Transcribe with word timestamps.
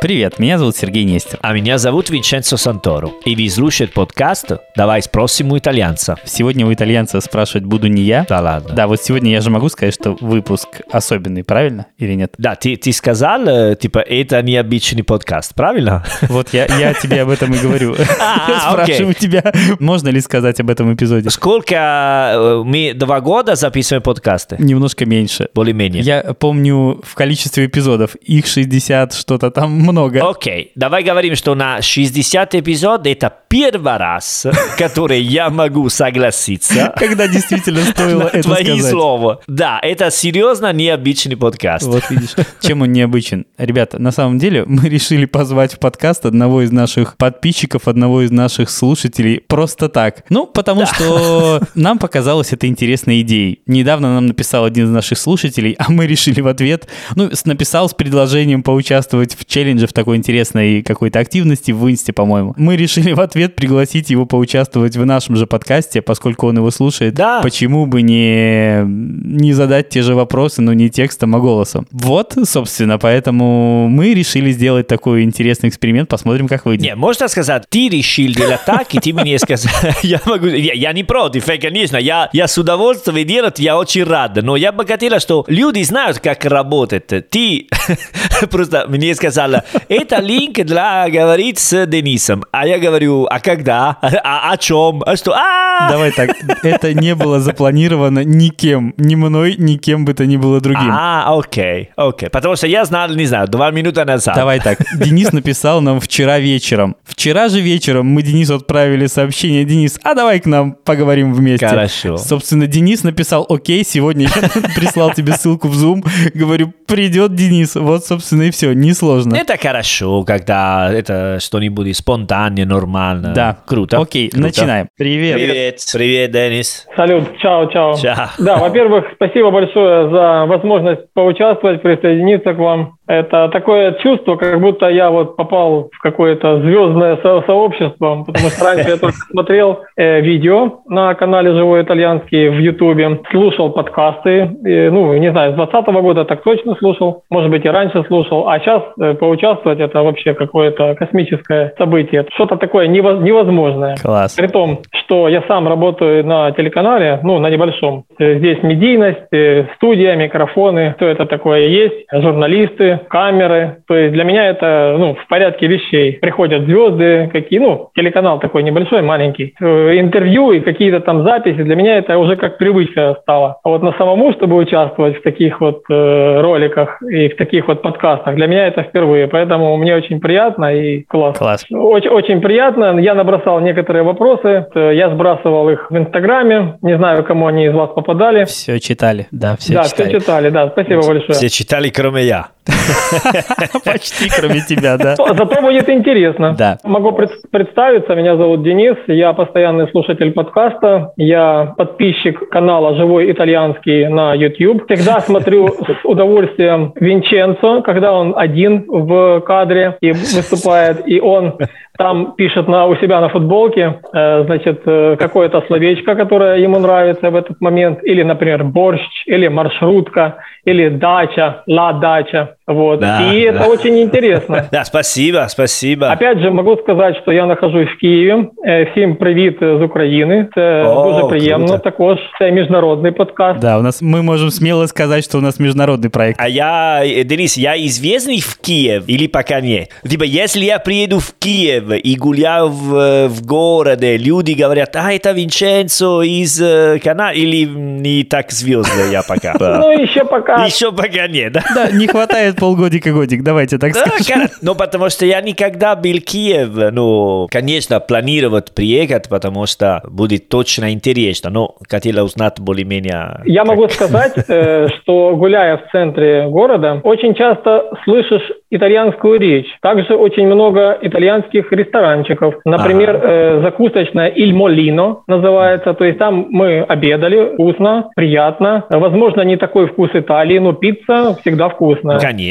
Привет, 0.00 0.38
меня 0.38 0.56
зовут 0.56 0.78
Сергей 0.78 1.04
Нестер. 1.04 1.38
А 1.42 1.52
меня 1.52 1.76
зовут 1.76 2.08
Винченцо 2.08 2.56
Санторо. 2.56 3.10
И 3.26 3.36
вы 3.36 3.50
слушаете 3.50 3.92
подкаст 3.92 4.52
«Давай 4.74 5.02
спросим 5.02 5.52
у 5.52 5.58
итальянца». 5.58 6.16
Сегодня 6.24 6.66
у 6.66 6.72
итальянца 6.72 7.20
спрашивать 7.20 7.66
буду 7.66 7.86
не 7.86 8.00
я. 8.04 8.24
Да 8.26 8.40
ладно. 8.40 8.74
Да, 8.74 8.86
вот 8.86 9.02
сегодня 9.02 9.30
я 9.30 9.42
же 9.42 9.50
могу 9.50 9.68
сказать, 9.68 9.92
что 9.92 10.16
выпуск 10.22 10.68
особенный, 10.90 11.44
правильно 11.44 11.84
или 11.98 12.14
нет? 12.14 12.32
Да, 12.38 12.54
ты, 12.54 12.76
ты 12.76 12.94
сказал, 12.94 13.46
э, 13.46 13.76
типа, 13.76 13.98
это 13.98 14.40
необычный 14.40 15.04
подкаст, 15.04 15.54
правильно? 15.54 16.02
Вот 16.22 16.54
я, 16.54 16.64
я 16.78 16.94
тебе 17.02 17.20
об 17.20 17.28
этом 17.28 17.52
и 17.52 17.58
говорю. 17.58 17.94
А, 18.18 18.72
спрашиваю 18.72 19.12
тебя, 19.12 19.52
можно 19.80 20.08
ли 20.08 20.22
сказать 20.22 20.58
об 20.60 20.70
этом 20.70 20.94
эпизоде? 20.94 21.28
Сколько 21.28 22.32
э, 22.34 22.62
мы 22.64 22.94
два 22.94 23.20
года 23.20 23.54
записываем 23.54 24.02
подкасты? 24.02 24.56
Немножко 24.60 25.04
меньше. 25.04 25.50
Более-менее. 25.54 26.02
Я 26.02 26.22
помню 26.32 27.02
в 27.04 27.14
количестве 27.14 27.66
эпизодов, 27.66 28.14
их 28.14 28.46
60, 28.46 29.12
что-то 29.12 29.50
там 29.50 29.89
много. 29.92 30.28
Окей, 30.28 30.72
давай 30.74 31.02
говорим, 31.02 31.36
что 31.36 31.54
на 31.54 31.82
60 31.82 32.54
эпизод 32.54 33.06
это 33.06 33.32
первый 33.48 33.96
раз, 33.96 34.46
который 34.78 35.20
я 35.20 35.50
могу 35.50 35.88
согласиться. 35.88 36.94
Когда 36.96 37.28
действительно 37.28 37.82
стоило 37.90 38.28
это 38.28 38.42
твои 38.42 38.64
сказать. 38.64 38.90
слова. 38.90 39.40
Да, 39.46 39.78
это 39.82 40.10
серьезно 40.10 40.72
необычный 40.72 41.36
подкаст. 41.36 41.86
Вот 41.86 42.08
видишь, 42.10 42.34
чем 42.60 42.82
он 42.82 42.92
необычен. 42.92 43.46
Ребята, 43.58 43.98
на 43.98 44.12
самом 44.12 44.38
деле 44.38 44.64
мы 44.66 44.88
решили 44.88 45.24
позвать 45.24 45.74
в 45.74 45.78
подкаст 45.78 46.26
одного 46.26 46.62
из 46.62 46.70
наших 46.70 47.16
подписчиков, 47.16 47.88
одного 47.88 48.22
из 48.22 48.30
наших 48.30 48.70
слушателей 48.70 49.40
просто 49.40 49.88
так. 49.88 50.24
Ну, 50.28 50.46
потому 50.46 50.86
что 50.86 51.60
нам 51.74 51.98
показалось 51.98 52.52
это 52.52 52.66
интересной 52.66 53.20
идеей. 53.22 53.60
Недавно 53.66 54.14
нам 54.14 54.26
написал 54.26 54.64
один 54.64 54.86
из 54.86 54.90
наших 54.90 55.18
слушателей, 55.18 55.74
а 55.78 55.90
мы 55.90 56.06
решили 56.06 56.40
в 56.40 56.46
ответ, 56.46 56.88
ну, 57.16 57.30
написал 57.44 57.88
с 57.88 57.94
предложением 57.94 58.62
поучаствовать 58.62 59.36
в 59.38 59.44
челлендже 59.44 59.79
в 59.86 59.92
такой 59.92 60.16
интересной 60.16 60.82
какой-то 60.82 61.18
активности 61.18 61.72
в 61.72 61.90
Инсте, 61.90 62.12
по-моему. 62.12 62.54
Мы 62.56 62.76
решили 62.76 63.12
в 63.12 63.20
ответ 63.20 63.54
пригласить 63.54 64.10
его 64.10 64.26
поучаствовать 64.26 64.96
в 64.96 65.04
нашем 65.04 65.36
же 65.36 65.46
подкасте, 65.46 66.02
поскольку 66.02 66.48
он 66.48 66.56
его 66.58 66.70
слушает. 66.70 67.14
Да. 67.14 67.40
Почему 67.42 67.86
бы 67.86 68.02
не, 68.02 68.82
не 68.84 69.52
задать 69.52 69.88
те 69.88 70.02
же 70.02 70.14
вопросы, 70.14 70.62
но 70.62 70.72
не 70.72 70.90
текстом, 70.90 71.34
а 71.34 71.40
голосом? 71.40 71.86
Вот, 71.90 72.36
собственно, 72.44 72.98
поэтому 72.98 73.88
мы 73.88 74.14
решили 74.14 74.52
сделать 74.52 74.86
такой 74.86 75.22
интересный 75.22 75.68
эксперимент, 75.68 76.08
посмотрим, 76.08 76.48
как 76.48 76.66
выйдет. 76.66 76.84
Не, 76.84 76.94
можно 76.94 77.28
сказать, 77.28 77.64
ты 77.68 77.88
решил 77.88 78.32
делать 78.32 78.60
так, 78.66 78.94
и 78.94 78.98
ты 78.98 79.12
мне 79.12 79.38
сказал, 79.38 79.72
я 80.02 80.20
могу, 80.26 80.46
я, 80.46 80.92
не 80.92 81.04
против, 81.04 81.46
конечно, 81.60 81.96
я, 81.96 82.30
я 82.32 82.48
с 82.48 82.56
удовольствием 82.58 83.26
делать, 83.26 83.58
я 83.58 83.78
очень 83.78 84.04
рад, 84.04 84.36
но 84.42 84.56
я 84.56 84.72
бы 84.72 84.86
хотела, 84.86 85.20
что 85.20 85.44
люди 85.48 85.82
знают, 85.82 86.18
как 86.18 86.44
работает. 86.44 87.08
Ты 87.30 87.68
просто 88.50 88.86
мне 88.88 89.14
сказала, 89.14 89.64
это 89.88 90.20
линк 90.20 90.56
для 90.64 91.08
говорить 91.08 91.58
с 91.58 91.86
Денисом, 91.86 92.44
а 92.52 92.66
я 92.66 92.78
говорю, 92.78 93.26
а 93.30 93.40
когда, 93.40 93.96
а, 94.00 94.52
о 94.52 94.56
чем, 94.56 95.02
а 95.06 95.16
что, 95.16 95.32
а 95.34 95.90
Давай 95.90 96.12
так, 96.12 96.30
это 96.62 96.94
не 96.94 97.14
было 97.14 97.40
запланировано 97.40 98.24
никем, 98.24 98.94
ни 98.96 99.14
мной, 99.14 99.56
ни 99.58 99.76
кем 99.76 100.04
бы 100.04 100.14
то 100.14 100.26
ни 100.26 100.36
было 100.36 100.60
другим. 100.60 100.90
А, 100.90 101.36
окей, 101.36 101.90
окей, 101.96 102.28
потому 102.28 102.56
что 102.56 102.66
я 102.66 102.84
знал, 102.84 103.08
не 103.10 103.26
знаю, 103.26 103.48
два 103.48 103.70
минуты 103.70 104.04
назад. 104.04 104.34
Давай 104.34 104.60
так. 104.60 104.78
Денис 104.94 105.32
написал 105.32 105.80
нам 105.80 106.00
вчера 106.00 106.38
вечером. 106.38 106.96
Вчера 107.04 107.48
же 107.48 107.60
вечером 107.60 108.06
мы 108.06 108.22
Денису 108.22 108.56
отправили 108.56 109.06
сообщение. 109.06 109.64
Денис, 109.64 109.98
а 110.02 110.14
давай 110.14 110.40
к 110.40 110.46
нам 110.46 110.72
поговорим 110.72 111.34
вместе. 111.34 111.66
Хорошо. 111.66 112.16
Собственно, 112.16 112.66
Денис 112.66 113.02
написал, 113.02 113.46
окей, 113.48 113.84
сегодня 113.84 114.28
я 114.28 114.48
прислал 114.74 115.12
тебе 115.12 115.34
ссылку 115.34 115.68
в 115.68 115.74
Zoom. 115.74 116.06
Говорю, 116.34 116.72
придет 116.86 117.34
Денис. 117.34 117.74
Вот, 117.74 118.04
собственно, 118.04 118.42
и 118.42 118.50
все. 118.50 118.72
Несложно. 118.72 119.34
Это 119.34 119.56
хорошо, 119.60 120.24
когда 120.24 120.90
это 120.92 121.38
что-нибудь 121.40 121.96
спонтанное, 121.96 122.64
нормально. 122.64 123.32
Да. 123.34 123.58
Круто. 123.66 123.98
Окей, 123.98 124.28
Круто. 124.30 124.46
начинаем. 124.46 124.88
Привет. 124.96 125.34
Привет. 125.36 125.76
Привет, 125.92 126.30
Денис. 126.30 126.86
Салют, 126.96 127.38
чао, 127.38 127.66
чао. 127.66 127.96
Чао. 127.96 128.28
Да, 128.38 128.56
во-первых, 128.56 129.06
спасибо 129.14 129.50
большое 129.50 130.10
за 130.10 130.46
возможность 130.46 131.12
поучаствовать, 131.14 131.82
присоединиться 131.82 132.54
к 132.54 132.58
вам. 132.58 132.96
Это 133.10 133.48
такое 133.48 133.94
чувство, 133.94 134.36
как 134.36 134.60
будто 134.60 134.88
я 134.88 135.10
вот 135.10 135.34
попал 135.34 135.88
в 135.92 135.98
какое-то 136.00 136.60
звездное 136.60 137.16
со- 137.16 137.42
сообщество, 137.42 138.22
потому 138.24 138.48
что 138.50 138.64
раньше 138.64 138.88
я 138.90 138.96
только 138.98 139.16
смотрел 139.32 139.80
э, 139.96 140.20
видео 140.20 140.82
на 140.88 141.12
канале 141.14 141.52
«Живой 141.52 141.82
итальянский» 141.82 142.48
в 142.50 142.58
Ютубе, 142.60 143.18
слушал 143.32 143.70
подкасты, 143.70 144.48
э, 144.64 144.90
ну, 144.90 145.12
не 145.14 145.32
знаю, 145.32 145.52
с 145.52 145.56
2020 145.56 146.02
года 146.02 146.24
так 146.24 146.44
точно 146.44 146.76
слушал, 146.76 147.24
может 147.30 147.50
быть, 147.50 147.64
и 147.64 147.68
раньше 147.68 148.04
слушал, 148.06 148.48
а 148.48 148.60
сейчас 148.60 148.84
э, 149.00 149.14
поучаствовать– 149.14 149.80
это 149.80 150.04
вообще 150.04 150.34
какое-то 150.34 150.94
космическое 150.94 151.74
событие, 151.78 152.24
что-то 152.34 152.58
такое 152.58 152.86
нево- 152.86 153.20
невозможное. 153.20 153.96
Класс. 154.00 154.36
При 154.36 154.46
том, 154.46 154.78
что 154.92 155.26
я 155.28 155.42
сам 155.48 155.66
работаю 155.66 156.24
на 156.24 156.52
телеканале, 156.52 157.18
ну, 157.24 157.40
на 157.40 157.50
небольшом. 157.50 158.04
Э, 158.20 158.36
Здесь 158.38 158.62
медийность, 158.62 159.32
э, 159.32 159.64
студия, 159.74 160.14
микрофоны, 160.14 160.94
все 160.96 161.08
это 161.08 161.26
такое 161.26 161.66
есть, 161.66 162.06
журналисты, 162.12 162.99
камеры. 163.08 163.78
То 163.86 163.94
есть 163.94 164.12
для 164.12 164.24
меня 164.24 164.46
это, 164.48 164.96
ну, 164.98 165.14
в 165.14 165.26
порядке 165.28 165.66
вещей. 165.66 166.18
Приходят 166.20 166.64
звезды, 166.64 167.28
какие, 167.32 167.58
ну, 167.58 167.90
телеканал 167.94 168.38
такой 168.40 168.62
небольшой, 168.62 169.02
маленький. 169.02 169.54
Э, 169.60 169.98
Интервью 170.00 170.52
и 170.52 170.60
какие-то 170.60 171.00
там 171.00 171.24
записи, 171.24 171.62
для 171.62 171.74
меня 171.76 171.98
это 171.98 172.18
уже 172.18 172.36
как 172.36 172.58
привычка 172.58 173.16
стала. 173.22 173.58
А 173.62 173.68
вот 173.68 173.82
на 173.82 173.92
самому, 173.92 174.32
чтобы 174.32 174.56
участвовать 174.56 175.18
в 175.18 175.22
таких 175.22 175.60
вот 175.60 175.82
э, 175.90 176.40
роликах 176.40 177.00
и 177.02 177.28
в 177.28 177.36
таких 177.36 177.68
вот 177.68 177.82
подкастах, 177.82 178.34
для 178.34 178.46
меня 178.46 178.66
это 178.66 178.82
впервые. 178.82 179.28
Поэтому 179.28 179.76
мне 179.76 179.94
очень 179.94 180.20
приятно 180.20 180.74
и 180.74 181.02
классно. 181.02 181.38
Класс. 181.38 181.66
Очень, 181.70 182.10
очень 182.10 182.40
приятно. 182.40 182.98
Я 182.98 183.14
набросал 183.14 183.60
некоторые 183.60 184.02
вопросы. 184.02 184.66
Э, 184.74 184.92
Я 184.94 185.10
сбрасывал 185.10 185.68
их 185.70 185.90
в 185.90 185.96
Инстаграме. 185.96 186.78
Не 186.82 186.96
знаю, 186.96 187.24
кому 187.24 187.46
они 187.46 187.66
из 187.66 187.72
вас 187.72 187.90
попадали. 187.94 188.44
Все 188.44 188.78
читали. 188.80 189.26
Да, 189.30 189.56
все 189.58 189.74
да, 189.74 189.84
читали. 189.84 190.08
все 190.08 190.20
читали. 190.20 190.48
Да, 190.50 190.68
спасибо 190.70 191.02
большое. 191.06 191.32
Все 191.32 191.48
читали, 191.48 191.88
кроме 191.90 192.22
я. 192.24 192.48
Почти 193.84 194.28
кроме 194.28 194.60
тебя, 194.60 194.96
да. 194.96 195.16
Зато 195.16 195.60
будет 195.60 195.88
интересно. 195.88 196.54
Да. 196.58 196.78
Могу 196.84 197.12
пред- 197.12 197.50
представиться. 197.50 198.14
Меня 198.14 198.36
зовут 198.36 198.62
Денис. 198.62 198.96
Я 199.06 199.32
постоянный 199.32 199.88
слушатель 199.88 200.32
подкаста. 200.32 201.12
Я 201.16 201.74
подписчик 201.76 202.48
канала 202.50 202.94
«Живой 202.96 203.30
итальянский» 203.30 204.08
на 204.08 204.34
YouTube. 204.34 204.84
Всегда 204.88 205.20
смотрю 205.20 205.68
с 205.68 206.04
удовольствием 206.04 206.92
Винченцо, 206.96 207.82
когда 207.82 208.12
он 208.12 208.34
один 208.36 208.84
в 208.88 209.40
кадре 209.40 209.96
и 210.00 210.12
выступает. 210.12 211.06
И 211.06 211.20
он 211.20 211.58
там 212.00 212.32
пишет 212.34 212.66
на, 212.66 212.86
у 212.86 212.96
себя 212.96 213.20
на 213.20 213.28
футболке, 213.28 214.00
э, 214.14 214.44
значит, 214.44 214.80
э, 214.86 215.16
какое-то 215.18 215.62
словечко, 215.66 216.14
которое 216.14 216.56
ему 216.56 216.78
нравится 216.78 217.30
в 217.30 217.36
этот 217.36 217.60
момент. 217.60 217.98
Или, 218.02 218.22
например, 218.22 218.64
борщ, 218.64 219.02
или 219.26 219.48
маршрутка, 219.48 220.38
или 220.64 220.88
дача, 220.88 221.62
ла 221.66 221.92
дача. 221.92 222.56
Вот. 222.69 222.99
Да, 222.99 223.33
и 223.33 223.41
это 223.41 223.59
да. 223.59 223.67
очень 223.67 223.99
интересно. 223.99 224.65
Да, 224.71 224.83
спасибо, 224.83 225.45
спасибо. 225.49 226.11
Опять 226.11 226.39
же, 226.39 226.49
могу 226.51 226.77
сказати, 226.77 227.19
що 227.23 227.31
я 227.31 227.45
нахожусь 227.45 227.89
в 227.97 227.99
Києві. 227.99 228.47
Е, 228.65 228.87
Всім 228.91 229.15
привіт 229.15 229.57
з 229.61 229.81
України. 229.81 230.47
Це 230.55 230.83
О, 230.83 231.11
дуже 231.11 231.27
приємно. 231.27 231.67
круто. 231.67 231.83
Також 231.83 232.17
це 232.39 232.51
міжнародний 232.51 233.11
подкаст. 233.11 233.59
Да, 233.59 233.77
у 233.77 233.81
нас 233.81 234.03
мы 234.03 234.21
можем 234.21 234.49
смело 234.49 234.87
сказать, 234.87 235.23
что 235.23 235.37
у 235.37 235.41
нас 235.41 235.59
международный 235.59 236.09
проект. 236.09 236.39
А 236.41 236.47
я, 236.47 237.01
э, 237.03 237.23
Денис, 237.23 237.57
я 237.57 237.75
известный 237.75 238.39
в 238.39 238.57
Киев 238.61 239.03
или 239.09 239.27
пока 239.27 239.61
нет? 239.61 239.89
Типа, 240.09 240.23
если 240.25 240.65
я 240.65 240.79
приеду 240.79 241.19
в 241.19 241.33
Киев 241.39 241.91
и 241.91 242.15
гуляю 242.19 242.69
в, 242.69 242.95
э, 242.95 243.27
в 243.27 243.45
городе, 243.45 244.17
люди 244.17 244.63
говорят, 244.63 244.95
а, 244.95 245.11
это 245.11 245.33
Винченцо 245.33 246.23
из 246.23 246.61
э, 246.61 246.99
канала, 247.03 247.31
или 247.31 247.65
не 247.65 248.23
так 248.23 248.51
звездно 248.51 249.03
я 249.11 249.21
пока? 249.21 249.79
Ну 249.79 249.91
і 249.93 250.07
ще 250.07 250.23
поки 250.23 250.51
Еще 250.67 250.91
пока 250.91 251.27
нет, 251.27 251.53
да? 251.53 251.61
Да, 251.75 251.91
не 251.91 252.07
хватает 252.07 252.55
полгодика-годик, 252.60 253.42
давайте 253.42 253.78
так 253.78 253.92
Да, 253.94 254.00
скажем. 254.06 254.40
кор- 254.42 254.50
ну, 254.62 254.74
потому 254.74 255.08
что 255.10 255.24
я 255.26 255.40
никогда 255.40 255.96
был 255.96 256.12
в 256.18 256.24
Киев. 256.24 256.68
Ну, 256.92 257.46
конечно, 257.50 258.00
планировать 258.00 258.74
приехать, 258.74 259.28
потому 259.28 259.66
что 259.66 260.02
будет 260.10 260.48
точно 260.48 260.92
интересно. 260.92 261.50
Но 261.50 261.74
хотела 261.88 262.22
узнать 262.24 262.60
более-менее... 262.60 263.40
Я 263.44 263.60
как- 263.62 263.68
могу 263.68 263.88
сказать, 263.88 264.34
э, 264.48 264.88
что 265.00 265.34
гуляя 265.36 265.76
в 265.78 265.90
центре 265.92 266.46
города, 266.48 267.00
очень 267.02 267.34
часто 267.34 267.90
слышишь 268.04 268.50
итальянскую 268.70 269.38
речь. 269.40 269.66
Также 269.82 270.14
очень 270.14 270.46
много 270.46 270.96
итальянских 271.02 271.72
ресторанчиков. 271.72 272.54
Например, 272.64 273.20
э, 273.22 273.60
закусочная 273.62 274.28
Иль 274.28 274.54
Молино 274.54 275.22
называется. 275.26 275.94
То 275.94 276.04
есть 276.04 276.18
там 276.18 276.46
мы 276.50 276.80
обедали, 276.82 277.54
вкусно, 277.54 278.10
приятно. 278.16 278.84
Возможно, 278.90 279.42
не 279.42 279.56
такой 279.56 279.86
вкус 279.88 280.10
Италии, 280.14 280.58
но 280.58 280.72
пицца 280.72 281.36
всегда 281.40 281.68
вкусная. 281.68 282.18
конечно. 282.20 282.49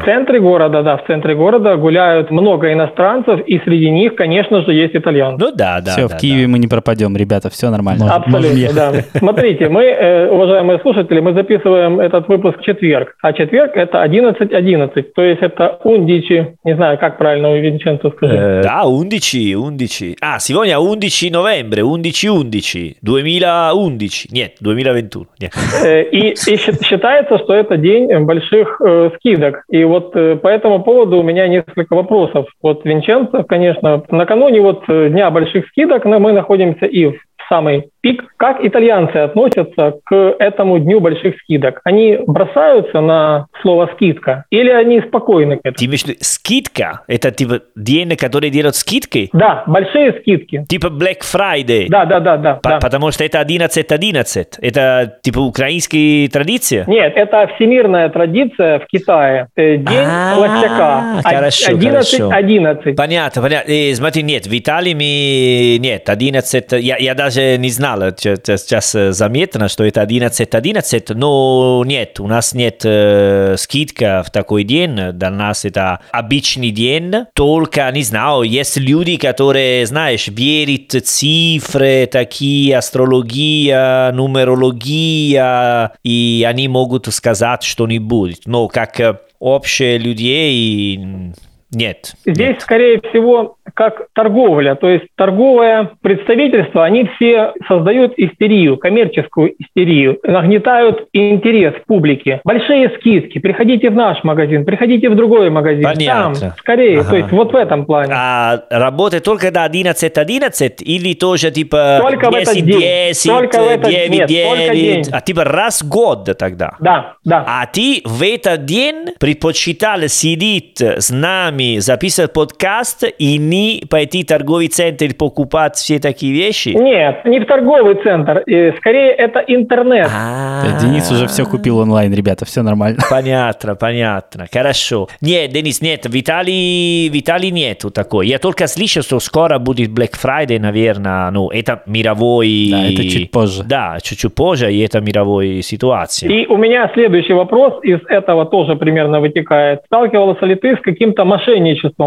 В 0.00 0.04
центре 0.04 0.40
города, 0.40 0.82
да, 0.82 0.96
в 0.96 1.06
центре 1.06 1.34
города 1.34 1.76
гуляют 1.76 2.30
много 2.30 2.72
иностранцев, 2.72 3.40
и 3.46 3.58
среди 3.60 3.90
них, 3.90 4.14
конечно 4.14 4.62
же, 4.62 4.72
есть 4.72 4.94
итальянцы. 4.94 5.44
Ну 5.44 5.52
да, 5.54 5.80
да. 5.80 5.92
все, 5.92 6.08
да, 6.08 6.16
в 6.16 6.20
Киеве 6.20 6.46
мы 6.46 6.58
не 6.58 6.68
пропадем, 6.68 7.16
ребята, 7.16 7.50
все 7.50 7.70
нормально. 7.70 8.04
Можно 8.04 8.16
Абсолютно, 8.16 8.72
да. 8.74 8.92
Смотрите, 9.18 9.68
мы, 9.68 9.84
э, 9.84 10.28
уважаемые 10.30 10.78
слушатели, 10.80 11.20
мы 11.20 11.32
записываем 11.34 12.00
этот 12.00 12.28
выпуск 12.28 12.58
в 12.58 12.62
четверг, 12.62 13.14
а 13.22 13.32
четверг 13.32 13.72
это 13.76 14.02
11.11, 14.02 15.02
то 15.14 15.22
есть 15.22 15.42
это 15.42 15.78
ундичи, 15.84 16.56
не 16.64 16.74
знаю, 16.74 16.98
как 16.98 17.18
правильно 17.18 17.50
у 17.50 17.56
Винченцо 17.56 18.10
да. 18.10 18.16
сказать. 18.16 18.38
Eh, 18.38 18.68
ah, 18.68 18.84
11, 18.84 19.54
11. 19.54 20.16
Ah, 20.20 20.38
si 20.38 20.52
voglia 20.52 20.78
11 20.78 21.30
novembre, 21.30 21.82
11-11, 21.82 22.96
2011. 23.02 24.32
Нет, 24.32 24.52
2021. 24.60 25.26
Нет. 25.40 25.52
Э, 25.84 26.02
И, 26.10 26.30
и 26.30 26.56
считается, 26.56 27.38
что 27.38 27.54
это 27.54 27.76
день 27.76 28.08
больших 28.24 28.80
э, 29.06 29.16
скидок. 29.16 29.64
И 29.68 29.84
вот 29.84 30.14
э, 30.16 30.36
по 30.36 30.48
этому 30.48 30.82
поводу 30.82 31.18
у 31.18 31.22
меня 31.22 31.48
несколько 31.48 31.94
вопросов. 31.94 32.46
Вот 32.62 32.84
Винченцо, 32.84 33.44
конечно, 33.44 34.02
накануне 34.10 34.60
вот 34.60 34.84
э, 34.88 35.08
Дня 35.08 35.30
больших 35.30 35.66
скидок 35.68 36.04
но 36.04 36.18
мы 36.18 36.32
находимся 36.32 36.86
и 36.86 37.06
в 37.06 37.18
самый 37.48 37.90
пик. 38.04 38.22
Как 38.36 38.62
итальянцы 38.62 39.16
относятся 39.16 39.94
к 40.04 40.14
этому 40.38 40.78
Дню 40.78 41.00
больших 41.00 41.36
скидок? 41.38 41.80
Они 41.84 42.18
бросаются 42.26 43.00
на 43.00 43.46
слово 43.62 43.88
«скидка» 43.94 44.44
или 44.50 44.68
они 44.70 45.00
спокойны 45.00 45.56
к 45.56 45.60
этому? 45.60 45.76
Ты 45.78 45.84
имеешь 45.86 46.02
в 46.02 46.08
виду 46.08 46.18
скидка? 46.20 47.00
Это 47.08 47.30
типа 47.30 47.60
день, 47.74 48.14
который 48.16 48.50
делают 48.50 48.76
скидки? 48.76 49.30
Да, 49.32 49.64
большие 49.66 50.12
скидки. 50.20 50.64
Типа 50.68 50.88
Black 50.88 51.20
Friday? 51.22 51.86
Да, 51.88 52.04
да, 52.04 52.20
да, 52.20 52.36
да. 52.36 52.54
По- 52.56 52.68
да. 52.70 52.78
Потому 52.78 53.10
что 53.10 53.24
это 53.24 53.40
11-11. 53.40 54.58
Это 54.60 55.18
типа 55.22 55.38
украинские 55.38 56.28
традиции? 56.28 56.84
Нет, 56.86 57.14
это 57.16 57.48
всемирная 57.56 58.10
традиция 58.10 58.80
в 58.80 58.86
Китае. 58.86 59.48
Э, 59.56 59.76
День 59.78 59.86
А, 60.06 60.34
холостяка. 60.34 61.22
хорошо, 61.24 61.70
11, 61.72 62.18
хорошо. 62.20 62.30
11. 62.36 62.96
Понятно, 62.96 63.40
понятно. 63.40 63.70
Э, 63.72 63.94
смотри, 63.94 64.22
нет, 64.22 64.46
в 64.46 64.52
Италии 64.58 64.92
мы... 64.92 65.78
Нет, 65.82 66.10
11... 66.10 66.72
Я, 66.72 66.98
я 66.98 67.14
даже 67.14 67.56
не 67.56 67.70
знал, 67.70 67.93
Ч- 68.16 68.36
сейчас 68.44 68.92
заметно, 69.10 69.68
что 69.68 69.84
это 69.84 70.02
11-11, 70.02 71.14
но 71.14 71.82
нет, 71.86 72.20
у 72.20 72.26
нас 72.26 72.54
нет 72.54 72.82
э, 72.84 73.56
скидка 73.58 74.22
в 74.26 74.30
такой 74.30 74.64
день. 74.64 75.12
Для 75.12 75.30
нас 75.30 75.64
это 75.64 76.00
обычный 76.10 76.70
день. 76.70 77.12
Только, 77.34 77.90
не 77.92 78.02
знаю, 78.02 78.42
есть 78.42 78.76
люди, 78.76 79.16
которые, 79.16 79.86
знаешь, 79.86 80.28
верят 80.28 80.92
цифры, 81.04 82.08
такие, 82.10 82.76
астрология, 82.76 84.12
нумерология, 84.12 85.92
и 86.02 86.44
они 86.48 86.68
могут 86.68 87.12
сказать 87.12 87.62
что-нибудь. 87.62 88.42
Но 88.46 88.68
как 88.68 89.22
общие 89.38 89.98
людей... 89.98 91.32
Нет. 91.74 92.12
Здесь, 92.26 92.58
скорее 92.60 93.00
всего, 93.00 93.56
как 93.74 94.06
торговля. 94.14 94.74
То 94.74 94.88
есть 94.88 95.06
торговое 95.16 95.90
представительство, 96.02 96.84
они 96.84 97.08
все 97.16 97.52
создают 97.68 98.12
истерию, 98.16 98.76
коммерческую 98.76 99.54
истерию, 99.58 100.18
нагнетают 100.22 101.06
интерес 101.12 101.74
публики. 101.86 102.40
Большие 102.44 102.90
скидки. 102.98 103.38
Приходите 103.38 103.90
в 103.90 103.94
наш 103.94 104.22
магазин, 104.24 104.64
приходите 104.64 105.08
в 105.08 105.16
другой 105.16 105.50
магазин. 105.50 105.82
Понятно. 105.84 106.34
Там, 106.40 106.52
скорее. 106.58 107.00
Ага. 107.00 107.10
То 107.10 107.16
есть 107.16 107.30
вот 107.32 107.52
в 107.52 107.56
этом 107.56 107.86
плане. 107.86 108.12
А 108.14 108.60
работает 108.70 109.24
только 109.24 109.50
до 109.50 109.64
11-11 109.64 110.82
или 110.82 111.14
тоже 111.14 111.50
типа 111.50 111.98
Только 112.02 112.30
в 112.30 112.34
этот 112.34 112.54
10 112.54 112.66
день. 112.66 112.80
10 112.80 113.28
Только 113.30 113.58
в 113.60 113.68
этот- 113.68 113.90
9 113.90 114.10
нет, 114.10 114.28
только 114.28 114.74
9 114.74 114.74
день. 114.74 115.04
а 115.12 115.20
типа 115.20 115.44
раз 115.44 115.82
в 115.82 115.88
год 115.88 116.28
тогда? 116.38 116.74
Да, 116.80 117.14
да. 117.24 117.44
А 117.46 117.66
ты 117.66 118.02
в 118.04 118.22
этот 118.22 118.64
день 118.64 119.06
предпочитал 119.18 120.00
сидеть 120.08 120.80
с 120.80 121.10
нами, 121.10 121.63
записывать 121.78 122.32
подкаст 122.32 123.04
и 123.18 123.38
не 123.38 123.82
пойти 123.88 124.22
в 124.22 124.26
торговый 124.26 124.68
центр 124.68 125.06
и 125.06 125.12
покупать 125.14 125.76
все 125.76 125.98
такие 125.98 126.32
вещи? 126.32 126.70
Нет, 126.70 127.24
не 127.24 127.40
в 127.40 127.46
торговый 127.46 127.94
центр. 128.02 128.42
э, 128.46 128.72
Скорее, 128.78 129.12
это 129.12 129.40
интернет. 129.46 130.08
А, 130.12 130.78
Денис 130.80 131.10
уже 131.10 131.26
все 131.26 131.44
купил 131.44 131.78
онлайн, 131.78 132.12
ребята, 132.14 132.44
все 132.44 132.62
нормально. 132.62 132.98
Понятно, 133.10 133.74
понятно. 133.74 134.46
Хорошо. 134.52 135.08
Нет, 135.20 135.50
Денис, 135.52 135.80
нет, 135.80 136.06
в 136.06 136.20
Италии, 136.20 137.08
в 137.08 137.18
Италии 137.18 137.50
нету 137.50 137.90
такой. 137.90 138.26
Я 138.28 138.38
только 138.38 138.66
слышал, 138.66 139.02
что 139.02 139.20
скоро 139.20 139.58
будет 139.58 139.90
Black 139.90 140.12
Friday, 140.22 140.58
наверное. 140.58 141.30
Ну, 141.30 141.50
это 141.50 141.82
мировой... 141.86 142.68
Да, 142.70 142.86
это 142.86 143.08
чуть 143.08 143.30
позже. 143.30 143.62
Да, 143.64 143.98
чуть-чуть 144.02 144.34
позже, 144.34 144.72
и 144.72 144.80
это 144.80 145.00
мировой 145.00 145.62
ситуация. 145.62 146.30
И 146.30 146.46
у 146.46 146.56
меня 146.56 146.90
следующий 146.94 147.32
вопрос 147.32 147.74
из 147.82 147.98
этого 148.08 148.46
тоже 148.46 148.76
примерно 148.76 149.20
вытекает. 149.20 149.80
Сталкивался 149.86 150.46
ли 150.46 150.54
ты 150.54 150.76
с 150.76 150.80
каким-то 150.80 151.24
мошенничеством 151.24 151.43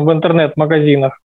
в 0.06 0.12
интернет-магазинах? 0.12 1.20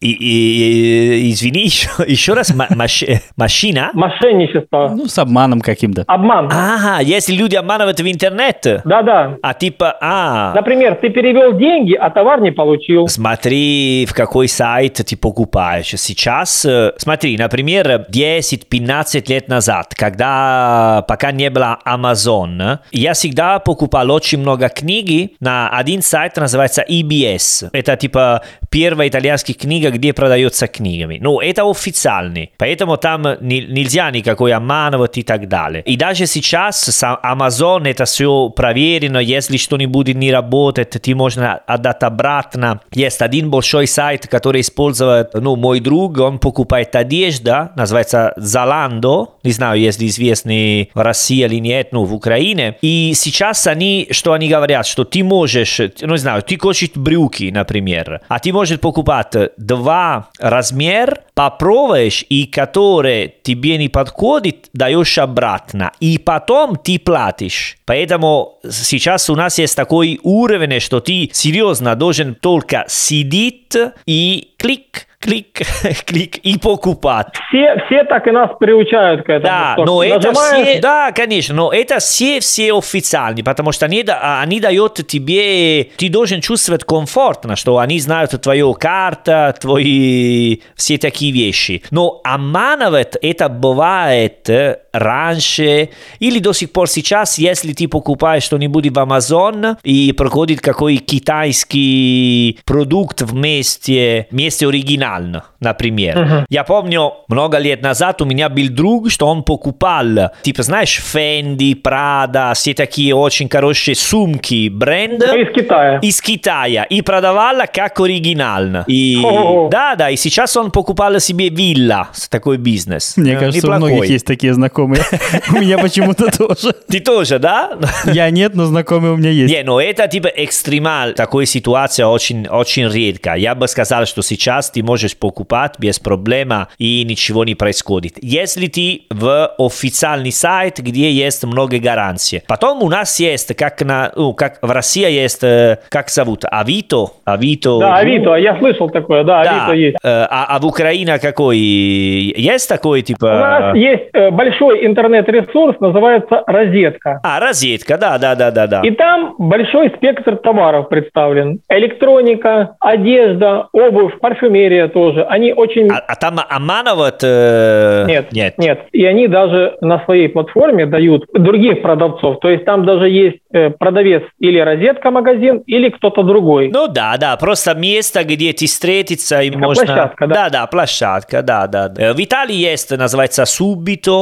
И, 0.00 0.10
и- 0.12 1.28
и- 1.28 1.32
извини, 1.32 1.60
еще, 1.64 1.88
еще 2.06 2.34
раз, 2.34 2.54
ма- 2.54 2.68
маш- 2.70 3.04
машина? 3.36 3.90
Мошенничество. 3.94 4.94
Ну, 4.96 5.06
с 5.06 5.18
обманом 5.18 5.60
каким-то. 5.60 6.04
Обман. 6.06 6.46
Ага, 6.52 7.00
если 7.02 7.34
люди 7.34 7.56
обманывают 7.56 7.98
в 8.00 8.08
интернет, 8.10 8.64
Да-да. 8.84 9.36
а 9.42 9.54
типа, 9.54 9.96
а, 10.00 10.52
Например, 10.54 10.94
ты 10.94 11.08
перевел 11.10 11.56
деньги, 11.58 11.94
а 11.94 12.10
товар 12.10 12.40
не 12.40 12.52
получил. 12.52 13.08
Смотри, 13.08 14.06
в 14.08 14.14
какой 14.14 14.46
сайт 14.48 14.94
ты 14.94 15.16
покупаешь. 15.16 15.88
Сейчас, 15.96 16.64
э, 16.64 16.92
смотри, 16.98 17.36
например, 17.36 18.06
10-15 18.08 19.28
лет 19.28 19.48
назад, 19.48 19.94
когда 19.96 21.04
пока 21.08 21.32
не 21.32 21.50
было 21.50 21.78
Amazon, 21.86 22.78
я 22.92 23.12
всегда 23.14 23.58
покупал 23.58 24.10
очень 24.10 24.38
много 24.38 24.68
книги 24.68 25.32
на 25.40 25.68
один 25.70 26.02
сайт, 26.02 26.36
называется 26.36 26.84
EBS. 26.88 27.68
Это 27.72 27.96
типа 27.96 28.42
первая 28.70 29.08
итальянская 29.08 29.54
книга, 29.54 29.87
где 29.90 30.12
продается 30.12 30.66
книгами. 30.66 31.18
Ну, 31.20 31.40
это 31.40 31.68
официальный, 31.68 32.50
поэтому 32.58 32.96
там 32.96 33.26
не- 33.40 33.66
нельзя 33.66 34.10
никакой 34.10 34.52
обманывать 34.52 35.18
и 35.18 35.22
так 35.22 35.48
далее. 35.48 35.82
И 35.82 35.96
даже 35.96 36.26
сейчас 36.26 36.88
Amazon 37.02 37.88
это 37.88 38.04
все 38.04 38.48
проверено, 38.50 39.18
если 39.18 39.56
что-нибудь 39.56 40.08
не 40.14 40.32
работает, 40.32 40.90
ты 40.90 41.14
можно 41.14 41.54
отдать 41.66 42.02
обратно. 42.02 42.80
Есть 42.92 43.22
один 43.22 43.50
большой 43.50 43.86
сайт, 43.86 44.26
который 44.26 44.60
использует, 44.60 45.34
ну, 45.34 45.56
мой 45.56 45.80
друг, 45.80 46.18
он 46.18 46.38
покупает 46.38 46.94
одежду, 46.96 47.70
называется 47.76 48.32
Zalando, 48.38 49.28
не 49.42 49.52
знаю, 49.52 49.80
если 49.80 50.06
известный 50.06 50.90
в 50.94 51.00
России 51.00 51.44
или 51.44 51.56
нет, 51.56 51.88
ну, 51.92 52.04
в 52.04 52.14
Украине. 52.14 52.76
И 52.82 53.12
сейчас 53.14 53.66
они, 53.66 54.08
что 54.10 54.32
они 54.32 54.48
говорят, 54.48 54.86
что 54.86 55.04
ты 55.04 55.22
можешь, 55.22 55.80
ну, 56.00 56.12
не 56.12 56.18
знаю, 56.18 56.42
ты 56.42 56.58
хочешь 56.58 56.90
брюки, 56.94 57.50
например, 57.52 58.20
а 58.28 58.38
ты 58.38 58.52
можешь 58.52 58.80
покупать 58.80 59.34
два 59.78 60.28
размера, 60.38 61.22
попробуешь, 61.38 62.24
и 62.28 62.46
которые 62.46 63.32
тебе 63.44 63.76
не 63.76 63.88
подходит, 63.88 64.70
даешь 64.72 65.18
обратно. 65.18 65.92
И 66.00 66.18
потом 66.18 66.74
ты 66.74 66.98
платишь. 66.98 67.76
Поэтому 67.86 68.58
сейчас 68.68 69.30
у 69.30 69.36
нас 69.36 69.56
есть 69.56 69.76
такой 69.76 70.18
уровень, 70.24 70.80
что 70.80 70.98
ты 70.98 71.30
серьезно 71.32 71.94
должен 71.94 72.34
только 72.34 72.86
сидеть 72.88 73.76
и 74.04 74.48
клик, 74.58 75.06
клик, 75.20 75.60
клик 76.06 76.36
и 76.38 76.58
покупать. 76.58 77.28
Все, 77.48 77.76
все 77.86 78.04
так 78.04 78.26
и 78.26 78.30
нас 78.30 78.50
приучают 78.58 79.24
к 79.24 79.28
этому. 79.28 79.42
Да, 79.42 79.72
что 79.74 79.84
но 79.84 80.02
это 80.02 80.28
нажимаешь, 80.28 80.68
все, 80.68 80.80
да, 80.80 81.12
конечно, 81.12 81.54
но 81.54 81.72
это 81.72 81.98
все, 81.98 82.40
все 82.40 82.76
официальные, 82.76 83.44
потому 83.44 83.72
что 83.72 83.86
они, 83.86 84.02
да- 84.02 84.40
они 84.40 84.60
дают 84.60 85.06
тебе, 85.06 85.84
ты 85.96 86.08
должен 86.08 86.40
чувствовать 86.40 86.84
комфортно, 86.84 87.56
что 87.56 87.78
они 87.78 87.98
знают 88.00 88.30
твою 88.40 88.74
карту, 88.74 89.54
твои 89.60 90.58
все 90.76 90.98
такие 90.98 91.27
вещи. 91.32 91.82
Но 91.90 92.20
обманывать 92.24 93.16
это 93.20 93.48
бывает 93.48 94.48
э, 94.48 94.78
раньше 94.92 95.90
или 96.18 96.38
до 96.38 96.52
сих 96.52 96.72
пор 96.72 96.88
сейчас, 96.88 97.38
если 97.38 97.72
ты 97.72 97.88
покупаешь 97.88 98.42
что-нибудь 98.42 98.86
в 98.86 98.98
Amazon 98.98 99.76
и 99.82 100.12
проходит 100.12 100.60
какой 100.60 100.96
китайский 100.96 102.58
продукт 102.64 103.22
вместе, 103.22 104.26
вместе 104.30 104.66
оригинально, 104.66 105.44
например. 105.60 106.46
Я 106.48 106.64
помню, 106.64 107.14
много 107.28 107.58
лет 107.58 107.82
назад 107.82 108.22
у 108.22 108.24
меня 108.24 108.48
был 108.48 108.68
друг, 108.68 109.10
что 109.10 109.26
он 109.26 109.42
покупал, 109.42 110.32
типа, 110.42 110.62
знаешь, 110.62 111.00
Fendi, 111.00 111.80
Prada, 111.80 112.54
все 112.54 112.74
такие 112.74 113.14
очень 113.14 113.48
хорошие 113.48 113.94
сумки, 113.94 114.68
бренд 114.68 115.22
из 115.22 115.54
Китая. 115.54 115.98
из 116.02 116.20
Китая 116.20 116.84
и 116.84 117.02
продавала 117.02 117.64
как 117.72 118.00
оригинально. 118.00 118.84
И 118.86 119.20
О. 119.24 119.68
да, 119.70 119.94
да, 119.96 120.10
и 120.10 120.16
сейчас 120.16 120.56
он 120.56 120.70
покупал 120.70 121.17
сделал 121.18 121.20
себе 121.20 121.48
вилла, 121.48 122.08
такой 122.30 122.56
бизнес. 122.56 123.16
Мне 123.16 123.32
Э, 123.32 123.38
кажется, 123.38 123.66
у 123.66 123.70
неплохой. 123.70 123.92
многих 123.92 124.10
есть 124.10 124.26
такие 124.26 124.54
знакомые. 124.54 125.02
У 125.50 125.60
меня 125.60 125.78
почему-то 125.78 126.30
тоже. 126.30 126.72
Ты 126.88 127.00
тоже, 127.00 127.38
да? 127.38 127.76
Я 128.04 128.30
нет, 128.30 128.54
но 128.54 128.64
знакомые 128.64 129.12
у 129.12 129.16
меня 129.16 129.30
есть. 129.30 129.52
Не, 129.54 129.62
но 129.62 129.80
это 129.80 130.08
типа 130.08 130.28
экстремал, 130.28 131.12
такая 131.12 131.44
ситуация 131.46 132.06
очень, 132.06 132.46
очень 132.48 132.88
редко. 132.88 133.34
Я 133.34 133.54
бы 133.54 133.68
сказал, 133.68 134.06
что 134.06 134.22
сейчас 134.22 134.70
ты 134.70 134.82
можешь 134.82 135.16
покупать 135.16 135.74
без 135.78 135.98
проблем 135.98 136.38
и 136.78 137.04
ничего 137.04 137.44
не 137.44 137.54
происходит. 137.54 138.14
Если 138.22 138.66
ты 138.68 139.02
в 139.10 139.46
официальный 139.58 140.32
сайт, 140.32 140.78
где 140.78 141.10
есть 141.10 141.44
много 141.44 141.78
гарантий. 141.78 142.42
Потом 142.46 142.82
у 142.82 142.88
нас 142.88 143.20
есть, 143.20 143.54
как, 143.56 143.82
на, 143.82 144.12
ну, 144.16 144.32
как 144.34 144.58
в 144.62 144.70
России 144.70 145.10
есть, 145.10 145.42
э, 145.44 145.78
как 145.90 146.08
зовут, 146.10 146.44
Авито. 146.50 147.08
Авито. 147.24 147.78
Да, 147.80 147.96
Авито, 147.96 148.34
я 148.36 148.58
слышал 148.58 148.88
такое, 148.90 149.24
да, 149.24 149.44
Да. 149.44 149.50
Авито 149.66 149.72
есть. 149.76 149.96
Э, 150.02 150.26
А, 150.30 150.46
а 150.56 150.58
в 150.58 150.66
Украине 150.66 151.07
какой? 151.16 151.56
Есть 151.56 152.68
такой, 152.68 153.00
типа... 153.00 153.24
У 153.24 153.28
нас 153.28 153.74
есть 153.74 154.10
э, 154.12 154.30
большой 154.30 154.84
интернет-ресурс, 154.84 155.80
называется 155.80 156.42
«Розетка». 156.46 157.20
А, 157.22 157.40
розетка, 157.40 157.96
да, 157.96 158.18
да, 158.18 158.34
да, 158.34 158.50
да, 158.50 158.66
да. 158.66 158.80
И 158.82 158.90
там 158.90 159.34
большой 159.38 159.88
спектр 159.96 160.36
товаров 160.36 160.90
представлен. 160.90 161.60
Электроника, 161.70 162.76
одежда, 162.80 163.68
обувь, 163.72 164.18
парфюмерия 164.20 164.88
тоже. 164.88 165.24
Они 165.24 165.52
очень... 165.52 165.88
А, 165.90 166.02
а 166.06 166.14
там 166.16 166.38
обманывают? 166.46 167.22
э, 167.22 168.04
Нет, 168.06 168.32
Нет. 168.32 168.58
нет. 168.58 168.80
И 168.92 169.04
они 169.04 169.28
даже 169.28 169.76
на 169.80 170.04
своей 170.04 170.28
платформе 170.28 170.86
дают 170.86 171.24
других 171.32 171.82
продавцов. 171.82 172.40
То 172.40 172.50
есть 172.50 172.64
там 172.64 172.84
даже 172.84 173.08
есть 173.08 173.38
э, 173.52 173.70
продавец 173.70 174.24
или 174.38 174.58
розетка 174.58 175.10
магазин, 175.10 175.62
или 175.66 175.88
кто-то 175.90 176.22
другой. 176.22 176.70
Ну 176.72 176.88
да, 176.88 177.16
да, 177.18 177.36
просто 177.36 177.74
место, 177.74 178.24
где 178.24 178.52
ты 178.52 178.66
встретиться 178.66 179.40
и 179.40 179.50
можно... 179.50 179.84
площадка, 179.86 180.26
да? 180.26 180.34
Да, 180.34 180.50
да, 180.50 180.66
площадка, 180.66 180.97
да, 181.42 181.66
да. 181.66 181.88
да. 181.88 182.02
Э, 182.02 182.12
В 182.12 182.18
Италии 182.20 182.54
есть, 182.56 182.90
называется 182.96 183.44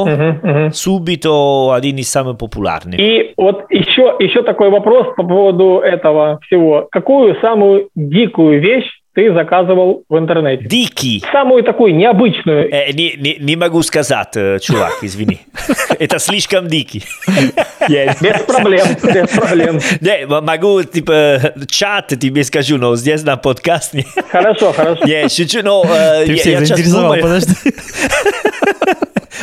мгм. 0.05 0.67
Subito 0.69 1.73
один 1.73 1.97
из 1.97 2.11
самых 2.11 2.37
популярных. 2.37 2.99
И 2.99 3.33
вот 3.37 3.65
еще, 3.69 4.15
еще 4.19 4.43
такой 4.43 4.69
вопрос 4.69 5.07
по 5.15 5.23
поводу 5.23 5.79
этого 5.79 6.39
всего. 6.45 6.87
Какую 6.91 7.35
самую 7.41 7.89
дикую 7.95 8.61
вещь 8.61 8.89
ты 9.17 9.33
заказывал 9.33 10.03
в 10.09 10.15
интернете? 10.19 10.65
Дикий. 10.65 11.23
Самую 11.31 11.63
такую 11.63 11.95
необычную. 11.95 12.71
Э, 12.71 12.91
не, 12.93 13.15
не, 13.17 13.37
не 13.39 13.55
могу 13.55 13.81
сказать, 13.81 14.35
э, 14.35 14.59
чувак, 14.59 14.99
извини. 15.01 15.39
Это 15.99 16.19
слишком 16.19 16.67
дикий. 16.67 17.03
Без 17.89 18.41
проблем, 18.43 18.85
без 19.01 19.29
проблем. 19.29 19.79
Не, 20.01 20.27
могу, 20.27 20.83
типа, 20.83 21.53
чат 21.67 22.09
тебе 22.19 22.43
скажу, 22.43 22.77
но 22.77 22.95
здесь 22.95 23.23
на 23.23 23.37
подкасте. 23.37 24.05
Хорошо, 24.29 24.71
хорошо. 24.71 25.03
Не, 25.05 25.27
шучу, 25.29 25.61
но... 25.63 25.83
э, 25.89 26.25
Ты 26.25 26.33
я- 26.33 26.37
всех 26.37 26.67
заинтересовал, 26.67 27.15
подожди. 27.15 27.53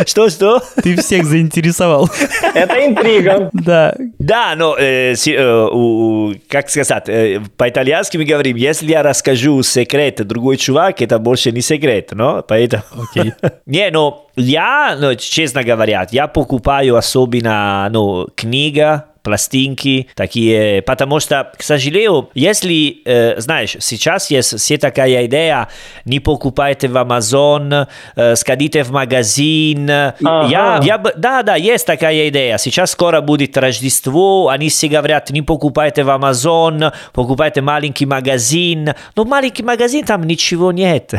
Что, 0.06 0.28
что? 0.28 0.62
Ты 0.82 0.96
всех 0.96 1.24
заинтересовал. 1.24 2.08
Это 2.54 2.86
интрига. 2.86 3.50
Да. 3.52 3.94
Да, 4.18 4.54
но, 4.56 4.76
э, 4.78 5.14
си- 5.16 5.34
э, 5.34 5.66
у- 5.70 6.34
как 6.48 6.70
сказать, 6.70 7.08
э, 7.08 7.40
по-итальянски 7.56 8.16
мы 8.16 8.24
говорим, 8.24 8.56
если 8.56 8.90
я 8.90 9.02
расскажу 9.02 9.62
секрет 9.62 10.26
другой 10.26 10.56
чувак, 10.56 11.00
это 11.02 11.18
больше 11.18 11.52
не 11.52 11.60
секрет, 11.60 12.10
но 12.12 12.42
поэтому... 12.42 12.82
Окей. 13.10 13.32
Не, 13.66 13.90
ну, 13.90 14.26
я, 14.36 14.96
ну, 15.00 15.14
честно 15.14 15.62
говоря, 15.62 16.06
я 16.10 16.26
покупаю 16.26 16.96
особенно, 16.96 17.88
ну, 17.90 18.28
книга, 18.34 19.06
пластинки 19.24 20.06
такие, 20.14 20.82
потому 20.82 21.18
что, 21.18 21.50
к 21.56 21.62
сожалению, 21.62 22.30
если, 22.34 22.98
э, 23.04 23.40
знаешь, 23.40 23.76
сейчас 23.80 24.30
есть 24.30 24.58
все 24.60 24.76
такая 24.76 25.26
идея, 25.26 25.68
не 26.04 26.20
покупайте 26.20 26.88
в 26.88 26.96
Amazon, 26.96 27.88
э, 28.16 28.36
сходите 28.36 28.84
в 28.84 28.90
магазин, 28.90 29.90
Ага. 29.90 30.48
я, 30.48 30.80
я 30.84 30.98
да, 30.98 31.42
да, 31.42 31.56
есть 31.56 31.86
такая 31.86 32.28
идея, 32.28 32.58
сейчас 32.58 32.90
скоро 32.90 33.22
будет 33.22 33.56
Рождество, 33.56 34.48
они 34.50 34.68
все 34.68 34.88
говорят, 34.88 35.30
не 35.30 35.40
покупайте 35.40 36.04
в 36.04 36.10
Amazon, 36.10 36.92
покупайте 37.14 37.62
маленький 37.62 38.04
магазин, 38.06 38.94
но 39.16 39.24
маленький 39.24 39.62
магазин 39.62 40.04
там 40.04 40.24
ничего 40.24 40.70
нет. 40.70 41.14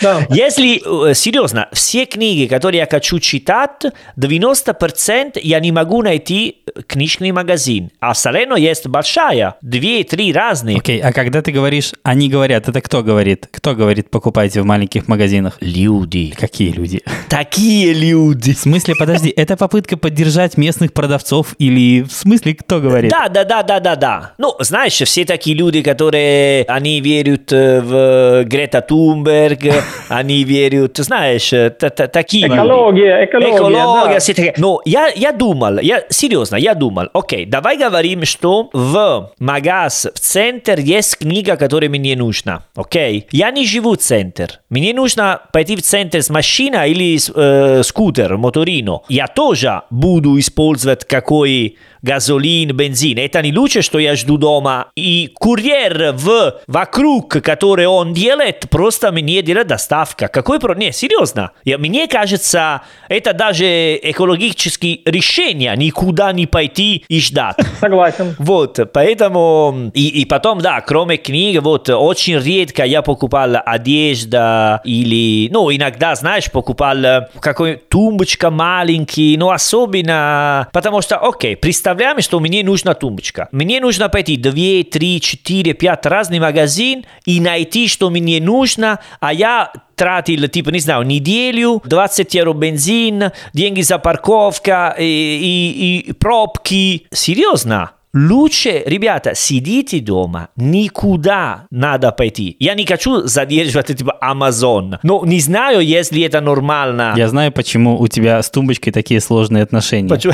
Да. 0.00 0.26
Если, 0.28 1.10
э, 1.10 1.14
серьезно, 1.14 1.68
все 1.72 2.04
книги, 2.04 2.46
которые 2.46 2.80
я 2.80 2.86
хочу 2.86 3.18
читать, 3.18 3.84
90% 4.16 5.40
я 5.42 5.60
не 5.60 5.72
могу 5.72 6.02
найти 6.02 6.58
книжный 6.98 7.30
магазин. 7.30 7.90
А 8.00 8.10
остальное 8.10 8.58
есть 8.58 8.86
большая, 8.88 9.54
две-три 9.62 10.32
разные. 10.32 10.78
Окей, 10.78 11.00
а 11.00 11.12
когда 11.12 11.42
ты 11.42 11.52
говоришь, 11.52 11.92
они 12.02 12.28
говорят, 12.28 12.68
это 12.68 12.80
кто 12.80 13.04
говорит? 13.04 13.46
Кто 13.52 13.76
говорит, 13.76 14.10
покупайте 14.10 14.60
в 14.62 14.64
маленьких 14.64 15.06
магазинах? 15.06 15.56
Люди. 15.60 16.34
Какие 16.36 16.72
люди? 16.72 17.02
Такие 17.28 17.92
люди. 17.92 18.52
В 18.52 18.58
смысле, 18.58 18.94
подожди, 18.98 19.32
это 19.36 19.56
попытка 19.56 19.96
поддержать 19.96 20.56
местных 20.56 20.92
продавцов 20.92 21.54
или 21.60 22.02
в 22.02 22.10
смысле 22.10 22.54
кто 22.54 22.80
говорит? 22.80 23.12
Да, 23.12 23.28
да, 23.28 23.44
да, 23.44 23.62
да, 23.62 23.78
да, 23.78 23.94
да. 23.94 24.32
Ну, 24.38 24.54
знаешь, 24.58 24.94
все 24.94 25.24
такие 25.24 25.56
люди, 25.56 25.82
которые, 25.82 26.64
они 26.64 27.00
верят 27.00 27.52
э, 27.52 27.80
в 27.80 28.44
Грета 28.44 28.80
Тунберг, 28.80 29.60
они 30.08 30.42
верят, 30.42 30.96
знаешь, 30.96 31.52
э, 31.52 31.70
та- 31.70 31.90
та- 31.90 32.08
такие 32.08 32.48
люди. 32.48 32.56
Экология, 32.58 33.24
экология, 33.24 33.56
Экология, 33.56 34.14
да. 34.14 34.18
все 34.18 34.34
такие. 34.34 34.54
Но 34.56 34.80
я, 34.84 35.12
я 35.14 35.30
думал, 35.30 35.78
я 35.78 36.02
серьезно, 36.08 36.56
я 36.56 36.74
думал, 36.74 36.87
окей, 37.12 37.44
давай 37.46 37.76
говорим, 37.76 38.24
что 38.24 38.70
в 38.72 39.32
магаз, 39.38 40.06
в 40.14 40.18
центр 40.18 40.78
есть 40.78 41.18
книга, 41.18 41.56
которая 41.56 41.90
мне 41.90 42.16
нужна, 42.16 42.64
окей? 42.74 43.26
Я 43.30 43.50
не 43.50 43.66
живу 43.66 43.92
в 43.92 43.98
центр. 43.98 44.60
Мне 44.70 44.94
нужно 44.94 45.42
пойти 45.52 45.76
в 45.76 45.82
центр 45.82 46.22
с 46.22 46.30
машиной 46.30 46.90
или 46.90 47.16
с 47.16 47.30
э, 47.34 47.82
скутер, 47.84 48.36
моторино. 48.36 49.02
Я 49.08 49.26
тоже 49.26 49.82
буду 49.90 50.38
использовать 50.38 51.04
какой 51.04 51.76
газолин, 52.02 52.76
бензин. 52.76 53.18
Это 53.18 53.42
не 53.42 53.52
лучше, 53.52 53.82
что 53.82 53.98
я 53.98 54.16
жду 54.16 54.36
дома. 54.36 54.90
И 54.94 55.30
курьер 55.34 56.12
в, 56.14 56.60
вокруг, 56.66 57.42
который 57.42 57.86
он 57.86 58.12
делает, 58.12 58.66
просто 58.70 59.12
мне 59.12 59.42
делает 59.42 59.68
доставка. 59.68 60.28
Какой 60.28 60.60
про... 60.60 60.74
Не, 60.74 60.92
серьезно. 60.92 61.52
Я, 61.64 61.78
мне 61.78 62.06
кажется, 62.06 62.82
это 63.08 63.32
даже 63.32 63.96
экологические 63.96 65.00
решения. 65.04 65.74
Никуда 65.76 66.32
не 66.32 66.46
пойти 66.46 66.77
и 66.78 67.20
ждать. 67.20 67.56
Согласен. 67.80 68.34
Вот, 68.38 68.78
поэтому... 68.92 69.90
И, 69.94 70.20
и 70.20 70.24
потом, 70.24 70.60
да, 70.60 70.80
кроме 70.80 71.16
книг, 71.16 71.62
вот, 71.62 71.88
очень 71.90 72.38
редко 72.38 72.84
я 72.84 73.02
покупал 73.02 73.56
одежда 73.64 74.80
или... 74.84 75.48
Ну, 75.50 75.74
иногда, 75.74 76.14
знаешь, 76.14 76.50
покупал 76.50 76.98
э, 77.04 77.28
какой 77.40 77.76
тумбочка 77.76 78.50
маленький, 78.50 79.36
но 79.36 79.50
особенно... 79.50 80.68
Потому 80.72 81.02
что, 81.02 81.18
окей, 81.18 81.56
представляем, 81.56 82.20
что 82.20 82.40
мне 82.40 82.62
нужна 82.62 82.94
тумбочка. 82.94 83.48
Мне 83.52 83.80
нужно 83.80 84.08
пойти 84.08 84.36
2, 84.36 84.52
3, 84.90 85.20
4, 85.20 85.74
5 85.74 86.06
разный 86.06 86.40
магазин 86.40 87.04
и 87.24 87.40
найти, 87.40 87.88
что 87.88 88.10
мне 88.10 88.40
нужно, 88.40 89.00
а 89.20 89.32
я 89.32 89.72
тратил, 89.98 90.48
типа, 90.48 90.70
не 90.70 90.78
знаю, 90.78 91.02
неделю, 91.02 91.82
20 91.84 92.32
евро 92.34 92.52
бензин, 92.54 93.32
деньги 93.52 93.82
за 93.82 93.98
парковка 93.98 94.94
и, 94.98 95.02
и- 95.04 96.08
и 96.08 96.12
пробки. 96.12 97.06
Серьезно? 97.12 97.90
Лучше, 98.14 98.82
ребята, 98.86 99.34
сидите 99.34 100.00
дома, 100.00 100.48
никуда 100.56 101.66
надо 101.70 102.10
пойти. 102.10 102.56
Я 102.58 102.74
не 102.74 102.86
хочу 102.86 103.26
задерживать, 103.26 103.88
типа, 103.88 104.18
Amazon. 104.22 104.98
Но 105.02 105.24
не 105.26 105.40
знаю, 105.40 105.80
если 105.80 106.22
это 106.22 106.40
нормально. 106.40 107.12
Я 107.16 107.28
знаю, 107.28 107.52
почему 107.52 108.00
у 108.00 108.08
тебя 108.08 108.42
с 108.42 108.50
тумбочкой 108.50 108.94
такие 108.94 109.20
сложные 109.20 109.62
отношения. 109.62 110.08
Почему? 110.08 110.32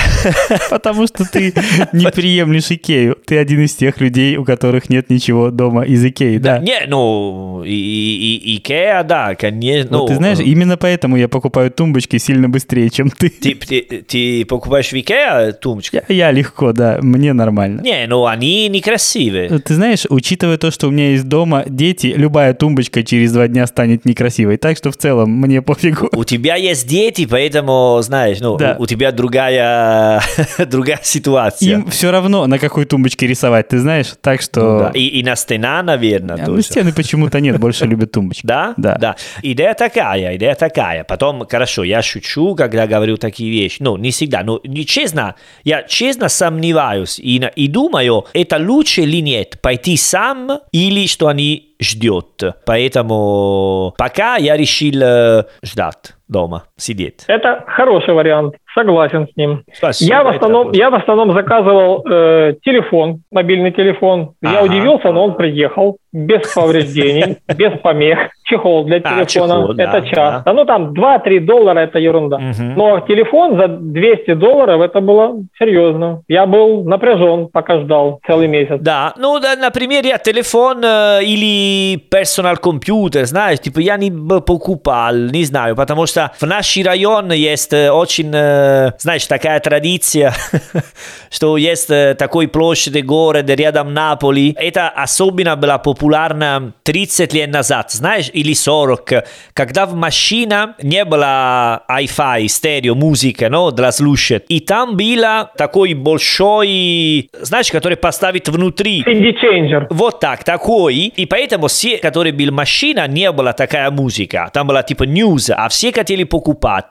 Потому 0.70 1.06
что 1.08 1.24
ты 1.28 1.52
не 1.92 2.08
приемлешь 2.10 2.70
Икею. 2.70 3.16
Ты 3.26 3.38
один 3.38 3.64
из 3.64 3.74
тех 3.74 4.00
людей, 4.00 4.36
у 4.36 4.44
которых 4.44 4.88
нет 4.88 5.10
ничего 5.10 5.50
дома 5.50 5.82
из 5.82 6.04
Икеи, 6.04 6.38
да. 6.38 6.58
Не, 6.58 6.86
ну, 6.86 7.64
и, 7.64 7.72
и, 7.74 8.56
Икеа, 8.56 9.02
да, 9.02 9.34
конечно. 9.34 9.98
Вот 9.98 10.08
ты 10.08 10.14
знаешь, 10.14 10.38
именно 10.38 10.76
поэтому 10.76 11.16
я 11.16 11.28
покупаю 11.28 11.72
тумбочки 11.72 12.18
сильно 12.18 12.48
быстрее, 12.48 12.88
чем 12.88 13.10
ты. 13.10 13.28
ты, 13.30 13.54
ты, 13.54 14.04
ты 14.06 14.44
покупаешь 14.44 14.90
в 14.90 14.94
Икеа 14.94 15.52
тумбочку? 15.52 15.96
Я, 16.08 16.14
я 16.14 16.30
легко, 16.30 16.72
да, 16.72 16.98
мне 17.02 17.32
нормально. 17.32 17.63
Не, 17.68 18.06
ну, 18.06 18.26
они 18.26 18.68
некрасивые. 18.68 19.58
Ты 19.58 19.74
знаешь, 19.74 20.04
учитывая 20.08 20.56
то, 20.58 20.70
что 20.70 20.88
у 20.88 20.90
меня 20.90 21.10
есть 21.10 21.28
дома 21.28 21.64
дети, 21.66 22.08
любая 22.16 22.54
тумбочка 22.54 23.02
через 23.02 23.32
два 23.32 23.48
дня 23.48 23.66
станет 23.66 24.04
некрасивой. 24.04 24.56
Так 24.56 24.76
что 24.76 24.90
в 24.90 24.96
целом 24.96 25.30
мне 25.30 25.62
пофигу. 25.62 26.08
У 26.12 26.24
тебя 26.24 26.56
есть 26.56 26.86
дети, 26.88 27.26
поэтому, 27.26 27.98
знаешь, 28.02 28.38
ну, 28.40 28.56
Да. 28.56 28.76
у, 28.78 28.82
у 28.82 28.86
тебя 28.86 29.12
другая, 29.12 30.20
другая 30.66 31.00
ситуация. 31.02 31.72
Им 31.74 31.90
все 31.90 32.10
равно, 32.10 32.46
на 32.46 32.58
какой 32.58 32.84
тумбочке 32.84 33.26
рисовать, 33.26 33.68
ты 33.68 33.78
знаешь? 33.78 34.14
Так 34.20 34.40
что... 34.42 34.60
Ну 34.60 34.78
да. 34.80 34.90
и, 34.94 35.06
и 35.06 35.22
на 35.22 35.36
стена, 35.36 35.82
наверное, 35.82 36.36
А, 36.36 36.38
ну, 36.38 36.46
тоже. 36.46 36.62
стены 36.62 36.92
почему-то 36.92 37.40
нет, 37.40 37.58
больше 37.58 37.86
любят 37.86 38.12
тумбочки. 38.12 38.46
Да? 38.46 38.74
Да. 38.76 39.16
Идея 39.42 39.74
такая, 39.74 40.36
идея 40.36 40.54
такая. 40.54 41.04
Потом, 41.04 41.46
хорошо, 41.48 41.84
я 41.84 42.02
шучу, 42.02 42.54
когда 42.54 42.86
говорю 42.86 43.16
такие 43.16 43.50
вещи. 43.50 43.78
Ну, 43.80 43.96
не 43.96 44.10
всегда. 44.10 44.42
Но 44.42 44.60
не 44.64 44.84
честно, 44.86 45.34
я 45.64 45.82
честно 45.82 46.28
сомневаюсь. 46.28 47.18
И 47.18 47.38
на- 47.40 47.48
и 47.56 47.68
думаю, 47.68 48.24
это 48.32 48.56
лучше 48.58 49.02
или 49.02 49.20
нет, 49.20 49.60
пойти 49.62 49.96
сам 49.96 50.60
или 50.72 51.06
что 51.06 51.28
они 51.28 51.74
ждет. 51.80 52.42
Поэтому 52.66 53.94
пока 53.96 54.36
я 54.36 54.56
решил 54.56 55.44
ждать 55.62 56.14
дома, 56.28 56.64
сидеть. 56.76 57.24
Это 57.28 57.64
хороший 57.66 58.14
вариант, 58.14 58.54
согласен 58.74 59.26
с 59.32 59.36
ним. 59.36 59.62
Спасибо, 59.72 60.08
Я 60.14 60.22
в 60.24 60.28
основном, 60.28 60.72
я 60.72 60.90
в 60.90 60.94
основном 60.94 61.32
заказывал 61.32 62.04
э, 62.08 62.54
телефон, 62.64 63.20
мобильный 63.30 63.70
телефон. 63.72 64.32
Я 64.42 64.58
Ага. 64.60 64.64
удивился, 64.66 65.12
но 65.12 65.24
он 65.24 65.34
приехал 65.34 65.96
без 66.12 66.40
повреждений, 66.54 67.38
без 67.56 67.72
помех. 67.80 68.18
Чехол 68.46 68.84
для 68.84 68.98
А, 69.02 69.24
телефона. 69.24 69.74
это 69.80 70.02
часто. 70.06 70.52
Ну 70.52 70.64
там 70.66 70.92
2-3 70.92 71.40
доллара 71.40 71.78
это 71.80 71.98
ерунда. 71.98 72.38
Но 72.76 73.00
телефон 73.00 73.56
за 73.58 73.68
200 73.68 74.34
долларов 74.34 74.82
это 74.82 75.00
было 75.00 75.36
серьезно. 75.58 76.20
Я 76.28 76.44
был 76.46 76.84
напряжен, 76.84 77.48
пока 77.48 77.80
ждал 77.80 78.20
целый 78.26 78.48
месяц. 78.48 78.78
Да, 78.80 79.14
ну, 79.16 79.40
да, 79.40 79.56
например, 79.56 80.04
я 80.04 80.18
телефон 80.18 80.82
э, 80.84 81.20
или 81.24 81.96
персонал 81.96 82.56
компьютер, 82.58 83.24
знаешь, 83.24 83.60
типа 83.60 83.78
я 83.80 83.96
не 83.96 84.10
покупал, 84.40 85.14
не 85.14 85.44
знаю, 85.44 85.74
потому 85.74 86.04
что 86.06 86.30
в 86.38 86.46
наш 86.46 86.76
район 86.84 87.32
есть 87.32 87.72
э, 87.72 87.90
очень, 87.90 88.30
э, 88.34 88.63
знаешь, 88.98 89.26
такая 89.26 89.60
традиция, 89.60 90.34
что 91.30 91.56
есть 91.56 91.90
э, 91.90 92.14
такой 92.18 92.48
площади 92.48 93.00
город 93.00 93.48
рядом 93.50 93.94
Наполи. 93.94 94.54
Это 94.58 94.88
особенно 94.88 95.56
было 95.56 95.78
популярно 95.78 96.72
30 96.82 97.32
лет 97.32 97.50
назад, 97.50 97.90
знаешь, 97.90 98.30
или 98.32 98.54
40, 98.54 99.24
когда 99.52 99.86
в 99.86 99.94
машине 99.94 100.74
не 100.82 101.04
было 101.04 101.82
Wi-Fi, 101.88 102.48
стерео, 102.48 102.94
музыка, 102.94 103.48
ну, 103.48 103.70
для 103.70 103.92
слушать. 103.92 104.44
И 104.48 104.60
там 104.60 104.96
было 104.96 105.50
такой 105.56 105.94
большой, 105.94 107.30
знаешь, 107.40 107.70
который 107.70 107.96
поставить 107.96 108.48
внутри. 108.48 109.02
CD 109.02 109.32
Changer. 109.34 109.86
Вот 109.90 110.20
так, 110.20 110.44
такой. 110.44 110.94
И 111.16 111.26
поэтому 111.26 111.68
все, 111.68 111.98
которые 111.98 112.32
были 112.32 112.50
машина, 112.50 113.06
не 113.08 113.30
была 113.32 113.52
такая 113.52 113.90
музыка. 113.90 114.50
Там 114.52 114.66
была 114.66 114.82
типа 114.82 115.04
news, 115.04 115.52
а 115.52 115.68
все 115.68 115.92
хотели 115.92 116.24
покупать. 116.24 116.84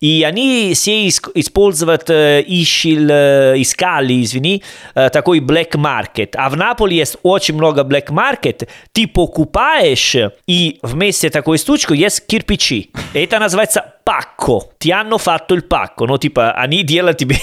И 0.00 0.24
они 0.26 0.72
все 0.74 1.06
используют, 1.34 2.10
э, 2.10 2.42
ищил, 2.46 3.08
э, 3.10 3.54
искали, 3.56 4.22
извини, 4.22 4.62
э, 4.94 5.10
такой 5.10 5.40
black 5.40 5.72
market. 5.72 6.30
А 6.34 6.48
в 6.48 6.56
Наполе 6.56 6.96
есть 6.96 7.16
очень 7.22 7.54
много 7.54 7.82
black 7.82 8.08
market. 8.08 8.68
Ты 8.92 9.06
покупаешь, 9.06 10.16
и 10.46 10.78
вместе 10.82 11.30
такой 11.30 11.58
штучку 11.58 11.94
есть 11.94 12.26
кирпичи. 12.26 12.90
Это 13.14 13.38
называется 13.38 13.95
pacco. 14.06 14.70
Ti 14.78 14.92
hanno 14.92 15.18
fatto 15.18 15.54
il 15.54 15.64
pacco, 15.64 16.06
ну, 16.06 16.16
типа, 16.16 16.52
они 16.52 16.84
делают 16.84 17.18
тебе, 17.18 17.34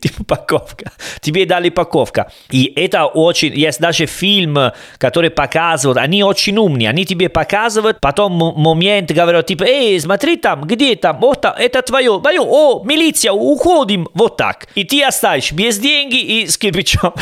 типа, 0.00 0.22
паковка. 0.24 0.92
Тебе 1.20 1.46
дали 1.46 1.68
паковка. 1.70 2.30
И 2.52 2.72
это 2.76 3.06
очень... 3.06 3.52
Есть 3.54 3.80
даже 3.80 4.06
фильм, 4.06 4.56
который 4.98 5.30
показывает, 5.30 5.98
они 5.98 6.22
очень 6.22 6.56
умные, 6.58 6.88
они 6.90 7.04
тебе 7.04 7.28
показывают, 7.28 7.98
потом 8.00 8.32
момент 8.56 9.10
говорят, 9.10 9.46
типа, 9.46 9.64
эй, 9.64 9.98
смотри 9.98 10.36
там, 10.36 10.60
где 10.62 10.94
там, 10.94 11.18
вот 11.18 11.40
там, 11.40 11.54
это 11.58 11.82
твое, 11.82 12.20
твое, 12.20 12.40
о, 12.40 12.84
милиция, 12.84 13.32
уходим, 13.32 14.06
вот 14.14 14.36
так. 14.36 14.68
И 14.76 14.84
ты 14.84 15.02
оставишь 15.02 15.50
без 15.50 15.78
деньги 15.78 16.20
и 16.20 16.46
с 16.46 16.56
кирпичом. 16.56 17.12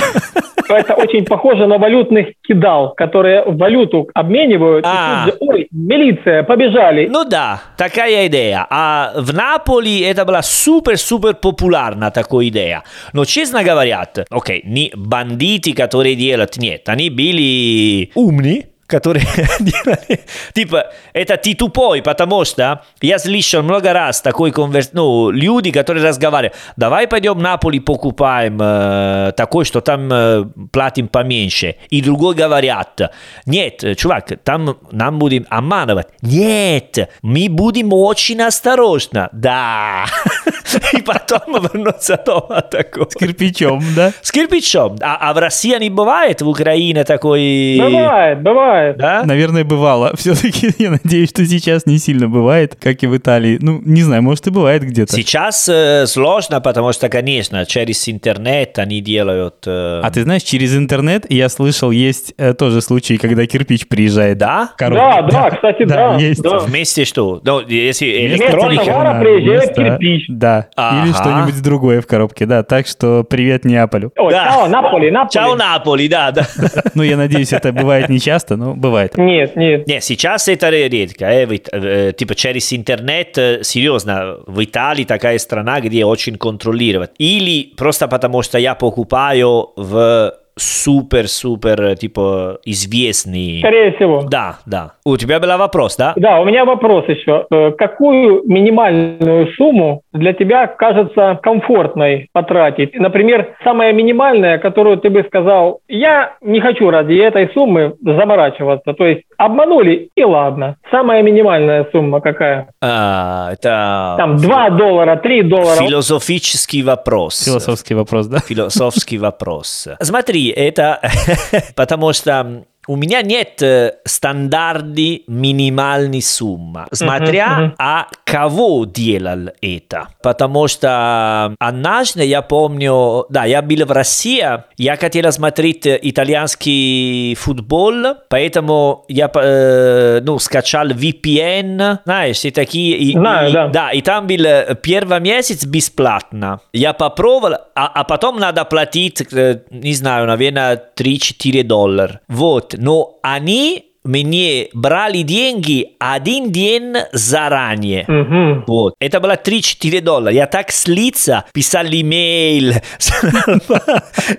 Это 0.69 0.95
очень 0.95 1.25
похоже 1.25 1.67
на 1.67 1.79
валютных 1.79 2.29
кидал, 2.47 2.95
которые 2.95 3.43
валюту 3.45 4.09
обменивают. 4.15 4.85
А. 4.87 5.25
И 5.27 5.31
тут 5.31 5.41
же, 5.41 5.53
ой, 5.53 5.69
милиция, 5.73 6.43
побежали. 6.45 7.09
Ну 7.11 7.25
да, 7.25 7.63
такая 7.77 8.29
идея. 8.29 8.67
А 8.71 8.90
в 9.17 9.33
Наполе 9.35 10.03
это 10.09 10.25
была 10.25 10.43
супер-супер 10.43 11.35
популярна 11.35 12.11
такая 12.11 12.49
идея. 12.49 12.83
Но 13.13 13.25
честно 13.25 13.63
говоря, 13.63 14.09
окей, 14.31 14.63
не 14.65 14.93
бандиты, 14.95 15.73
которые 15.73 16.17
делают, 16.17 16.57
нет, 16.57 16.89
они 16.89 17.11
были 17.11 18.11
умные, 18.15 18.70
которые 18.91 19.27
делали, 19.61 20.21
типа, 20.53 20.87
это 21.13 21.37
ты 21.37 21.55
тупой, 21.55 22.03
потому 22.03 22.45
что 22.45 22.83
я 23.01 23.19
слышал 23.19 23.63
много 23.63 23.93
раз 23.93 24.21
такой 24.21 24.51
конверс... 24.51 24.91
ну, 24.93 25.31
люди, 25.31 25.71
которые 25.71 26.07
разговаривают, 26.07 26.57
давай 26.77 27.07
пойдем 27.07 27.35
в 27.35 27.43
Наполе 27.43 27.81
покупаем 27.81 28.59
э, 28.61 29.33
такой, 29.37 29.65
что 29.65 29.81
там 29.81 30.13
э, 30.13 30.45
платим 30.73 31.09
поменьше. 31.09 31.77
И 31.91 32.03
другой 32.03 32.35
говорят, 32.35 33.01
нет, 33.47 33.85
э, 33.85 33.95
чувак, 33.95 34.33
там 34.45 34.77
нам 34.91 35.19
будем 35.19 35.47
обманывать. 35.49 36.09
Нет, 36.23 37.11
мы 37.23 37.49
будем 37.49 37.93
очень 37.93 38.43
осторожно. 38.43 39.29
Да. 39.33 40.05
И 40.93 41.03
потом 41.03 41.63
вернуться 41.63 42.21
дома 42.25 42.61
такой. 42.63 43.11
С 43.11 43.15
кирпичом, 43.15 43.83
да? 43.97 44.13
С 44.23 44.31
кирпичом. 44.31 44.97
А, 45.03 45.31
а 45.31 45.33
в 45.33 45.39
России 45.39 45.77
не 45.79 45.91
бывает 45.91 46.43
в 46.43 46.49
Украине 46.49 47.05
такой... 47.05 47.79
Бывает, 47.79 48.43
бывает. 48.43 48.80
Да? 48.99 49.23
Наверное, 49.25 49.65
бывало. 49.65 50.13
Все-таки 50.17 50.71
я 50.79 50.91
надеюсь, 50.91 51.31
что 51.31 51.45
сейчас 51.47 51.87
не 51.87 51.99
сильно 51.99 52.29
бывает, 52.29 52.77
как 52.81 53.03
и 53.03 53.07
в 53.07 53.17
Италии. 53.17 53.59
Ну, 53.61 53.81
не 53.85 54.03
знаю, 54.03 54.23
может 54.23 54.47
и 54.47 54.51
бывает 54.51 54.83
где-то. 54.83 55.13
Сейчас 55.15 55.69
э, 55.69 56.07
сложно, 56.07 56.61
потому 56.61 56.93
что, 56.93 57.09
конечно, 57.09 57.65
через 57.67 58.09
интернет 58.09 58.79
они 58.79 59.01
делают... 59.01 59.57
э, 59.67 60.01
А 60.03 60.11
ты 60.11 60.23
знаешь, 60.23 60.43
через 60.43 60.77
интернет, 60.77 61.27
я 61.31 61.49
слышал, 61.49 61.91
есть 61.91 62.35
э, 62.39 62.55
тоже 62.55 62.81
случаи, 62.81 63.15
когда 63.15 63.47
кирпич 63.47 63.87
приезжает. 63.89 64.39
Да? 64.39 64.71
в 64.75 64.77
коробке. 64.77 65.05
Да, 65.05 65.23
да, 65.23 65.51
кстати, 65.51 65.85
да. 65.85 66.17
есть. 66.17 66.43
да. 66.43 66.59
Вместе 66.59 67.05
что? 67.05 67.41
Ну, 67.45 67.61
если 67.67 68.07
Вместо 68.29 68.45
электроника... 68.45 68.85
товара 68.85 69.13
Да, 69.15 69.21
приезжает 69.21 69.63
вместо- 69.65 69.75
кирпич. 69.85 70.25
Да, 70.29 70.59
или 70.77 71.11
Ага. 71.11 71.15
что-нибудь 71.15 71.63
другое 71.63 72.01
в 72.01 72.07
коробке, 72.07 72.47
да. 72.47 72.63
Так 72.63 72.87
что 72.87 73.25
привет 73.25 73.65
Неаполю. 73.65 74.13
Ой, 74.17 74.33
Да. 74.33 74.45
чао, 74.51 74.69
Наполи, 74.69 75.11
Наполи. 75.11 75.31
Чао, 75.33 75.55
Наполи, 75.57 76.09
да, 76.09 76.31
да. 76.31 76.47
Ну, 76.95 77.03
я 77.03 77.17
надеюсь, 77.17 77.53
это 77.53 77.73
бывает 77.73 78.09
не 78.09 78.21
часто, 78.21 78.57
но 78.57 78.70
бывает. 78.75 79.17
Нет, 79.17 79.57
нет. 79.57 79.87
Не, 79.87 80.01
сейчас 80.01 80.49
это 80.49 80.69
редко. 80.71 81.27
э, 81.73 82.09
э, 82.09 82.13
типа 82.13 82.35
через 82.35 82.73
интернет, 82.73 83.37
э, 83.39 83.63
серьезно, 83.63 84.39
в 84.47 84.63
Италии 84.65 85.05
такая 85.05 85.39
страна, 85.39 85.81
где 85.81 86.05
очень 86.05 86.37
контролируют. 86.37 87.13
Или 87.19 87.73
просто 87.77 88.09
потому, 88.09 88.43
что 88.43 88.59
я 88.59 88.75
покупаю 88.75 89.71
в 89.77 90.35
супер-супер, 90.61 91.83
э, 91.83 91.97
типа, 91.97 92.59
известный... 92.65 93.59
Скорее 93.61 93.93
всего. 93.93 94.23
Да, 94.29 94.59
да. 94.67 94.93
У 95.05 95.17
тебя 95.17 95.41
был 95.41 95.57
вопрос, 95.59 95.97
да? 95.97 96.13
Да, 96.17 96.41
у 96.41 96.45
меня 96.45 96.65
вопрос 96.65 97.05
еще. 97.09 97.47
Э, 97.51 97.73
Какую 97.73 98.43
минимальную 98.47 99.49
сумму 99.57 100.03
для 100.13 100.33
тебя 100.33 100.67
кажется 100.67 101.39
комфортной 101.43 102.29
потратить? 102.33 102.95
Например, 102.95 103.57
самая 103.65 103.93
минимальная, 103.93 104.59
которую 104.59 104.99
ты 104.99 105.11
бы 105.11 105.25
сказал, 105.27 105.81
я 105.89 106.35
не 106.41 106.61
хочу 106.61 106.91
ради 106.91 107.15
этой 107.15 107.51
суммы 107.53 107.95
заморачиваться. 108.03 108.93
То 108.93 109.07
есть 109.07 109.23
обманули 109.37 110.11
и 110.15 110.25
ладно. 110.25 110.77
Самая 110.91 111.23
минимальная 111.23 111.87
сумма 111.93 112.21
какая? 112.21 112.69
А, 112.83 113.51
это 113.53 114.15
Там 114.19 114.37
2 114.37 114.71
доллара, 114.71 115.17
3 115.17 115.43
доллара. 115.43 115.77
философический 115.87 116.83
вопрос. 116.83 117.45
Философский 117.45 117.95
вопрос, 117.95 118.27
да? 118.27 118.39
Философский 118.41 119.19
вопрос. 119.19 119.89
Смотри, 120.01 120.50
это 120.51 121.01
потому 121.75 122.13
что 122.13 122.65
у 122.91 122.97
меня 122.97 123.23
нет 123.23 123.63
э, 123.63 123.93
стандарты 124.05 125.23
минимальной 125.29 126.21
суммы, 126.21 126.87
смотря 126.91 127.49
мгм. 127.49 127.75
а 127.79 128.09
кого 128.25 128.85
делал 128.85 129.51
это. 129.63 130.09
Потому 130.21 130.67
что 130.67 131.55
однажды 131.61 132.25
я 132.25 132.43
помню, 132.43 133.27
да, 133.29 133.45
я 133.45 133.63
был 133.63 133.87
в 133.87 133.93
России, 133.93 134.45
я 134.77 134.97
хотел 134.97 135.31
смотреть 135.31 135.87
итальянский 135.87 137.37
футбол, 137.37 138.17
поэтому 138.29 139.05
я 139.09 139.31
э, 139.33 140.21
ну, 140.25 140.41
скачал 140.41 140.89
VPN, 140.89 142.01
знаешь, 142.05 142.45
и 142.45 142.51
такие... 142.51 142.97
и- 142.97 143.13
Знаю, 143.13 143.51
и- 143.51 143.53
да. 143.53 143.69
да, 143.69 143.91
и 143.93 144.01
там 144.03 144.27
был 144.27 144.45
э, 144.45 144.75
первый 144.83 145.21
месяц 145.21 145.65
бесплатно. 145.65 146.59
Я 146.73 146.93
попробовал, 146.93 147.55
а, 147.77 147.87
а 147.87 148.03
потом 148.03 148.41
надо 148.41 148.65
платить, 148.65 149.23
э, 149.33 149.61
не 149.71 149.95
знаю, 149.95 150.27
наверное, 150.27 150.83
3-4 150.97 151.63
доллара. 151.63 152.21
Вот, 152.27 152.75
но 152.81 153.19
они 153.23 153.90
мне 154.05 154.69
брали 154.73 155.23
деньги 155.23 155.89
один 155.99 156.51
день 156.53 156.95
заранее. 157.13 158.05
Мгм. 158.09 158.65
Вот. 158.67 158.95
Это 158.99 159.21
было 159.21 159.37
3-4 159.37 160.01
доллара. 160.01 160.33
Я 160.33 160.47
так 160.47 160.71
слиться, 160.73 161.45
писал 161.53 161.85
имейл. 161.87 162.75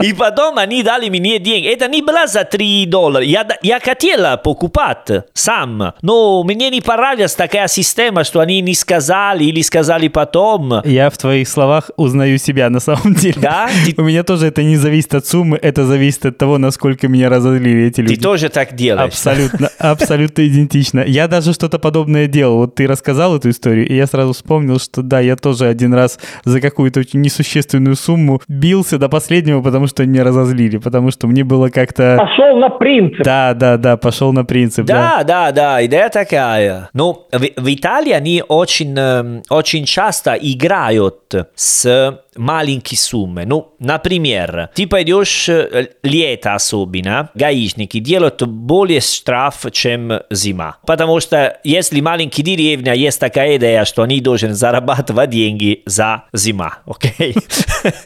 И 0.02 0.14
потом 0.14 0.58
они 0.58 0.84
дали 0.84 1.10
мне 1.10 1.40
деньги. 1.40 1.68
Это 1.68 1.88
не 1.88 2.02
было 2.02 2.28
за 2.28 2.44
3 2.44 2.86
доллара. 2.88 3.24
Я, 3.24 3.48
я 3.62 3.80
хотел 3.80 4.38
покупать 4.38 5.08
сам. 5.34 5.94
Но 6.02 6.44
мне 6.44 6.70
не 6.70 6.82
понравилась 6.82 7.36
такая 7.36 7.68
система, 7.68 8.24
что 8.24 8.40
они 8.40 8.62
не 8.62 8.74
сказали 8.74 9.44
или 9.46 9.62
сказали 9.62 10.08
потом. 10.08 10.82
Я 10.86 11.10
в 11.10 11.18
твоих 11.18 11.48
словах 11.48 11.92
узнаю 11.98 12.38
себя 12.38 12.70
на 12.70 12.80
самом 12.80 13.14
деле. 13.14 13.36
Да? 13.42 13.70
Ты- 13.86 13.94
У 14.02 14.06
меня 14.06 14.24
тоже 14.24 14.48
это 14.48 14.64
не 14.64 14.78
зависит 14.78 15.14
от 15.14 15.26
суммы, 15.26 15.58
это 15.62 15.86
зависит 15.86 16.26
от 16.26 16.38
того, 16.38 16.58
насколько 16.58 17.08
меня 17.08 17.30
разозлили 17.30 17.88
эти 17.88 17.98
Ты 17.98 18.02
люди. 18.04 18.22
тоже 18.22 18.50
так 18.50 18.76
делаешь. 18.76 19.10
Абсолютно. 19.10 19.51
Абсолютно, 19.52 19.70
абсолютно 19.80 20.48
идентично. 20.48 21.04
Я 21.06 21.28
даже 21.28 21.54
что-то 21.54 21.80
подобное 21.80 22.28
делал. 22.28 22.58
Вот 22.58 22.76
ты 22.76 22.88
рассказал 22.88 23.38
эту 23.38 23.50
историю, 23.50 23.88
и 23.88 23.96
я 23.96 24.08
сразу 24.08 24.34
вспомнил, 24.34 24.80
что 24.80 25.02
да, 25.02 25.20
я 25.20 25.36
тоже 25.36 25.68
один 25.68 25.94
раз 25.94 26.20
за 26.46 26.62
какую-то 26.62 27.00
очень 27.00 27.22
несущественную 27.22 27.96
сумму 27.96 28.42
бился 28.48 28.98
до 28.98 29.10
последнего, 29.10 29.62
потому 29.62 29.88
что 29.88 30.06
меня 30.06 30.24
разозлили, 30.24 30.78
потому 30.78 31.12
что 31.12 31.28
мне 31.28 31.44
было 31.44 31.70
как-то... 31.70 32.18
Пошел 32.18 32.58
на 32.58 32.70
принцип. 32.70 33.24
Да, 33.24 33.54
да, 33.54 33.78
да, 33.78 33.98
пошел 33.98 34.34
на 34.34 34.46
принцип. 34.46 34.86
Да, 34.86 35.24
да, 35.24 35.52
да, 35.52 35.86
идея 35.86 36.10
такая. 36.10 36.90
Ну, 36.94 37.28
в, 37.32 37.40
в 37.40 37.74
Италии 37.74 38.12
они 38.12 38.44
очень, 38.48 38.96
эм, 38.98 39.44
очень 39.50 39.86
часто 39.86 40.34
играют 40.34 41.34
с 41.56 42.20
маленькие 42.36 42.98
суммы. 42.98 43.46
Ну, 43.46 43.74
например, 43.80 44.70
ты 44.74 44.88
пойдешь 44.88 45.50
э, 45.50 45.90
лето 46.04 46.56
особенно, 46.56 47.30
гаишники 47.34 48.00
делают 48.00 48.42
более 48.44 49.02
штраф, 49.02 49.66
чем 49.72 50.14
зима. 50.30 50.78
Потому 50.86 51.20
что 51.20 51.60
если 51.64 52.00
маленькие 52.00 52.46
деревня, 52.46 52.94
есть 52.94 53.20
такая 53.20 53.58
идея, 53.58 53.86
что 53.86 54.04
они 54.04 54.22
должны 54.22 54.54
зарабатывать 54.54 55.30
деньги 55.30 55.84
за 55.86 56.24
зима. 56.34 56.80
Окей? 56.86 57.36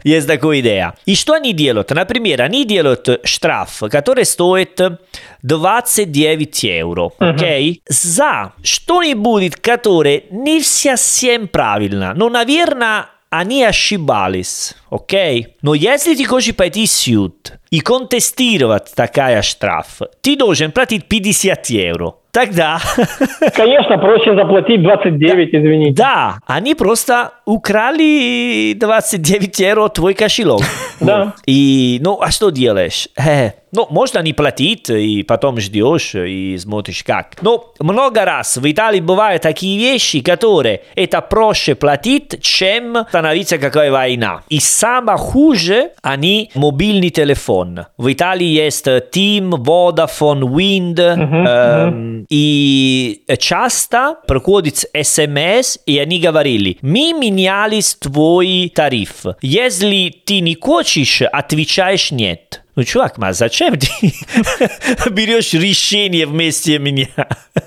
есть 0.03 0.27
такая 0.27 0.59
идея. 0.61 0.95
И 1.05 1.15
что 1.15 1.33
они 1.33 1.53
делают? 1.53 1.91
Например, 1.91 2.41
они 2.41 2.65
делают 2.65 3.21
штраф, 3.23 3.83
который 3.91 4.25
стоит 4.25 4.79
29 5.43 6.63
евро. 6.63 7.11
Окей? 7.19 7.81
За 7.87 8.53
что-нибудь, 8.63 9.55
которое 9.57 10.23
не 10.31 10.61
совсем 10.61 11.47
правильно. 11.47 12.13
Ну, 12.15 12.29
наверное, 12.29 13.07
они 13.39 13.63
ошибались, 13.63 14.75
окей? 14.95 15.55
Но 15.61 15.73
если 15.73 16.15
ты 16.15 16.25
хочешь 16.25 16.55
пойти 16.55 16.85
в 16.85 16.89
суд 16.89 17.53
и 17.69 17.79
контестировать 17.79 18.93
такая 18.95 19.41
штраф, 19.41 20.01
ты 20.21 20.35
должен 20.35 20.71
платить 20.71 21.05
50 21.05 21.65
евро. 21.67 22.15
Тогда... 22.35 22.79
Конечно, 23.55 23.97
проще 23.97 24.35
заплатить 24.35 24.83
29, 24.83 25.55
извините. 25.55 25.93
Да, 25.95 26.39
они 26.45 26.75
просто 26.75 27.31
украли 27.45 28.73
29 28.73 29.59
евро 29.59 29.87
твой 29.87 30.13
кошелек. 30.13 30.61
Да. 30.99 31.33
И, 31.45 31.99
ну, 32.01 32.19
а 32.21 32.31
что 32.31 32.49
делаешь? 32.49 33.07
Э, 33.17 33.51
ну, 33.71 33.87
можно 33.89 34.19
не 34.19 34.33
платить, 34.33 34.89
и 34.89 35.23
потом 35.23 35.59
ждешь 35.59 36.15
и 36.15 36.57
смотришь 36.57 37.03
как. 37.03 37.35
Но 37.41 37.73
много 37.79 38.23
раз 38.23 38.57
в 38.57 38.71
Италии 38.71 39.01
бывают 39.01 39.41
такие 39.41 39.77
вещи, 39.77 40.21
которые 40.21 40.81
это 40.95 41.21
проще 41.21 41.75
платить, 41.75 42.41
чем 42.41 43.05
становиться 43.09 43.57
какая 43.57 43.91
война. 43.91 44.43
И 44.49 44.59
самое 44.85 45.17
хуже, 45.17 45.89
они 46.03 46.51
мобильный 46.53 47.09
телефон. 47.09 47.85
В 47.97 48.13
Италии 48.13 48.45
есть 48.45 48.85
Team, 48.85 49.49
Vodafone, 49.49 50.41
Wind, 50.41 50.99
эм, 50.99 52.27
и 52.29 53.23
часто 53.39 54.17
приходит 54.27 54.85
смс, 55.03 55.79
и 55.87 55.97
они 55.97 56.19
говорили, 56.19 56.77
мы 56.83 57.13
менялись 57.13 57.95
твой 57.95 58.71
тариф. 58.75 59.25
Если 59.41 60.13
ты 60.23 60.41
не 60.41 60.55
хочешь, 60.55 61.23
отвечаешь 61.23 62.11
нет. 62.11 62.61
Ну, 62.75 62.83
чувак, 62.83 63.15
а 63.21 63.31
зачем 63.31 63.77
ты 63.77 63.87
берешь 65.09 65.53
решение 65.53 66.25
вместе 66.25 66.77
меня? 66.77 67.07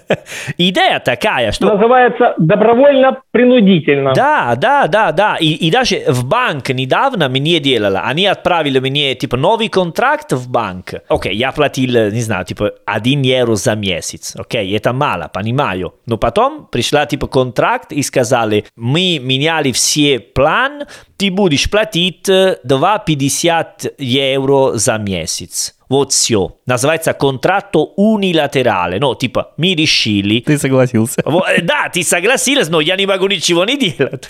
Идея 0.59 0.99
такая, 1.01 1.53
что... 1.53 1.75
Называется 1.75 2.35
добровольно-принудительно. 2.37 4.13
Да, 4.15 4.55
да, 4.57 4.87
да, 4.87 5.13
да. 5.13 5.37
И, 5.41 5.49
и 5.49 5.71
даже 5.71 6.03
в 6.09 6.27
банк 6.27 6.69
недавно 6.69 7.31
мне 7.31 7.59
делали. 7.59 7.99
Они 8.03 8.27
отправили 8.27 8.79
мне, 8.81 9.15
типа, 9.15 9.39
новый 9.39 9.69
контракт 9.69 10.33
в 10.33 10.51
банк. 10.51 10.95
Окей, 11.09 11.35
я 11.35 11.53
платил, 11.53 12.11
не 12.11 12.21
знаю, 12.21 12.45
типа, 12.45 12.73
1 12.85 13.23
евро 13.23 13.55
за 13.55 13.75
месяц. 13.77 14.37
Окей, 14.39 14.77
это 14.77 14.93
мало, 14.93 15.31
понимаю. 15.33 15.95
Но 16.05 16.19
потом 16.19 16.67
пришла, 16.67 17.07
типа, 17.07 17.29
контракт 17.29 17.93
и 17.93 18.03
сказали, 18.03 18.67
мы 18.77 19.19
меняли 19.23 19.73
все 19.73 20.21
план, 20.21 20.85
ты 21.19 21.31
будешь 21.31 21.69
платить 21.69 22.29
2,50 22.29 23.95
евро 23.99 24.79
за 24.79 24.99
месяц. 24.99 25.75
Вот 25.89 26.13
все. 26.13 26.57
Называется 26.65 27.13
контракто 27.13 27.81
униlaterale. 27.97 28.99
Ну, 29.01 29.15
типа, 29.15 29.53
мы 29.57 29.75
решили. 29.75 30.41
Ты 30.41 30.59
согласился. 30.59 31.23
Да, 31.63 31.91
ты 31.93 32.05
согласился, 32.05 32.71
но 32.71 32.81
я 32.81 32.97
не 32.97 33.07
могу 33.07 33.27
ничего 33.27 33.65
не 33.65 33.77
делать. 33.77 34.29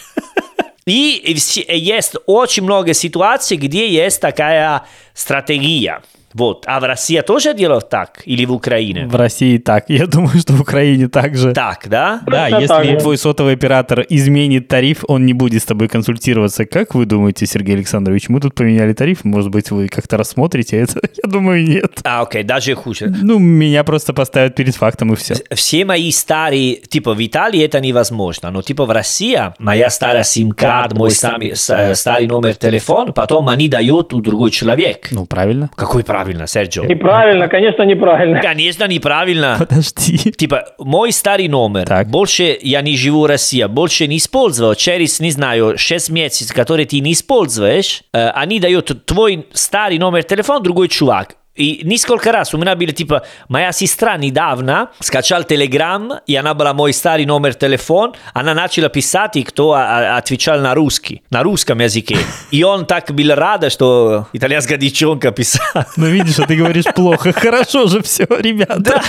И 0.86 1.36
есть 1.68 2.16
очень 2.24 2.62
много 2.62 2.94
ситуаций, 2.94 3.58
где 3.58 3.86
есть 3.86 4.22
такая 4.22 4.84
стратегия. 5.18 6.00
Вот. 6.34 6.64
А 6.66 6.78
в 6.78 6.84
России 6.84 7.18
тоже 7.22 7.54
делают 7.54 7.88
так? 7.88 8.20
Или 8.26 8.44
в 8.44 8.52
Украине? 8.52 9.06
В 9.06 9.16
России 9.16 9.56
так. 9.56 9.86
Я 9.88 10.06
думаю, 10.06 10.38
что 10.38 10.52
в 10.52 10.60
Украине 10.60 11.08
так 11.08 11.34
же. 11.36 11.52
Так, 11.54 11.88
да? 11.88 12.20
Да, 12.26 12.48
если 12.48 12.66
так. 12.66 13.00
твой 13.00 13.16
сотовый 13.16 13.54
оператор 13.54 14.04
изменит 14.10 14.68
тариф, 14.68 15.04
он 15.08 15.24
не 15.24 15.32
будет 15.32 15.62
с 15.62 15.64
тобой 15.64 15.88
консультироваться. 15.88 16.66
Как 16.66 16.94
вы 16.94 17.06
думаете, 17.06 17.46
Сергей 17.46 17.76
Александрович, 17.76 18.28
мы 18.28 18.40
тут 18.40 18.54
поменяли 18.54 18.92
тариф? 18.92 19.24
Может 19.24 19.50
быть, 19.50 19.70
вы 19.70 19.88
как-то 19.88 20.18
рассмотрите 20.18 20.76
это? 20.76 21.00
Я 21.24 21.30
думаю, 21.30 21.64
нет. 21.66 22.00
А, 22.04 22.20
окей, 22.20 22.42
даже 22.42 22.74
хуже. 22.74 23.06
Ну, 23.22 23.38
меня 23.38 23.82
просто 23.82 24.12
поставят 24.12 24.54
перед 24.54 24.76
фактом 24.76 25.12
и 25.14 25.16
все. 25.16 25.34
Все 25.54 25.86
мои 25.86 26.12
старые, 26.12 26.76
типа 26.76 27.14
в 27.14 27.26
Италии 27.26 27.64
это 27.64 27.80
невозможно, 27.80 28.50
но 28.50 28.60
типа 28.60 28.84
в 28.84 28.90
России 28.90 29.40
моя 29.58 29.88
старая 29.88 30.24
сим-карта, 30.24 30.94
мой 30.94 31.10
сами- 31.10 31.54
с- 31.54 31.94
старый 31.94 32.26
номер 32.26 32.54
телефона, 32.54 33.12
потом 33.12 33.48
они 33.48 33.68
дают 33.68 34.12
у 34.12 34.20
другой 34.20 34.50
человек. 34.50 35.07
Ну, 35.10 35.26
правильно. 35.26 35.70
Какой 35.74 36.04
правильно, 36.04 36.46
Серджо? 36.46 36.82
Неправильно, 36.82 37.48
конечно, 37.48 37.82
неправильно. 37.82 38.40
Конечно, 38.40 38.84
неправильно. 38.86 39.56
Подожди. 39.58 40.18
Типа, 40.32 40.68
мой 40.78 41.12
старый 41.12 41.48
номер, 41.48 41.86
Так. 41.86 42.08
больше 42.08 42.58
я 42.60 42.80
не 42.82 42.96
живу 42.96 43.22
в 43.22 43.26
России, 43.26 43.64
больше 43.64 44.06
не 44.06 44.18
использовал, 44.18 44.74
через, 44.74 45.20
не 45.20 45.30
знаю, 45.30 45.78
6 45.78 46.10
месяцев, 46.10 46.54
которые 46.54 46.86
ты 46.86 47.00
не 47.00 47.12
используешь, 47.12 48.02
э, 48.12 48.28
они 48.30 48.60
дают 48.60 49.06
твой 49.06 49.46
старый 49.52 49.98
номер 49.98 50.22
телефона 50.24 50.60
другой 50.60 50.88
чувак. 50.88 51.36
И 51.58 51.80
несколько 51.84 52.30
раз 52.32 52.54
у 52.54 52.58
меня 52.58 52.76
было, 52.76 52.92
типа, 52.92 53.22
моя 53.48 53.72
сестра 53.72 54.16
недавно 54.16 54.90
скачала 55.00 55.42
Telegram, 55.42 56.20
и 56.26 56.36
она 56.36 56.54
была 56.54 56.72
мой 56.72 56.92
старый 56.92 57.26
номер 57.26 57.54
телефона, 57.54 58.12
она 58.32 58.54
начала 58.54 58.88
писать, 58.88 59.36
и 59.36 59.42
кто 59.42 59.72
а, 59.72 59.80
а, 60.14 60.16
отвечал 60.18 60.60
на 60.60 60.74
русский, 60.74 61.22
на 61.30 61.42
русском 61.42 61.80
языке. 61.80 62.16
И 62.52 62.62
он 62.62 62.86
так 62.86 63.10
был 63.12 63.34
рад, 63.34 63.70
что 63.72 64.26
итальянская 64.32 64.78
девчонка 64.78 65.32
писала. 65.32 65.86
Ну, 65.96 66.06
видишь, 66.06 66.38
а 66.38 66.46
ты 66.46 66.54
говоришь 66.54 66.84
плохо. 66.94 67.32
Хорошо 67.32 67.86
же 67.88 68.02
все, 68.02 68.24
ребята. 68.28 69.02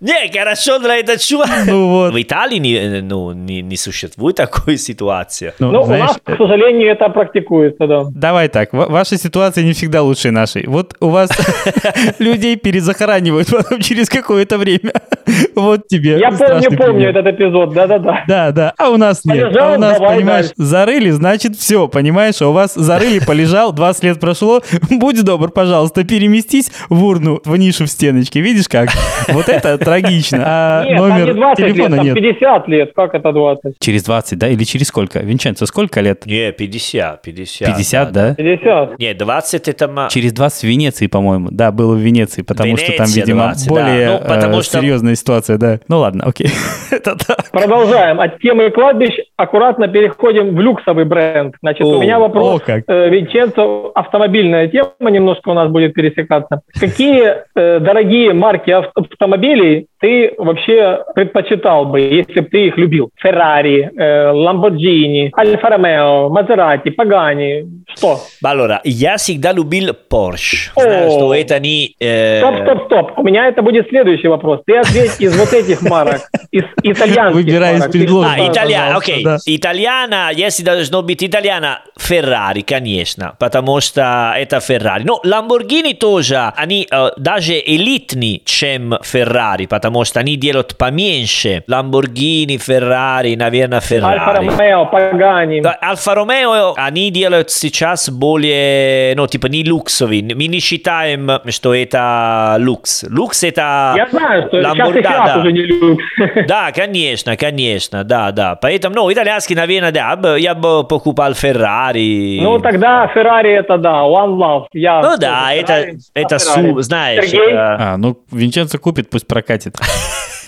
Не, 0.00 0.30
хорошо 0.30 0.78
для 0.78 0.96
этого 0.98 1.16
чувака. 1.18 1.64
Ну 1.66 1.88
вот. 1.88 2.12
В 2.12 2.22
Италии 2.22 2.58
не, 2.58 3.00
ну, 3.00 3.32
не, 3.32 3.62
не 3.62 3.76
существует 3.76 4.36
такой 4.36 4.76
ситуации. 4.76 5.54
Ну, 5.58 5.70
Ну, 5.70 5.82
у 5.82 5.84
знаешь, 5.86 6.02
нас, 6.10 6.18
к 6.22 6.36
сожалению, 6.36 6.90
это 6.92 7.08
практикуется, 7.08 7.86
да. 7.86 8.04
Давай 8.10 8.48
так, 8.48 8.72
ва- 8.74 8.86
ваша 8.88 9.16
ситуация 9.16 9.64
не 9.64 9.72
всегда 9.72 10.02
лучше 10.02 10.30
нашей. 10.30 10.66
Вот 10.66 10.94
у 11.00 11.08
вас 11.08 11.30
людей 12.18 12.56
перезахоранивают 12.56 13.48
потом 13.50 13.80
через 13.80 14.08
какое-то 14.08 14.58
время. 14.58 14.92
Вот 15.54 15.88
тебе. 15.88 16.18
Я 16.18 16.30
помню, 16.30 16.76
помню 16.76 17.08
этот 17.10 17.26
эпизод, 17.26 17.74
да-да-да. 17.74 18.24
Да, 18.26 18.52
да. 18.52 18.74
А 18.78 18.90
у 18.90 18.96
нас 18.96 19.24
нет. 19.24 19.46
Полежал, 19.46 19.72
а 19.72 19.76
у 19.76 19.78
нас, 19.78 19.98
давай 19.98 20.16
понимаешь, 20.16 20.46
дальше. 20.46 20.54
зарыли, 20.56 21.10
значит, 21.10 21.56
все, 21.56 21.88
понимаешь? 21.88 22.40
А 22.40 22.48
у 22.48 22.52
вас 22.52 22.74
зарыли, 22.74 23.18
полежал, 23.18 23.72
20 23.72 24.04
лет 24.04 24.20
прошло. 24.20 24.62
Будь 24.90 25.22
добр, 25.24 25.50
пожалуйста, 25.50 26.04
переместись 26.04 26.70
в 26.88 27.04
урну, 27.04 27.40
в 27.44 27.56
нишу 27.56 27.84
в 27.84 27.88
стеночке. 27.88 28.40
Видишь 28.40 28.68
как? 28.68 28.90
Вот 29.28 29.48
это 29.48 29.76
трагично. 29.78 30.42
А 30.44 30.84
Нет, 30.84 30.94
не 30.94 30.98
номер 30.98 31.34
20 31.34 31.58
лет, 31.58 31.74
телефона 31.74 31.96
там 31.96 32.04
нет. 32.06 32.14
50 32.14 32.68
лет. 32.68 32.92
Как 32.94 33.14
это 33.14 33.32
20? 33.32 33.74
Через 33.80 34.04
20, 34.04 34.38
да? 34.38 34.48
Или 34.48 34.64
через 34.64 34.88
сколько? 34.88 35.18
Винченцо, 35.20 35.66
сколько 35.66 36.00
лет? 36.00 36.24
Не, 36.26 36.52
50, 36.52 37.22
50. 37.22 37.68
50, 37.68 38.12
да? 38.12 38.34
50. 38.34 38.98
Не, 38.98 39.14
20 39.14 39.68
это... 39.68 40.08
Через 40.10 40.32
20 40.32 40.62
в 40.62 40.66
Венеции, 40.66 41.06
по-моему. 41.06 41.48
Да, 41.50 41.67
было 41.72 41.94
в 41.94 41.98
Венеции, 41.98 42.42
потому 42.42 42.76
что 42.76 42.86
там, 42.96 43.06
Венеция 43.06 43.20
видимо, 43.22 43.42
20, 43.44 43.68
да. 43.68 43.74
более 43.74 44.10
Ну, 44.10 44.18
потому 44.28 44.58
э, 44.58 44.62
что- 44.62 44.78
серьезная 44.78 45.14
ситуация, 45.14 45.58
да. 45.58 45.78
Ну 45.88 45.98
ладно, 45.98 46.24
окей. 46.26 46.48
Это 46.90 47.16
так. 47.16 47.50
Продолжаем. 47.52 48.20
От 48.20 48.38
темы 48.40 48.70
кладбищ 48.70 49.10
аккуратно 49.36 49.88
переходим 49.88 50.54
в 50.54 50.60
люксовый 50.60 51.04
бренд. 51.04 51.54
Значит, 51.60 51.82
О, 51.82 51.98
у 51.98 52.02
меня 52.02 52.18
вопрос. 52.18 52.56
о, 52.56 52.64
как. 52.64 52.84
Э, 52.88 53.08
Винченцо, 53.08 53.92
автомобильная 53.94 54.68
тема 54.68 55.10
немножко 55.10 55.48
у 55.50 55.54
нас 55.54 55.70
будет 55.70 55.94
пересекаться. 55.94 56.60
Какие 56.78 57.36
э, 57.54 57.80
дорогие 57.80 58.32
марки 58.32 58.70
ав- 58.70 58.90
автомобилей 58.94 59.86
ты 60.00 60.32
вообще 60.38 61.00
предпочитал 61.14 61.84
бы, 61.86 62.00
если 62.00 62.40
бы 62.40 62.46
ты 62.48 62.66
их 62.68 62.76
любил? 62.78 63.10
Феррари, 63.16 63.90
э, 63.96 64.32
Lamborghini, 64.32 65.30
Альфа 65.36 65.68
Ромео, 65.70 66.28
Мазерати, 66.28 66.90
Пагани. 66.90 67.64
Что? 67.96 68.18
Allora, 68.44 68.78
я 68.84 69.16
всегда 69.16 69.52
любил 69.52 69.90
Porsche. 70.10 70.70
О, 70.76 70.80
Знаю, 70.82 71.10
что 71.10 71.34
это 71.34 71.57
они... 71.58 71.94
э, 72.00 72.38
Стоп, 72.40 72.54
стоп, 72.62 72.86
стоп. 72.86 73.18
У 73.18 73.22
меня 73.22 73.46
это 73.48 73.62
будет 73.62 73.88
следующий 73.88 74.28
вопрос. 74.28 74.60
Ты 74.66 74.76
ответь 74.78 75.20
из 75.20 75.36
вот 75.38 75.52
этих 75.52 75.82
марок, 75.82 76.22
из 76.50 76.64
итальянских 76.82 77.34
Выбирай 77.34 77.74
из 77.74 77.80
марок. 77.80 77.92
Ты 77.92 77.98
предложенных. 78.00 78.36
что, 78.36 78.44
А, 78.44 78.52
итальяна, 78.52 78.84
пожалуйста, 78.86 79.12
окей. 79.12 79.24
да. 79.24 79.36
Итальяна, 79.46 80.30
если 80.34 80.62
должно 80.64 81.02
быть 81.02 81.22
итальяна, 81.22 81.80
Феррари, 81.98 82.62
конечно, 82.62 83.34
потому 83.38 83.80
что 83.80 84.32
это 84.36 84.60
Феррари. 84.60 85.02
Но 85.04 85.20
Lamborghini 85.24 85.94
тоже, 85.94 86.52
они 86.56 86.86
э, 86.90 87.08
даже 87.16 87.52
элитнее, 87.54 88.40
чем 88.44 88.94
Феррари, 89.02 89.66
потому 89.66 90.04
что 90.04 90.20
они 90.20 90.36
делают 90.36 90.76
поменьше. 90.78 91.64
Lamborghini, 91.68 92.56
Феррари, 92.58 93.34
наверное, 93.34 93.78
Альфа 93.78 93.88
Феррари. 93.88 94.48
Ромео, 94.48 94.86
Пагани. 94.86 95.60
Да, 95.60 95.78
Альфа 95.82 96.14
Ромео, 96.14 96.74
они 96.76 97.10
делают 97.10 97.50
сейчас 97.50 98.08
более, 98.10 99.14
ну, 99.16 99.26
типа 99.26 99.46
не 99.46 99.62
люксовый. 99.62 100.22
Мы 100.22 100.46
не 100.46 100.60
считаем, 100.60 101.37
что 101.48 101.74
это 101.74 102.56
люкс. 102.58 103.04
Люкс 103.08 103.42
это... 103.44 103.94
Я 103.96 104.06
знаю, 104.10 104.48
что 104.48 104.60
сейчас 104.62 104.76
Lambo- 104.76 104.98
и 104.98 105.02
да, 105.02 105.26
да. 105.26 105.38
уже 105.40 105.52
не 105.52 105.60
люкс. 105.62 106.02
Да, 106.48 106.72
конечно, 106.72 107.36
конечно, 107.36 108.04
да, 108.04 108.30
да. 108.32 108.56
Поэтому, 108.56 108.94
ну, 108.94 109.12
итальянский, 109.12 109.54
наверное, 109.56 109.92
да, 109.92 110.36
я 110.36 110.54
бы 110.54 110.84
покупал 110.84 111.34
Феррари. 111.34 112.40
Ну, 112.42 112.58
тогда 112.58 113.06
Феррари 113.08 113.52
это 113.52 113.78
да, 113.78 114.02
One 114.02 114.36
Love. 114.36 114.66
Я 114.72 115.00
Ну 115.02 115.16
да, 115.18 115.52
это, 115.52 115.72
Ferrari, 115.72 115.98
это 116.14 116.36
а 116.36 116.38
Ferrari. 116.38 116.72
су, 116.74 116.80
знаешь. 116.82 117.24
Сергей? 117.24 117.52
э, 117.52 117.56
А, 117.56 117.96
ну, 117.96 118.16
Винченцо 118.30 118.78
купит, 118.78 119.10
пусть 119.10 119.26
прокатит. 119.26 119.76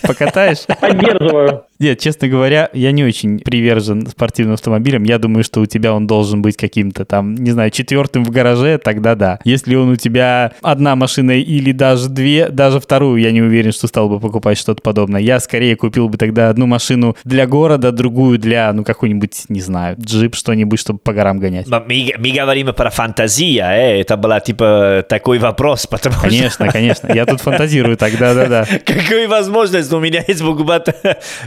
Покатаешь? 0.01 0.65
Поддерживаю. 0.79 1.63
Нет, 1.81 1.99
честно 1.99 2.27
говоря, 2.27 2.69
я 2.73 2.91
не 2.91 3.03
очень 3.03 3.39
привержен 3.39 4.05
спортивным 4.05 4.53
автомобилям. 4.53 5.01
Я 5.01 5.17
думаю, 5.17 5.43
что 5.43 5.61
у 5.61 5.65
тебя 5.65 5.95
он 5.95 6.05
должен 6.05 6.43
быть 6.43 6.55
каким-то 6.55 7.05
там, 7.05 7.33
не 7.33 7.49
знаю, 7.49 7.71
четвертым 7.71 8.23
в 8.23 8.29
гараже, 8.29 8.77
тогда 8.77 9.15
да. 9.15 9.39
Если 9.45 9.73
он 9.73 9.89
у 9.89 9.95
тебя 9.95 10.53
одна 10.61 10.95
машина 10.95 11.31
или 11.31 11.71
даже 11.71 12.07
две, 12.09 12.49
даже 12.49 12.79
вторую, 12.79 13.19
я 13.19 13.31
не 13.31 13.41
уверен, 13.41 13.71
что 13.71 13.87
стал 13.87 14.09
бы 14.09 14.19
покупать 14.19 14.59
что-то 14.59 14.83
подобное. 14.83 15.21
Я 15.21 15.39
скорее 15.39 15.75
купил 15.75 16.07
бы 16.07 16.19
тогда 16.19 16.49
одну 16.49 16.67
машину 16.67 17.17
для 17.23 17.47
города, 17.47 17.91
другую 17.91 18.37
для, 18.37 18.71
ну, 18.73 18.83
какой-нибудь, 18.83 19.45
не 19.49 19.61
знаю, 19.61 19.97
джип, 19.99 20.35
что-нибудь, 20.35 20.79
чтобы 20.79 20.99
по 20.99 21.13
горам 21.13 21.39
гонять. 21.39 21.67
Мы, 21.67 22.13
мы 22.15 22.31
говорим 22.31 22.73
про 22.75 22.91
фантазия, 22.91 23.71
э, 23.71 24.01
это 24.01 24.17
была 24.17 24.39
типа 24.39 25.03
такой 25.09 25.39
вопрос, 25.39 25.87
потому 25.87 26.13
что... 26.15 26.29
Конечно, 26.29 26.67
конечно. 26.67 27.11
Я 27.11 27.25
тут 27.25 27.41
фантазирую 27.41 27.97
тогда, 27.97 28.35
да-да. 28.35 28.67
Какая 28.85 29.27
возможность 29.27 29.89
у 29.93 29.99
меня 29.99 30.21
есть 30.27 30.41
покупать 30.45 30.87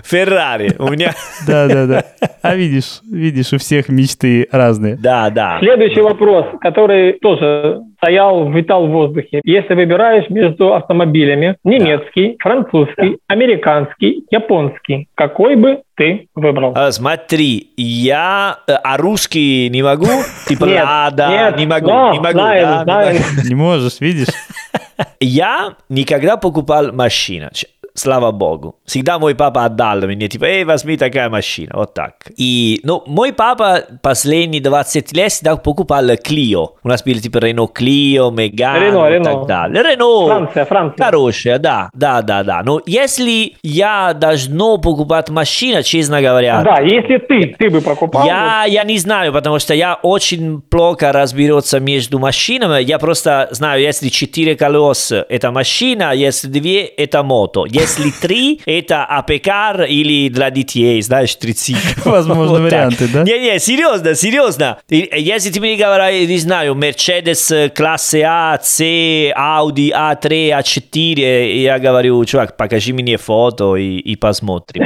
Феррари? 0.04 0.72
У 0.78 0.88
меня... 0.88 1.12
Да-да-да. 1.46 2.04
А 2.42 2.54
видишь, 2.54 3.00
видишь, 3.10 3.52
у 3.52 3.58
всех 3.58 3.88
мечты 3.88 4.48
разные. 4.50 4.96
Да, 4.96 5.30
да. 5.30 5.58
Следующий 5.60 6.00
вопрос, 6.00 6.46
который 6.60 7.14
тоже 7.14 7.80
стоял, 7.98 8.50
витал 8.50 8.86
в 8.86 8.90
воздухе. 8.90 9.40
Если 9.44 9.72
выбираешь 9.74 10.28
между 10.28 10.74
автомобилями 10.74 11.56
немецкий, 11.64 12.36
французский, 12.38 13.18
американский, 13.28 14.24
японский, 14.30 15.08
какой 15.14 15.56
бы 15.56 15.80
ты 15.96 16.28
выбрал? 16.34 16.72
А, 16.76 16.92
смотри, 16.92 17.70
я... 17.76 18.58
э, 18.66 18.72
А 18.72 18.96
русский 18.98 19.70
не 19.70 19.82
могу? 19.82 20.06
Типа 20.46 20.64
Нет, 20.66 20.84
Лада, 20.84 21.28
нет, 21.28 21.56
не 21.58 21.66
могу, 21.66 21.88
но, 21.88 22.12
не 22.12 22.18
могу. 22.18 22.32
знаем, 22.32 22.64
да, 22.64 22.76
не 22.78 22.84
знаем. 22.84 23.16
могу. 23.36 23.48
Не 23.48 23.54
можешь, 23.54 24.00
видишь? 24.00 24.28
Я 25.20 25.74
никогда 25.88 26.36
покупал 26.36 26.92
машину. 26.92 27.48
Слава 27.96 28.32
богу. 28.32 28.74
Всегда 28.84 29.20
мой 29.20 29.36
папа 29.36 29.66
отдал 29.66 30.00
мне, 30.00 30.26
типа, 30.26 30.46
эй, 30.46 30.64
возьми 30.64 30.96
такая 30.96 31.30
машина, 31.30 31.70
вот 31.74 31.94
так. 31.94 32.14
И, 32.36 32.80
ну, 32.82 33.04
мой 33.06 33.32
папа 33.32 33.84
последние 34.02 34.60
20 34.60 35.12
лет 35.12 35.30
всегда 35.30 35.54
покупал 35.54 36.04
Клио. 36.16 36.70
У 36.82 36.88
нас 36.88 37.04
были, 37.04 37.20
типа, 37.20 37.38
Рено 37.38 37.68
Клио, 37.68 38.30
Меган 38.32 38.82
Рено, 38.82 39.08
Рено. 39.08 39.24
так 39.24 39.46
далее. 39.46 39.82
Рено. 39.84 40.26
Франция, 40.26 40.64
Франция. 40.64 41.04
Хорошая, 41.06 41.58
да, 41.60 41.88
да, 41.94 42.20
да, 42.22 42.42
да. 42.42 42.62
Но 42.64 42.80
если 42.84 43.54
я 43.62 44.12
должно 44.12 44.78
покупать 44.78 45.30
машину, 45.30 45.82
честно 45.84 46.20
говоря, 46.20 46.62
Да, 46.64 46.80
если 46.80 47.18
ты, 47.18 47.54
ты 47.56 47.70
бы 47.70 47.80
покупал. 47.80 48.26
я, 48.26 48.64
я 48.66 48.82
не 48.82 48.98
знаю, 48.98 49.32
потому 49.32 49.60
что 49.60 49.72
я 49.72 49.94
очень 50.02 50.60
плохо 50.62 51.12
разберется 51.12 51.78
между 51.78 52.18
машинами. 52.18 52.82
Я 52.82 52.98
просто 52.98 53.46
знаю, 53.52 53.80
если 53.80 54.08
четыре 54.08 54.56
колеса– 54.56 55.24
это 55.28 55.52
машина, 55.52 56.12
если 56.12 56.48
две– 56.48 56.82
это 56.96 57.22
мото. 57.22 57.64
Если 57.68 57.83
три– 58.20 58.60
это 58.66 59.04
апекар 59.04 59.82
или 59.82 60.28
для 60.28 60.50
детей, 60.50 61.00
знаешь, 61.02 61.34
трицикл. 61.36 62.10
Возможно, 62.10 62.56
так. 62.56 62.64
варианты, 62.64 63.08
да? 63.08 63.22
Не-не, 63.22 63.58
серьезно, 63.58 64.14
серьезно. 64.14 64.78
И, 64.88 65.08
Если 65.16 65.50
ты 65.50 65.60
мне 65.60 65.76
говоришь, 65.76 66.28
не 66.28 66.38
знаю, 66.38 66.74
Mercedes 66.74 67.70
классы 67.70 68.22
А, 68.24 68.58
С, 68.62 68.80
Audi 68.80 69.90
А3, 69.90 70.50
А4, 70.58 71.60
я 71.60 71.78
говорю, 71.78 72.24
чувак, 72.24 72.56
покажи 72.56 72.92
мне 72.92 73.16
фото 73.16 73.76
и, 73.76 73.98
и 73.98 74.16
посмотрим. 74.16 74.84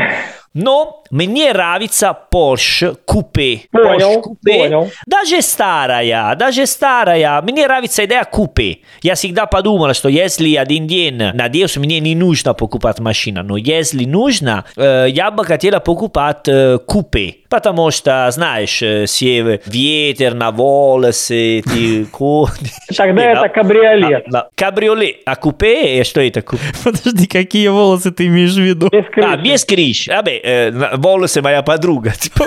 Но 0.54 1.02
мне 1.10 1.52
нравится 1.52 2.16
Porsche 2.32 2.96
Coupe. 3.06 3.60
Понял, 3.70 4.18
Porsche 4.18 4.22
Coupe. 4.22 4.58
понял. 4.58 4.90
Даже 5.06 5.42
старая, 5.42 6.34
даже 6.36 6.66
старая. 6.66 7.40
Мне 7.42 7.66
нравится 7.66 8.04
идея 8.04 8.24
купе. 8.24 8.78
Я 9.02 9.14
всегда 9.14 9.46
подумал, 9.46 9.94
что 9.94 10.08
если 10.08 10.54
один 10.56 10.86
день, 10.86 11.16
надеюсь, 11.34 11.76
мне 11.76 12.00
не 12.00 12.14
нужно 12.14 12.54
покупать 12.54 12.98
машину, 12.98 13.42
но 13.42 13.56
если 13.56 14.04
нужно, 14.04 14.64
э, 14.76 15.06
я 15.08 15.30
бы 15.30 15.44
хотела 15.44 15.78
покупать 15.80 16.48
э, 16.48 16.78
купе. 16.78 17.36
Потому 17.48 17.90
что, 17.90 18.28
знаешь, 18.30 18.82
все 19.08 19.60
ветер 19.66 20.34
на 20.34 20.50
волосы, 20.50 21.62
ты 21.64 22.04
ходишь. 22.04 22.96
Тогда 22.96 23.22
это 23.22 23.48
кабриолет. 23.48 24.26
Кабриолет. 24.54 25.16
А 25.24 25.36
купе? 25.36 26.04
Что 26.04 26.20
это 26.20 26.42
купе? 26.42 26.62
Подожди, 26.84 27.26
какие 27.26 27.68
волосы 27.68 28.10
ты 28.10 28.26
имеешь 28.26 28.54
в 28.54 28.58
виду? 28.60 28.88
Без 28.90 29.04
крыши. 29.06 29.28
А, 29.28 29.36
без 29.36 29.64
крыш. 29.64 30.08
Абе, 30.08 30.38
э, 30.48 30.96
волосы 30.96 31.42
моя 31.42 31.62
подруга. 31.62 32.12
Типа, 32.18 32.46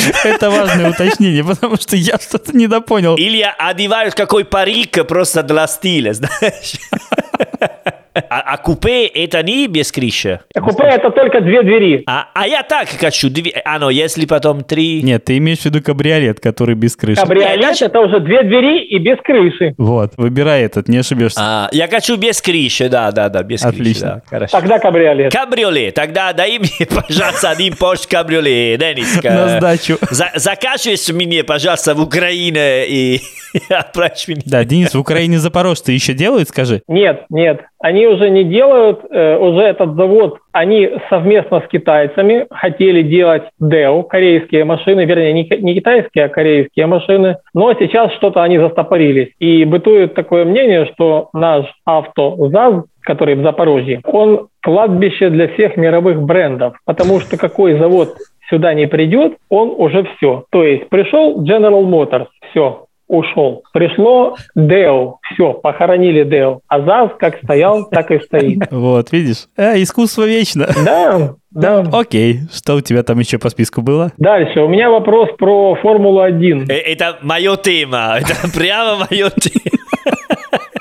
Это 0.24 0.50
важное 0.50 0.90
уточнение, 0.90 1.44
потому 1.44 1.76
что 1.76 1.96
я 1.96 2.18
что-то 2.18 2.56
недопонял. 2.56 3.16
Или 3.16 3.38
я 3.38 3.54
одеваю 3.58 4.12
какой 4.14 4.44
парик 4.44 5.06
просто 5.06 5.42
для 5.42 5.66
стиля, 5.66 6.12
знаешь. 6.14 6.74
А, 8.14 8.40
а 8.40 8.56
купе 8.58 9.06
это 9.06 9.42
не 9.42 9.66
без 9.68 9.92
крыши. 9.92 10.40
Купе 10.54 10.84
это 10.84 11.10
только 11.10 11.40
две 11.40 11.62
двери. 11.62 12.02
А, 12.06 12.28
а 12.34 12.46
я 12.46 12.62
так 12.62 12.88
хочу. 12.88 13.30
Две, 13.30 13.52
а, 13.64 13.78
ну, 13.78 13.88
если 13.88 14.26
потом 14.26 14.62
три... 14.62 15.02
Нет, 15.02 15.24
ты 15.24 15.38
имеешь 15.38 15.60
в 15.60 15.64
виду 15.66 15.82
кабриолет, 15.82 16.40
который 16.40 16.74
без 16.74 16.96
крыши. 16.96 17.20
Кабриолет 17.20 17.80
это 17.80 18.00
уже 18.00 18.20
две 18.20 18.42
двери 18.42 18.84
и 18.84 18.98
без 18.98 19.18
крыши. 19.22 19.74
Вот, 19.78 20.12
выбирай 20.16 20.62
этот, 20.62 20.88
не 20.88 20.98
ошибешься. 20.98 21.40
А, 21.40 21.68
я 21.72 21.88
хочу 21.88 22.16
без 22.16 22.40
крыши, 22.42 22.88
да, 22.88 23.12
да, 23.12 23.28
да, 23.28 23.42
без 23.42 23.62
крыши. 23.62 23.76
Отлично. 23.80 24.06
да, 24.06 24.22
хорошо. 24.26 24.58
Тогда 24.58 24.78
кабриолет. 24.78 25.32
Кабриолет, 25.32 25.94
тогда 25.94 26.32
дай 26.32 26.58
мне, 26.58 26.86
пожалуйста, 26.88 27.50
один 27.50 27.74
Porsche 27.74 28.08
кабриолет, 28.08 28.80
Денис. 28.80 29.22
На 29.22 29.58
сдачу. 29.58 29.98
За, 30.10 30.30
закажешь 30.34 31.08
мне, 31.08 31.44
пожалуйста, 31.44 31.94
в 31.94 32.00
Украине 32.00 32.86
и 32.86 33.20
отправишь 33.68 34.28
меня. 34.28 34.42
Да, 34.44 34.64
Денис, 34.64 34.94
в 34.94 34.98
Украине 34.98 35.38
запорожцы 35.38 35.92
еще 35.92 36.12
делают, 36.14 36.48
скажи? 36.48 36.82
Нет, 36.88 37.24
нет, 37.30 37.62
они 37.80 38.06
уже 38.06 38.28
не 38.28 38.44
делают, 38.44 39.00
э, 39.10 39.38
уже 39.38 39.62
этот 39.62 39.94
завод, 39.96 40.38
они 40.52 40.90
совместно 41.08 41.60
с 41.60 41.68
китайцами 41.68 42.46
хотели 42.50 43.02
делать 43.02 43.44
DEO, 43.60 44.04
корейские 44.04 44.64
машины, 44.64 45.06
вернее, 45.06 45.32
не, 45.32 45.48
не 45.60 45.74
китайские, 45.74 46.26
а 46.26 46.28
корейские 46.28 46.86
машины, 46.86 47.38
но 47.54 47.72
сейчас 47.74 48.12
что-то 48.12 48.42
они 48.42 48.58
застопорились. 48.58 49.30
И 49.38 49.64
бытует 49.64 50.14
такое 50.14 50.44
мнение, 50.44 50.90
что 50.92 51.30
наш 51.32 51.66
автозаз, 51.86 52.84
который 53.00 53.34
в 53.34 53.42
Запорожье, 53.42 54.02
он 54.04 54.48
кладбище 54.60 55.30
для 55.30 55.48
всех 55.48 55.78
мировых 55.78 56.20
брендов, 56.22 56.74
потому 56.84 57.20
что 57.20 57.38
какой 57.38 57.78
завод 57.78 58.10
сюда 58.50 58.74
не 58.74 58.86
придет, 58.86 59.36
он 59.48 59.72
уже 59.76 60.04
все. 60.16 60.44
То 60.50 60.64
есть 60.64 60.88
пришел 60.90 61.42
General 61.42 61.84
Motors, 61.84 62.26
все, 62.50 62.86
ушел. 63.10 63.64
Пришло 63.72 64.36
Deo, 64.56 65.16
все, 65.32 65.52
похоронили 65.52 66.24
Deo. 66.24 66.60
А 66.68 66.80
ЗАЗ 66.80 67.10
как 67.18 67.38
стоял, 67.42 67.88
так 67.90 68.10
и 68.10 68.20
стоит. 68.20 68.62
Вот, 68.70 69.12
видишь? 69.12 69.48
А, 69.56 69.80
искусство 69.80 70.26
вечно. 70.26 70.68
Да, 70.84 71.34
да. 71.50 71.84
Окей, 71.92 72.40
что 72.52 72.74
у 72.76 72.80
тебя 72.80 73.02
там 73.02 73.18
еще 73.18 73.38
по 73.38 73.48
списку 73.50 73.82
было? 73.82 74.12
Дальше. 74.18 74.60
У 74.60 74.68
меня 74.68 74.90
вопрос 74.90 75.30
про 75.38 75.74
Формулу-1. 75.76 76.66
Э, 76.70 76.74
Это 76.74 77.18
мое 77.22 77.56
тема, 77.56 78.16
это 78.20 78.34
прямо 78.56 79.06
мое 79.10 79.30
тема. 79.30 79.60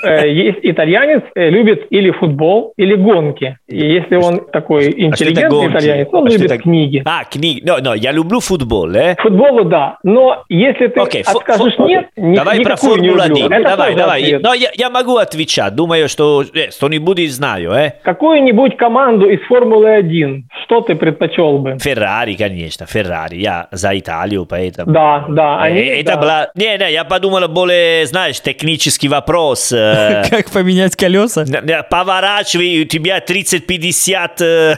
Э, 0.01 0.29
Есть 0.31 0.59
итальянец, 0.63 1.23
э, 1.35 1.49
любит 1.49 1.87
или 1.89 2.11
футбол, 2.11 2.71
или 2.77 2.95
гонки. 2.95 3.57
И 3.67 3.77
если 3.85 4.15
он 4.15 4.45
такой 4.49 4.79
А 4.87 4.91
что 4.91 4.91
это 4.91 5.01
интеллигентный 5.01 5.67
итальянец, 5.67 6.07
он 6.13 6.25
А 6.25 6.29
любит 6.29 6.45
это- 6.51 6.57
книги. 6.57 7.01
А, 7.05 7.25
книги. 7.25 7.61
No, 7.67 7.81
no, 7.81 7.97
я 7.97 8.13
люблю 8.13 8.39
футбол, 8.39 8.89
э? 8.95 9.15
Футболу 9.21 9.65
да, 9.65 9.97
но 10.03 10.45
если 10.47 10.87
ты 10.87 11.01
фу- 11.01 11.85
нет, 11.85 12.07
ни- 12.15 12.35
Давай 12.35 12.61
про 12.61 12.77
Формулу 12.77 13.03
люблю. 13.17 13.21
1. 13.23 13.51
Это 13.51 13.63
Давай, 13.71 13.93
давай. 13.95 14.23
ответ. 14.23 14.41
Но 14.41 14.53
я, 14.53 14.69
я 14.73 14.89
могу 14.89 15.17
отвечать. 15.17 15.75
Думаю, 15.75 16.07
что 16.07 16.43
э, 16.43 16.71
что-нибудь 16.71 17.19
знаю, 17.29 17.71
э? 17.73 17.91
Какую-нибудь 18.01 18.77
команду 18.77 19.29
из 19.29 19.41
Формулы-1, 19.49 20.43
что 20.63 20.81
ты 20.81 20.95
предпочел 20.95 21.59
бы? 21.59 21.77
Феррари, 21.79 22.35
конечно, 22.35 22.85
Феррари. 22.85 23.37
Я 23.37 23.67
за 23.71 23.97
Италию, 23.97 24.45
поэтому... 24.45 24.91
Да, 24.91 25.25
да, 25.29 25.61
они... 25.61 25.79
Э, 25.79 26.01
Это 26.01 26.15
да. 26.15 26.17
была... 26.17 26.47
Не, 26.55 26.77
не, 26.77 26.91
я 26.91 27.03
подумал 27.03 27.47
более, 27.47 28.05
знаешь, 28.05 28.41
технический 28.41 29.07
вопрос. 29.07 29.69
Как 29.69 30.49
поменять 30.51 30.95
колеса? 30.95 31.45
поворачивай, 31.89 32.81
у 32.81 32.85
тебя 32.85 33.19
30-50, 33.19 34.29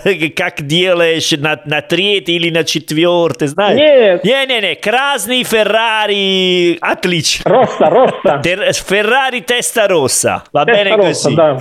э, 0.03 0.29
как 0.29 0.61
делаешь 0.65 1.31
на, 1.31 1.59
на 1.65 1.81
третий 1.81 2.35
или 2.35 2.49
на 2.49 2.63
четвертый, 2.63 3.47
знаешь? 3.47 3.77
Нет, 3.77 4.23
Не-не-не, 4.23 4.75
красный 4.75 5.43
Феррари, 5.43 6.77
отлично. 6.81 7.49
Росса, 7.49 7.89
Росса. 7.89 8.41
Феррари 8.41 9.41
Теста 9.41 9.87
Росса. 9.87 10.43
Va 10.53 10.63
bene 10.65 10.95
Росса, 10.95 11.29
così. 11.29 11.35
да. 11.35 11.59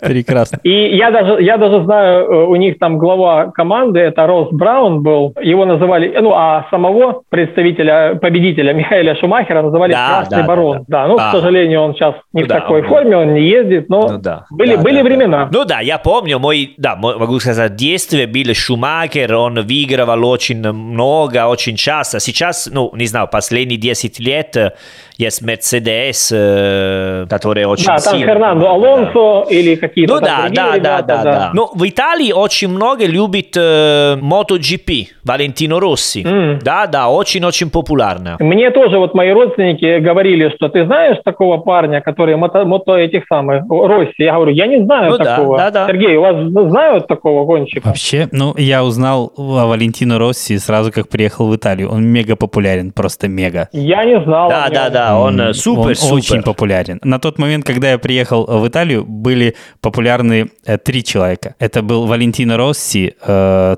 Прекрасно. 0.00 0.58
И 0.62 0.96
я 0.96 1.10
даже, 1.10 1.42
я 1.42 1.56
даже 1.56 1.84
знаю, 1.84 2.48
у 2.48 2.56
них 2.56 2.78
там 2.78 2.98
глава 2.98 3.52
команды, 3.54 4.00
это 4.00 4.26
Росс 4.26 4.48
Браун 4.50 5.02
был, 5.02 5.34
его 5.40 5.64
называли, 5.64 6.14
ну, 6.20 6.32
а 6.34 6.66
самого 6.70 7.22
представителя, 7.30 8.16
победителя 8.16 8.72
Михаила 8.72 9.14
Шумахера 9.16 9.62
называли 9.62 9.92
Да, 9.92 10.06
Красный 10.08 10.38
да, 10.38 10.44
Барон. 10.46 10.78
да, 10.88 11.02
Да, 11.02 11.06
ну, 11.08 11.16
А. 11.18 11.28
к 11.28 11.32
сожалению, 11.32 11.80
он 11.80 11.94
сейчас 11.94 12.14
не 12.32 12.40
Ну 12.42 12.46
в 12.46 12.48
да, 12.48 12.60
такой 12.60 12.82
он- 12.82 12.88
форме, 12.88 13.16
он 13.16 13.34
не 13.34 13.42
ездит, 13.48 13.88
но 13.88 14.08
Ну 14.08 14.18
да. 14.18 14.44
были, 14.50 14.76
да, 14.76 14.82
были 14.82 14.96
да, 14.96 15.02
да. 15.02 15.08
времена. 15.08 15.48
Ну 15.52 15.64
да, 15.64 15.80
я 15.80 15.98
помню, 15.98 16.38
мой, 16.38 16.74
да, 16.76 16.96
мой, 16.96 17.16
могу 17.18 17.38
сказать, 17.40 17.74
детстве 17.76 18.26
был 18.26 18.52
Шумахер, 18.54 19.34
он 19.34 19.60
выигрывал 19.62 20.28
очень 20.28 20.60
много, 20.68 21.46
очень 21.46 21.76
часто. 21.76 22.20
Сейчас, 22.20 22.68
ну, 22.72 22.90
не 22.94 23.06
знаю, 23.06 23.28
последние 23.30 23.78
10 23.78 24.18
лет 24.20 24.56
э, 24.56 24.72
есть 25.18 25.42
Мерседес, 25.42 26.30
э, 26.34 27.26
который 27.28 27.64
очень 27.64 27.86
Да, 27.86 27.96
там 27.98 28.14
сильный. 28.14 28.26
Фернандо 28.26 28.64
Да. 28.64 28.70
Алонсо 28.72 29.50
или 29.50 29.74
какие-то 29.76 30.14
Ну 30.14 30.20
там 30.20 30.28
да, 30.28 30.36
другие 30.42 30.56
да, 30.56 30.66
да, 30.70 30.76
ребята, 30.76 31.06
да, 31.06 31.22
да. 31.22 31.50
Ну, 31.54 31.70
в 31.74 31.88
Италии 31.88 32.32
очень 32.32 32.68
много 32.68 33.06
любит 33.06 33.43
э, 33.56 34.16
MotoGP, 34.20 35.08
Валентино 35.24 35.80
Росси. 35.80 36.24
М. 36.24 36.58
Да, 36.62 36.86
да, 36.86 37.08
очень-очень 37.08 37.70
популярно. 37.70 38.36
Мне 38.40 38.70
тоже 38.70 38.98
вот 38.98 39.14
мои 39.14 39.30
родственники 39.32 39.98
говорили, 40.00 40.52
что 40.56 40.68
ты 40.68 40.84
знаешь 40.86 41.18
такого 41.24 41.58
парня, 41.58 42.00
который 42.00 42.36
мото, 42.36 42.64
мото 42.64 42.94
этих 42.96 43.24
самых, 43.28 43.64
Росси? 43.70 44.14
Я 44.24 44.34
говорю, 44.34 44.52
я 44.52 44.66
не 44.66 44.84
знаю 44.84 45.12
Ну 45.12 45.18
да, 45.18 45.24
такого. 45.24 45.58
да, 45.58 45.70
да. 45.70 45.86
Сергей, 45.86 46.16
у 46.16 46.20
вас 46.22 46.36
знают 46.70 47.06
такого 47.06 47.44
гонщика? 47.44 47.86
Вообще, 47.86 48.28
ну, 48.32 48.54
я 48.56 48.84
узнал 48.84 49.32
о 49.36 49.66
Валентино 49.66 50.18
Росси 50.18 50.58
сразу, 50.58 50.92
как 50.92 51.08
приехал 51.08 51.48
в 51.48 51.56
Италию. 51.56 51.90
Он 51.90 52.04
мега 52.04 52.36
популярен, 52.36 52.92
просто 52.92 53.28
мега. 53.28 53.68
Я 53.72 54.04
не 54.04 54.20
знал. 54.24 54.48
Да, 54.48 54.68
да, 54.70 54.90
да, 54.90 55.18
он 55.18 55.40
э, 55.40 55.54
супер, 55.54 55.88
он 55.90 55.94
супер. 55.94 56.14
очень 56.14 56.42
популярен. 56.42 57.00
На 57.02 57.18
тот 57.18 57.38
момент, 57.38 57.64
когда 57.64 57.90
я 57.92 57.98
приехал 57.98 58.44
в 58.46 58.66
Италию, 58.68 59.04
были 59.06 59.54
популярны 59.80 60.50
э, 60.66 60.78
три 60.78 61.04
человека. 61.04 61.54
Это 61.58 61.82
был 61.82 62.06
Валентино 62.06 62.56
Росси, 62.56 63.14
э, 63.26 63.33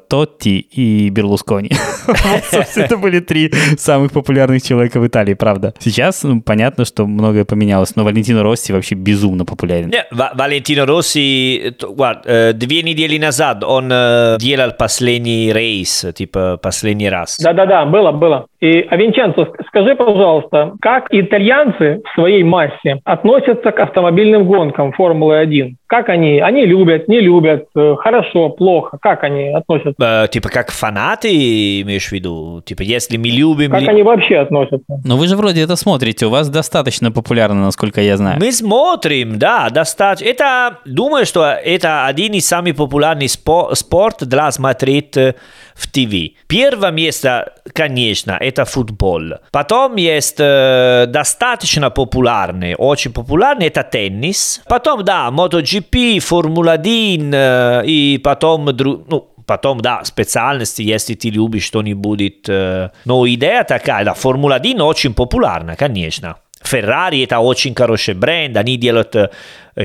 Тотти 0.09 0.59
и 0.61 1.11
Берлускони. 1.11 1.71
Это 2.77 2.97
были 2.97 3.21
три 3.21 3.51
самых 3.77 4.13
популярных 4.13 4.63
человека 4.63 5.01
в 5.01 5.07
Италии, 5.07 5.35
правда. 5.35 5.75
Сейчас 5.79 6.23
ну, 6.23 6.41
понятно, 6.41 6.85
что 6.85 7.07
многое 7.07 7.45
поменялось, 7.45 7.97
но 7.97 8.05
Валентино 8.05 8.43
Росси 8.43 8.73
вообще 8.73 8.95
безумно 8.95 9.45
популярен. 9.45 9.93
Валентино 10.11 10.87
Росси, 10.87 11.75
э, 11.81 12.15
э, 12.25 12.53
две 12.53 12.83
недели 12.83 13.19
назад 13.19 13.65
он 13.65 13.91
э, 13.93 14.37
делал 14.39 14.73
последний 14.79 15.53
рейс, 15.53 16.07
типа 16.15 16.59
последний 16.63 17.09
раз. 17.09 17.39
Да-да-да, 17.43 17.85
было, 17.85 18.13
было. 18.13 18.47
И, 18.61 18.81
а 18.81 18.97
Винченцо, 18.97 19.49
скажи, 19.69 19.95
пожалуйста, 19.95 20.73
как 20.81 21.07
итальянцы 21.11 22.01
в 22.05 22.15
своей 22.15 22.43
массе 22.43 23.01
относятся 23.05 23.71
к 23.71 23.79
автомобильным 23.81 24.45
гонкам 24.45 24.93
Формулы-1? 24.93 25.75
Как 25.89 26.09
они? 26.09 26.41
Они 26.41 26.65
любят, 26.67 27.07
не 27.09 27.21
любят, 27.21 27.67
э, 27.77 27.95
хорошо, 27.99 28.49
плохо? 28.49 28.99
Как 29.01 29.23
они 29.23 29.51
относятся? 29.55 30.25
Э, 30.25 30.29
типа 30.29 30.49
как 30.49 30.73
фанаты, 30.73 31.81
имеешь 31.83 32.09
в 32.09 32.13
виду? 32.13 32.61
Типа 32.65 32.83
если 32.83 33.17
мы 33.17 33.29
любим... 33.29 33.71
Как 33.71 33.83
ли- 33.83 33.89
они 33.89 34.03
вообще 34.03 34.39
относятся? 34.39 35.01
Но 35.05 35.17
вы 35.17 35.29
же 35.29 35.37
вроде 35.37 35.63
это 35.63 35.77
смотрите, 35.77 36.27
у 36.27 36.31
вас 36.31 36.49
достаточно 36.49 37.13
популярно, 37.13 37.63
насколько 37.65 38.01
я 38.01 38.17
знаю. 38.17 38.39
Мы 38.41 38.51
смотрим, 38.53 39.39
да, 39.39 39.69
достаточно. 39.71 40.29
Это, 40.29 40.79
думаю, 40.87 41.25
что 41.25 41.45
это 41.45 42.07
один 42.07 42.33
из 42.35 42.47
самых 42.49 42.77
популярных 42.77 43.29
спо- 43.31 43.75
спорт 43.75 44.17
для 44.27 44.51
смотреть 44.51 45.17
э, 45.17 45.35
в 45.77 45.87
ТВ. 45.89 46.35
Первое 46.47 46.91
место, 46.91 47.53
конечно, 47.75 48.37
это 48.41 48.65
футбол. 48.65 49.35
Потом 49.53 49.97
есть 49.97 50.37
э, 50.39 51.05
достаточно 51.09 51.91
популярный, 51.91 52.75
очень 52.79 53.13
популярный, 53.13 53.67
это 53.67 53.83
теннис. 53.83 54.63
Потом, 54.69 55.05
да, 55.05 55.29
MotoGP, 55.31 56.19
Формула-1 56.21 57.31
э, 57.35 57.83
и 57.87 58.19
потом, 58.23 58.69
дру- 58.71 59.05
ну, 59.09 59.29
Потом, 59.47 59.81
да, 59.81 60.03
специальности, 60.03 60.83
если 60.83 61.15
ты 61.15 61.31
любишь 61.31 61.63
что-нибудь. 61.67 62.49
э, 62.49 62.89
Но 63.05 63.29
идея 63.29 63.63
такая, 63.63 64.05
да, 64.05 64.13
Формула-1 64.15 64.83
очень 64.83 65.15
популярна, 65.15 65.77
конечно. 65.77 66.35
Ferrari 66.65 67.23
это 67.23 67.39
очень 67.39 67.73
хороший 67.75 68.15
бренд, 68.15 68.57
они 68.57 68.77
делают 68.77 69.15
э, 69.15 69.31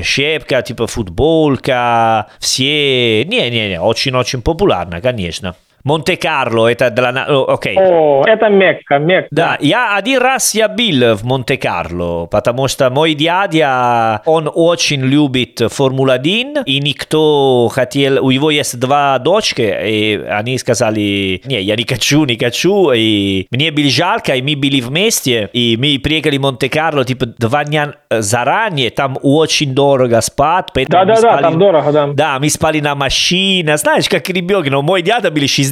щепка, 0.02 0.62
типа 0.62 0.88
футболка, 0.88 2.26
все... 2.40 3.24
Не-не-не, 3.24 3.80
очень-очень 3.80 4.42
популярно, 4.42 5.00
конечно. 5.00 5.54
Монте-Карло, 5.84 6.68
это 6.68 6.90
для... 6.90 7.10
Окей. 7.48 7.76
О, 7.76 8.22
это 8.26 8.48
Мекка, 8.48 8.98
Мекка. 8.98 9.28
Да, 9.30 9.58
я 9.60 9.96
один 9.96 10.20
раз 10.20 10.54
я 10.54 10.68
был 10.68 11.14
в 11.16 11.24
Монте-Карло, 11.24 12.26
потому 12.26 12.68
что 12.68 12.88
мой 12.90 13.14
дядя, 13.14 14.22
он 14.26 14.50
очень 14.52 15.00
любит 15.02 15.60
Формула-1, 15.60 16.62
и 16.66 16.78
никто 16.78 17.68
хотел, 17.72 18.24
у 18.24 18.30
него 18.30 18.50
есть 18.50 18.78
два 18.78 19.18
дочки, 19.18 19.62
и 19.62 20.24
они 20.28 20.58
сказали, 20.58 21.42
не, 21.44 21.60
я 21.60 21.76
не 21.76 21.84
хочу, 21.84 22.24
не 22.24 22.36
хочу, 22.36 22.92
и 22.92 23.46
мне 23.50 23.70
было 23.72 23.88
жалко, 23.90 24.34
и 24.34 24.42
мы 24.42 24.54
были 24.56 24.80
вместе, 24.80 25.50
и 25.52 25.76
мы 25.76 25.98
приехали 25.98 26.38
в 26.38 26.42
Монте-Карло, 26.42 27.04
типа, 27.04 27.26
два 27.26 27.64
дня 27.64 27.94
заранее, 28.10 28.90
там 28.90 29.18
очень 29.22 29.74
дорого 29.74 30.20
спать, 30.20 30.68
Да-да-да, 30.74 31.16
спали- 31.16 31.42
там 31.42 31.58
дорого, 31.58 31.92
да. 31.92 32.06
Да, 32.12 32.38
мы 32.38 32.48
спали 32.50 32.80
на 32.80 32.94
машине, 32.94 33.76
знаешь, 33.76 34.08
как 34.08 34.28
ребенок, 34.28 34.70
но 34.70 34.82
мой 34.82 35.02
дядя 35.02 35.30
был 35.30 35.40
60. 35.46 35.71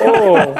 О, 0.00 0.54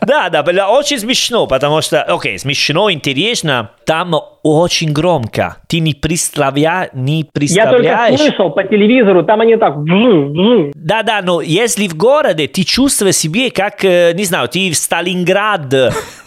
Да, 0.00 0.28
да, 0.28 0.42
было 0.42 0.66
очень 0.66 0.98
смешно, 0.98 1.46
потому 1.46 1.80
что, 1.82 2.02
окей, 2.02 2.38
смешно, 2.38 2.90
интересно, 2.90 3.70
там 3.84 4.14
очень 4.42 4.92
громко. 4.92 5.56
Ты 5.68 5.80
не, 5.80 5.94
представля... 5.94 6.90
не 6.92 7.26
я 7.34 7.70
только 7.70 8.16
слышал 8.16 8.50
по 8.50 8.64
телевизору, 8.64 9.22
там 9.24 9.40
они 9.40 9.56
так 9.56 9.76
вжу, 9.76 10.32
вжу. 10.32 10.72
Да, 10.74 11.02
да, 11.02 11.22
но 11.22 11.40
если 11.40 11.86
в 11.86 11.96
городе 11.96 12.48
ты 12.48 12.64
чувствуешь 12.64 13.16
себе, 13.16 13.50
как, 13.50 13.84
э, 13.84 14.12
не 14.14 14.24
знаю, 14.24 14.48
ты 14.48 14.70
в 14.70 14.76
Сталинград 14.76 15.52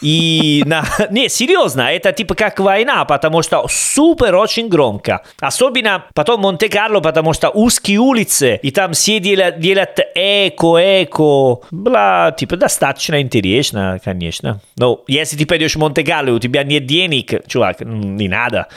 и... 0.02 0.64
На... 0.66 0.84
Не, 1.10 1.30
серьезно, 1.30 1.82
это 1.92 2.12
типа 2.12 2.36
как 2.36 2.60
война, 2.60 3.06
потому 3.06 3.42
что 3.42 3.66
супер 3.70 4.36
очень 4.36 4.68
громко. 4.70 5.24
Особенно 5.40 6.06
потом 6.14 6.42
Монте-Карло, 6.42 7.02
потому 7.02 7.34
что 7.34 7.50
узкие 7.50 8.00
улицы, 8.00 8.60
и 8.62 8.72
там 8.72 8.94
все 8.94 9.20
делают, 9.20 9.60
делают 9.60 10.00
эко, 10.16 10.78
эко. 11.04 11.66
Было, 11.72 12.34
типа, 12.38 12.58
достаточно 12.58 13.22
интересно, 13.22 14.00
конечно. 14.04 14.62
Но 14.78 15.04
если 15.08 15.38
ты 15.38 15.46
пойдешь 15.46 15.76
в 15.76 15.80
Монте-Карло, 15.80 16.32
у 16.32 16.40
тебя 16.40 16.64
нет 16.64 16.86
денег, 16.86 17.46
чувак, 17.48 17.78
не 18.06 18.28
надо. 18.28 18.68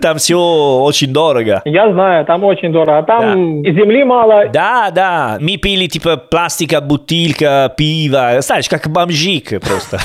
Там 0.00 0.18
все 0.18 0.38
очень 0.38 1.12
дорого. 1.12 1.62
Я 1.64 1.92
знаю, 1.92 2.24
там 2.24 2.44
очень 2.44 2.72
дорого. 2.72 2.98
А 2.98 3.02
там 3.02 3.62
и 3.62 3.72
земли 3.72 4.04
мало. 4.04 4.48
Да, 4.52 4.90
да, 4.90 5.38
мы 5.40 5.56
пили 5.56 5.86
типа 5.86 6.16
пластика, 6.16 6.80
бутылка, 6.80 7.72
пиво, 7.76 8.40
знаешь, 8.40 8.68
как 8.68 8.88
бомжик 8.88 9.60
просто. 9.60 9.98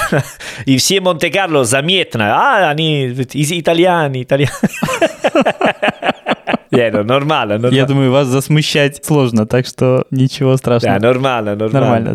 И 0.65 0.77
все 0.77 1.01
Монте-Карло 1.01 1.63
заметно, 1.63 2.35
а, 2.35 2.69
они 2.69 3.07
итальяне, 3.33 4.23
итальяне. 4.23 4.51
Не, 6.73 6.89
ну 6.91 7.03
нормально, 7.03 7.53
Я 7.53 7.59
нормально. 7.59 7.87
думаю, 7.87 8.11
вас 8.11 8.27
засмущать 8.27 9.03
сложно, 9.05 9.45
так 9.45 9.65
что 9.65 10.05
ничего 10.11 10.51
Да, 10.51 10.57
страшного. 10.57 10.99
нормально, 10.99 11.55
нормально. 11.55 11.79
Нормально, 11.79 12.13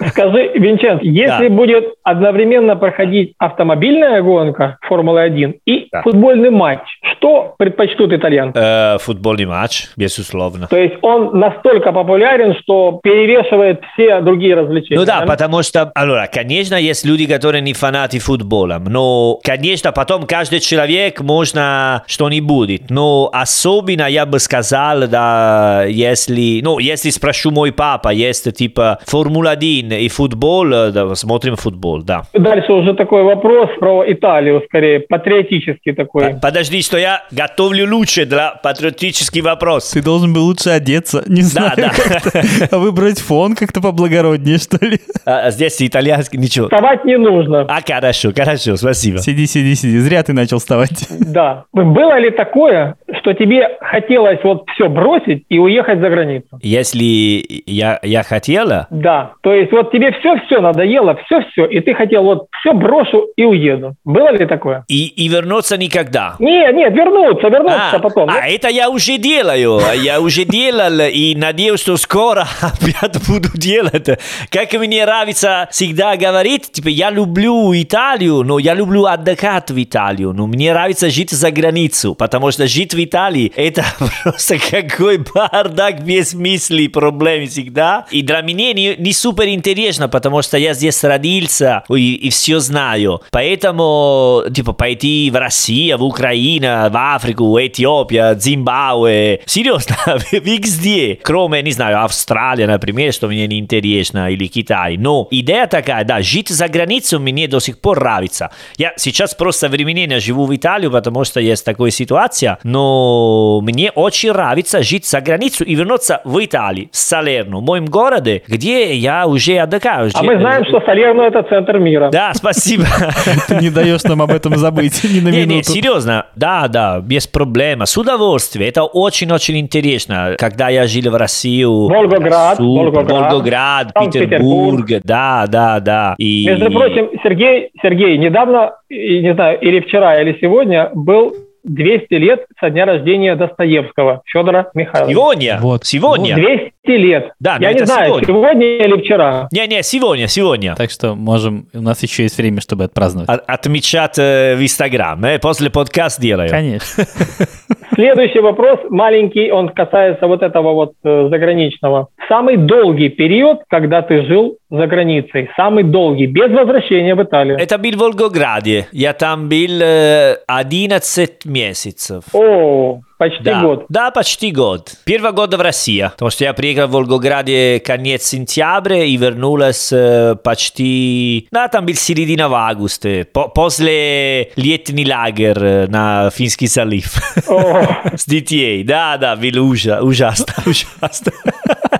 да. 0.00 0.08
Скажи, 0.08 0.50
Винченц, 0.54 1.00
если 1.02 1.48
Да. 1.48 1.54
будет 1.54 1.84
одновременно 2.02 2.76
проходить 2.76 3.34
автомобильная 3.38 4.22
гонка 4.22 4.78
Формулы-1 4.88 5.54
и 5.66 5.88
Да. 5.90 6.02
футбольный 6.02 6.50
матч, 6.50 6.80
что 7.16 7.54
предпочтут 7.58 8.12
итальянцы? 8.12 8.58
Э, 8.58 8.98
Футбольный 8.98 9.46
матч, 9.46 9.88
безусловно. 9.96 10.66
То 10.68 10.76
есть 10.76 10.94
он 11.02 11.38
настолько 11.38 11.92
популярен, 11.92 12.54
что 12.62 13.00
перевешивает 13.02 13.80
все 13.94 14.20
другие 14.20 14.54
развлечения. 14.54 14.98
Ну 15.00 15.06
да, 15.06 15.20
да? 15.20 15.26
потому 15.26 15.62
что, 15.62 15.90
allora, 15.96 16.26
конечно, 16.32 16.74
есть 16.76 17.04
люди, 17.04 17.26
которые 17.26 17.62
не 17.62 17.72
фанаты 17.72 18.18
футбола, 18.18 18.80
но, 18.86 19.38
конечно, 19.42 19.92
потом 19.92 20.24
каждый 20.26 20.60
человек 20.60 21.20
можно 21.20 22.02
что-нибудь, 22.06 22.90
но 22.90 23.30
особенно 23.32 23.95
я 24.04 24.26
бы 24.26 24.38
сказал, 24.38 25.08
да, 25.08 25.84
если, 25.88 26.60
ну, 26.62 26.78
если 26.78 27.10
спрошу 27.10 27.50
мой 27.50 27.72
папа, 27.72 28.10
есть 28.10 28.54
типа 28.54 28.98
Формула-1 29.06 29.98
и 29.98 30.08
футбол, 30.08 30.66
да, 30.92 31.14
смотрим 31.14 31.56
футбол, 31.56 32.02
да. 32.02 32.24
Дальше 32.34 32.72
уже 32.72 32.94
такой 32.94 33.22
вопрос 33.22 33.70
про 33.78 34.04
Италию, 34.12 34.62
скорее, 34.66 35.00
патриотический 35.00 35.94
такой. 35.94 36.34
Подожди, 36.40 36.82
что 36.82 36.98
я 36.98 37.22
готовлю 37.30 37.88
лучше 37.90 38.26
для 38.26 38.50
патриотический 38.62 39.40
вопрос. 39.40 39.90
Ты 39.90 40.02
должен 40.02 40.32
был 40.34 40.44
лучше 40.44 40.70
одеться, 40.70 41.22
не 41.26 41.42
знаю, 41.42 41.72
да. 41.76 41.90
как-то, 41.90 42.42
а 42.70 42.78
выбрать 42.78 43.20
фон 43.20 43.54
как-то 43.54 43.80
поблагороднее, 43.80 44.58
что 44.58 44.84
ли. 44.84 44.98
А, 45.24 45.46
а 45.46 45.50
здесь 45.50 45.80
итальянский 45.80 46.38
ничего. 46.38 46.66
Вставать 46.66 47.04
не 47.04 47.16
нужно. 47.16 47.62
А, 47.68 47.80
хорошо, 47.86 48.32
хорошо, 48.36 48.76
спасибо. 48.76 49.18
Сиди, 49.18 49.46
сиди, 49.46 49.74
сиди. 49.74 49.98
Зря 49.98 50.22
ты 50.22 50.32
начал 50.32 50.58
вставать. 50.58 51.06
Да. 51.10 51.64
Было 51.72 52.18
ли 52.18 52.30
такое, 52.30 52.96
что 53.20 53.32
тебе 53.32 53.78
хотелось 53.90 54.38
вот 54.44 54.64
все 54.74 54.88
бросить 54.88 55.44
и 55.48 55.58
уехать 55.58 56.00
за 56.00 56.08
границу? 56.10 56.58
Если 56.62 57.62
я, 57.66 57.98
я 58.02 58.22
хотела, 58.22 58.86
Да. 58.90 59.32
То 59.42 59.52
есть 59.52 59.72
вот 59.72 59.92
тебе 59.92 60.12
все-все 60.12 60.60
надоело, 60.60 61.18
все-все, 61.26 61.66
и 61.66 61.80
ты 61.80 61.94
хотел 61.94 62.24
вот 62.24 62.46
все 62.60 62.72
брошу 62.72 63.26
и 63.36 63.44
уеду. 63.44 63.94
Было 64.04 64.32
ли 64.32 64.46
такое? 64.46 64.84
и, 64.88 65.06
и 65.06 65.28
вернуться 65.28 65.76
никогда. 65.76 66.34
Нет, 66.38 66.74
нет, 66.74 66.92
вернуться, 66.92 67.48
вернуться 67.48 67.96
А, 67.96 67.98
потом. 67.98 68.28
а 68.30 68.46
это 68.48 68.68
я 68.68 68.90
уже 68.90 69.18
делаю. 69.18 69.80
Я 70.02 70.20
уже 70.20 70.44
делал 70.44 71.00
и 71.00 71.34
надеюсь, 71.36 71.80
что 71.80 71.96
скоро 71.96 72.44
опять 72.60 73.16
буду 73.28 73.48
делать. 73.54 74.08
Как 74.50 74.72
мне 74.74 75.04
нравится 75.04 75.68
всегда 75.70 76.16
говорить, 76.16 76.72
типа, 76.72 76.88
я 76.88 77.10
люблю 77.10 77.72
Италию, 77.74 78.42
но 78.42 78.58
я 78.58 78.74
люблю 78.74 79.04
отдыхать 79.04 79.70
в 79.70 79.82
Италию. 79.82 80.32
Но 80.32 80.46
мне 80.46 80.72
нравится 80.72 81.10
жить 81.10 81.30
за 81.30 81.50
границу, 81.50 82.14
потому 82.14 82.50
что 82.50 82.66
жить 82.66 82.94
в 82.94 83.02
Италии 83.04 83.52
это 83.56 83.75
просто 84.22 84.58
какой 84.58 85.18
бардак 85.18 86.02
без 86.04 86.34
мыслей, 86.34 86.88
проблем 86.88 87.46
всегда. 87.46 88.06
И 88.10 88.22
для 88.22 88.40
меня 88.40 88.72
не, 88.72 88.96
не 88.96 89.12
супер 89.12 89.48
интересно, 89.48 90.08
потому 90.08 90.42
что 90.42 90.58
я 90.58 90.74
здесь 90.74 91.02
родился 91.04 91.84
и, 91.88 92.14
и 92.14 92.30
все 92.30 92.60
знаю. 92.60 93.22
Поэтому, 93.30 94.44
типа, 94.54 94.72
пойти 94.72 95.30
в 95.30 95.36
Россию, 95.36 95.98
в 95.98 96.04
Украину, 96.04 96.90
в 96.90 97.14
Африку, 97.14 97.58
Эфиопия, 97.58 98.34
Зимбабве. 98.34 99.42
Серьезно, 99.46 99.96
везде. 100.32 101.18
Кроме, 101.22 101.62
не 101.62 101.72
знаю, 101.72 102.04
Австралии, 102.04 102.64
например, 102.64 103.12
что 103.12 103.28
мне 103.28 103.46
не 103.46 103.58
интересно, 103.58 104.30
или 104.30 104.46
Китай. 104.46 104.96
Но 104.96 105.28
идея 105.30 105.66
такая, 105.66 106.04
да, 106.04 106.22
жить 106.22 106.48
за 106.48 106.68
границей 106.68 107.18
мне 107.18 107.48
до 107.48 107.60
сих 107.60 107.80
пор 107.80 108.00
нравится. 108.00 108.50
Я 108.76 108.92
сейчас 108.96 109.34
просто 109.34 109.68
временно 109.68 110.20
живу 110.20 110.46
в 110.46 110.54
Италии, 110.54 110.88
потому 110.88 111.24
что 111.24 111.40
есть 111.40 111.64
такая 111.64 111.90
ситуация, 111.90 112.58
но 112.62 113.60
мне 113.66 113.90
очень 113.90 114.30
нравится 114.30 114.80
жить 114.82 115.06
за 115.06 115.20
границей 115.20 115.66
и 115.66 115.74
вернуться 115.74 116.20
в 116.24 116.38
Италию, 116.44 116.88
в 116.92 116.96
Салерну, 116.96 117.58
в 117.58 117.64
моем 117.64 117.86
городе, 117.86 118.42
где 118.46 118.94
я 118.94 119.26
уже 119.26 119.58
отдыхаю. 119.58 120.10
А 120.14 120.22
мы 120.22 120.38
знаем, 120.38 120.64
что 120.66 120.80
Салерно– 120.86 121.22
это 121.22 121.42
центр 121.42 121.78
мира. 121.78 122.10
Да, 122.12 122.32
спасибо. 122.32 122.84
Ты 123.48 123.56
не 123.56 123.70
даешь 123.70 124.04
нам 124.04 124.22
об 124.22 124.30
этом 124.30 124.54
забыть 124.54 125.02
ни 125.02 125.18
на 125.18 125.30
Не, 125.30 125.40
не, 125.40 125.46
минуту. 125.46 125.72
серьезно, 125.72 126.26
да, 126.36 126.68
да, 126.68 127.00
без 127.00 127.26
проблем, 127.26 127.82
с 127.82 127.96
удовольствием. 127.98 128.68
Это 128.68 128.84
очень-очень 128.84 129.58
интересно. 129.58 130.36
Когда 130.38 130.68
я 130.68 130.86
жил 130.86 131.10
в 131.10 131.16
России... 131.16 131.64
Волгоград, 131.64 132.60
Волгоград. 132.60 133.92
Петербург, 133.94 134.86
да, 135.02 135.46
да, 135.48 135.80
да. 135.80 136.14
И... 136.18 136.46
Между 136.46 136.70
прочим, 136.70 137.10
Сергей, 137.24 137.70
Сергей, 137.82 138.16
недавно, 138.16 138.74
не 138.88 139.34
знаю, 139.34 139.58
или 139.60 139.80
вчера, 139.80 140.20
или 140.20 140.38
сегодня 140.40 140.90
был 140.94 141.34
200 141.66 142.14
лет 142.14 142.46
со 142.60 142.70
дня 142.70 142.84
рождения 142.86 143.34
Достоевского 143.36 144.22
Федора 144.24 144.70
Михайловича. 144.74 145.12
Сегодня, 145.12 145.58
Вот. 145.60 145.84
сегодня. 145.84 146.34
200 146.34 146.72
лет. 146.86 147.32
Да, 147.40 147.56
но 147.58 147.66
Я 147.66 147.72
не 147.72 147.84
знаю, 147.84 148.06
сегодня. 148.06 148.26
сегодня 148.26 148.66
или 148.78 149.00
вчера. 149.02 149.48
Не-не, 149.52 149.82
сегодня, 149.82 150.28
сегодня. 150.28 150.74
Так 150.76 150.90
что 150.90 151.14
можем, 151.14 151.68
у 151.74 151.80
нас 151.80 152.02
еще 152.02 152.22
есть 152.22 152.38
время, 152.38 152.60
чтобы 152.60 152.84
отпраздновать. 152.84 153.28
О- 153.28 153.42
Отмечать 153.52 154.18
э, 154.18 154.54
в 154.56 154.62
Инстаграм, 154.62 155.22
э, 155.24 155.38
после 155.38 155.70
подкаста 155.70 156.22
делаю. 156.22 156.48
Конечно. 156.48 157.04
Следующий 157.96 158.40
вопрос, 158.40 158.78
маленький, 158.90 159.50
он 159.50 159.70
касается 159.70 160.26
вот 160.26 160.42
этого 160.42 160.74
вот 160.74 160.92
э, 161.02 161.28
заграничного. 161.30 162.08
Самый 162.28 162.58
долгий 162.58 163.08
период, 163.08 163.60
когда 163.68 164.02
ты 164.02 164.22
жил 164.26 164.58
за 164.70 164.86
границей, 164.86 165.48
самый 165.56 165.82
долгий, 165.82 166.26
без 166.26 166.50
возвращения 166.50 167.14
в 167.14 167.22
Италию. 167.22 167.56
Это 167.58 167.78
был 167.78 167.92
в 167.92 168.00
Волгограде. 168.00 168.86
Я 168.92 169.14
там 169.14 169.48
был 169.48 169.80
э, 169.82 170.36
11 170.46 171.46
месяцев. 171.46 172.24
О, 172.34 173.00
почти 173.18 173.42
Да, 173.42 173.62
год. 173.62 173.86
да, 173.88 174.10
почти 174.10 174.52
год. 174.52 174.92
Первый 175.04 175.32
год 175.32 175.54
в 175.54 175.60
России, 175.60 176.02
потому 176.12 176.30
что 176.30 176.44
я 176.44 176.52
приехал 176.52 176.86
в 176.86 176.90
Волгограде 176.92 177.80
конец 177.84 178.24
сентября 178.24 179.04
и 179.04 179.16
вернулся 179.16 179.96
э, 179.96 180.34
почти... 180.36 181.48
Да, 181.50 181.68
там 181.68 181.86
был 181.86 181.94
середина 181.94 182.46
августа, 182.46 183.26
по- 183.32 183.48
после 183.48 184.50
летний 184.56 185.06
лагерь 185.10 185.58
э, 185.58 185.86
на 185.88 186.30
Финский 186.30 186.66
залив. 186.66 187.14
О, 187.48 187.82
С 188.16 188.26
детей, 188.26 188.82
да, 188.84 189.16
да, 189.16 189.36
было 189.36 189.60
ужа- 189.62 190.00
ужасно, 190.02 190.46
ужасно. 190.66 191.32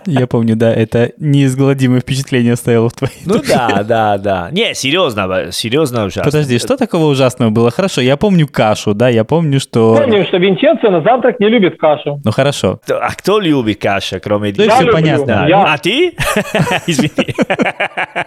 Я 0.06 0.26
помню, 0.26 0.56
да, 0.56 0.72
это 0.72 1.10
неизгладимое 1.18 2.00
впечатление 2.00 2.52
оставило 2.54 2.88
в 2.88 2.92
твоей 2.94 3.14
Ну 3.24 3.38
душе. 3.38 3.52
да, 3.54 3.82
да, 3.82 4.18
да. 4.18 4.48
Не, 4.52 4.74
серьезно, 4.74 5.50
серьезно 5.52 6.04
ужасно. 6.04 6.24
Подожди, 6.24 6.58
что 6.58 6.76
такого 6.76 7.06
ужасного 7.06 7.50
было? 7.50 7.70
Хорошо, 7.70 8.00
я 8.00 8.16
помню 8.16 8.46
кашу, 8.48 8.94
да, 8.94 9.08
я 9.08 9.24
помню, 9.24 9.58
что... 9.60 9.96
помним, 9.96 10.24
что 10.26 10.36
Винченцо 10.36 10.90
на 10.90 11.00
завтрак 11.02 11.40
не 11.40 11.48
любит 11.48 11.78
кашу. 11.78 12.20
Ну 12.24 12.30
хорошо. 12.30 12.80
А 12.88 13.12
кто 13.14 13.40
любит 13.40 13.80
кашу, 13.80 14.16
кроме 14.22 14.52
всё 14.52 14.64
люблю. 14.80 14.92
понятно. 14.92 15.46
Я 15.48 15.62
А 15.64 15.78
ты? 15.78 16.14
Извини. 16.86 17.34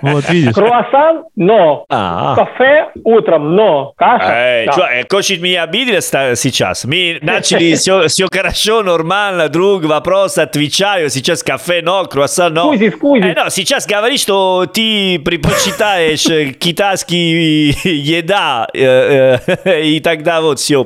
Вот 0.02 0.30
видишь. 0.30 0.54
круассан, 0.54 1.24
но 1.36 1.86
А. 1.90 2.36
кафе 2.36 2.90
утром, 3.04 3.56
но 3.56 3.94
каша. 3.98 4.26
Эй, 4.32 4.66
да. 4.68 4.74
чё, 4.74 4.82
э, 4.84 5.04
Кошик 5.06 5.42
меня 5.42 5.64
обидел 5.64 6.02
ста- 6.02 6.36
сейчас. 6.36 6.86
Мы 6.86 7.20
начали 7.22 7.74
все, 7.76 8.08
все 8.08 8.28
хорошо, 8.32 8.84
нормально, 8.84 9.50
друг, 9.50 9.84
вопрос 9.86 10.38
отвечаю. 10.38 11.10
Сейчас 11.10 11.44
кафе, 11.44 11.69
но, 11.84 12.06
круассан, 12.06 12.54
но. 12.54 12.74
Скузи, 12.74 12.92
скузи. 12.92 13.24
Э, 13.24 13.34
ну, 13.36 13.50
сейчас 13.50 13.86
говоришь, 13.86 14.22
что 14.22 14.66
ты 14.72 15.20
предпочитаешь 15.20 16.56
китайский 16.58 17.74
еда, 17.84 18.68
и 18.74 20.00
тогда 20.04 20.42
вот 20.42 20.60
все, 20.60 20.86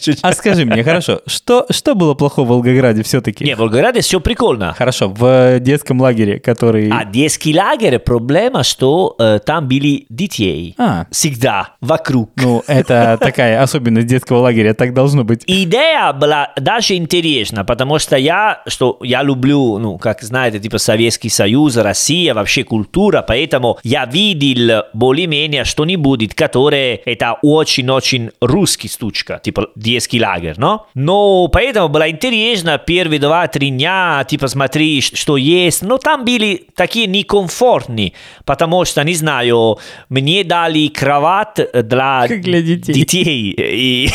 чуть- 0.00 0.18
А 0.22 0.32
скажи 0.32 0.64
мне, 0.64 0.82
хорошо, 0.82 1.20
что, 1.26 1.66
что 1.70 1.94
было 1.94 2.14
плохого 2.14 2.46
в 2.46 2.48
Волгограде 2.48 3.02
все-таки? 3.02 3.44
Не, 3.44 3.54
в 3.54 3.58
Волгограде 3.58 4.00
все 4.00 4.20
прикольно. 4.20 4.74
Хорошо, 4.76 5.08
в 5.08 5.58
детском 5.60 6.00
лагере, 6.00 6.38
который... 6.38 6.90
А 6.90 7.04
детский 7.04 7.56
лагерь, 7.56 7.98
проблема, 7.98 8.62
что 8.62 9.14
э, 9.18 9.38
там 9.44 9.68
были 9.68 10.06
детей. 10.08 10.74
А. 10.78 11.06
Всегда, 11.10 11.70
вокруг. 11.80 12.30
Ну, 12.36 12.62
это 12.66 13.18
такая 13.20 13.62
особенность 13.62 14.06
детского 14.06 14.38
лагеря, 14.38 14.74
так 14.74 14.94
должно 14.94 15.24
быть. 15.24 15.44
Идея 15.46 16.12
была 16.12 16.52
даже 16.56 16.94
интересна, 16.94 17.64
потому 17.64 17.98
что 17.98 18.16
я, 18.16 18.62
что 18.66 18.98
я 19.02 19.22
люблю, 19.22 19.78
ну, 19.78 19.98
как 20.04 20.20
знаете, 20.20 20.60
типа 20.60 20.76
Советский 20.76 21.30
Союз, 21.30 21.78
Россия, 21.78 22.34
вообще 22.34 22.62
культура, 22.62 23.24
поэтому 23.26 23.78
я 23.82 24.04
видел 24.04 24.82
более-менее 24.92 25.64
что-нибудь, 25.64 26.34
которое 26.34 27.00
это 27.06 27.38
очень-очень 27.40 28.30
русский 28.42 28.88
штучка, 28.88 29.40
типа 29.42 29.70
детский 29.76 30.20
лагерь, 30.20 30.56
но? 30.58 30.88
Но 30.92 31.48
поэтому 31.48 31.88
было 31.88 32.10
интересно 32.10 32.76
первые 32.76 33.18
два-три 33.18 33.70
дня, 33.70 34.26
типа 34.28 34.48
смотри, 34.48 35.00
что 35.00 35.38
есть, 35.38 35.80
но 35.80 35.96
там 35.96 36.26
были 36.26 36.66
такие 36.76 37.06
некомфортные, 37.06 38.12
потому 38.44 38.84
что, 38.84 39.02
не 39.04 39.14
знаю, 39.14 39.78
мне 40.10 40.44
дали 40.44 40.88
кровать 40.88 41.66
для, 41.72 42.26
для 42.28 42.60
детей. 42.60 42.92
детей. 42.92 43.54
И 43.56 44.10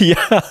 я, 0.00 0.42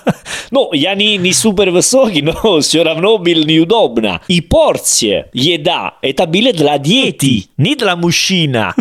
ну, 0.49 0.71
я 0.71 0.95
не, 0.95 1.17
не 1.17 1.33
супер 1.33 1.71
высокий, 1.71 2.21
но 2.21 2.61
все 2.61 2.83
равно 2.83 3.17
был 3.17 3.43
неудобно. 3.43 4.21
И 4.29 4.39
порция, 4.61 5.27
еда, 5.33 5.95
это 6.03 6.27
было 6.27 6.53
для 6.53 6.77
детей, 6.77 7.49
не 7.57 7.75
для 7.75 7.95
мужчина. 7.95 8.75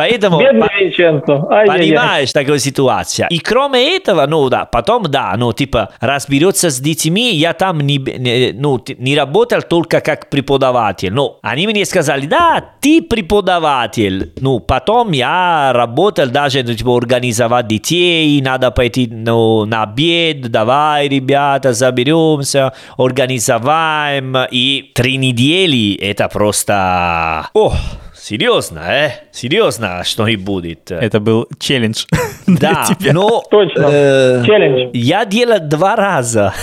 Поэтому... 0.00 0.40
Бедный 0.40 0.68
Винченцо. 0.80 1.46
Ай-яй-яй. 1.50 1.90
Понимаешь, 1.90 2.32
такая 2.32 2.58
ситуация. 2.58 3.26
И 3.28 3.38
кроме 3.38 3.96
этого, 3.96 4.26
ну 4.26 4.48
да, 4.48 4.64
потом 4.64 5.02
да, 5.02 5.34
ну 5.36 5.52
типа 5.52 5.90
разберется 6.00 6.70
с 6.70 6.80
детьми, 6.80 7.34
я 7.34 7.52
там 7.52 7.80
не, 7.80 7.98
не- 7.98 8.52
ну, 8.54 8.82
не 8.96 9.14
работал 9.14 9.60
только 9.60 10.00
как 10.00 10.30
преподаватель. 10.30 11.12
Ну, 11.12 11.36
они 11.42 11.66
мне 11.66 11.84
сказали, 11.84 12.24
да, 12.26 12.64
ты 12.80 13.02
преподаватель. 13.02 14.32
Ну, 14.40 14.60
потом 14.60 15.12
я 15.12 15.72
работал 15.74 16.28
даже, 16.28 16.62
ну, 16.62 16.74
типа, 16.74 16.96
организовать 16.96 17.66
детей, 17.66 18.40
надо 18.40 18.70
пойти 18.70 19.06
ну, 19.06 19.66
на 19.66 19.82
обед, 19.82 20.50
давай, 20.50 21.08
ребята, 21.08 21.74
заберемся, 21.74 22.72
организоваем. 22.96 24.34
И 24.50 24.92
три 24.94 25.18
недели 25.18 25.94
это 25.96 26.28
просто... 26.28 27.48
О, 27.52 27.74
серьезно, 28.30 28.78
э? 28.86 29.10
Серьезно, 29.32 30.04
что 30.04 30.28
и 30.28 30.36
будет. 30.36 30.92
Это 30.92 31.18
был 31.18 31.48
челлендж 31.58 32.04
Да, 32.46 32.86
но... 33.12 33.42
Точно. 33.50 33.88
э, 33.90 34.42
Челлендж. 34.46 34.90
я 34.92 35.24
делал 35.24 35.58
два 35.60 35.96
раза. 35.96 36.54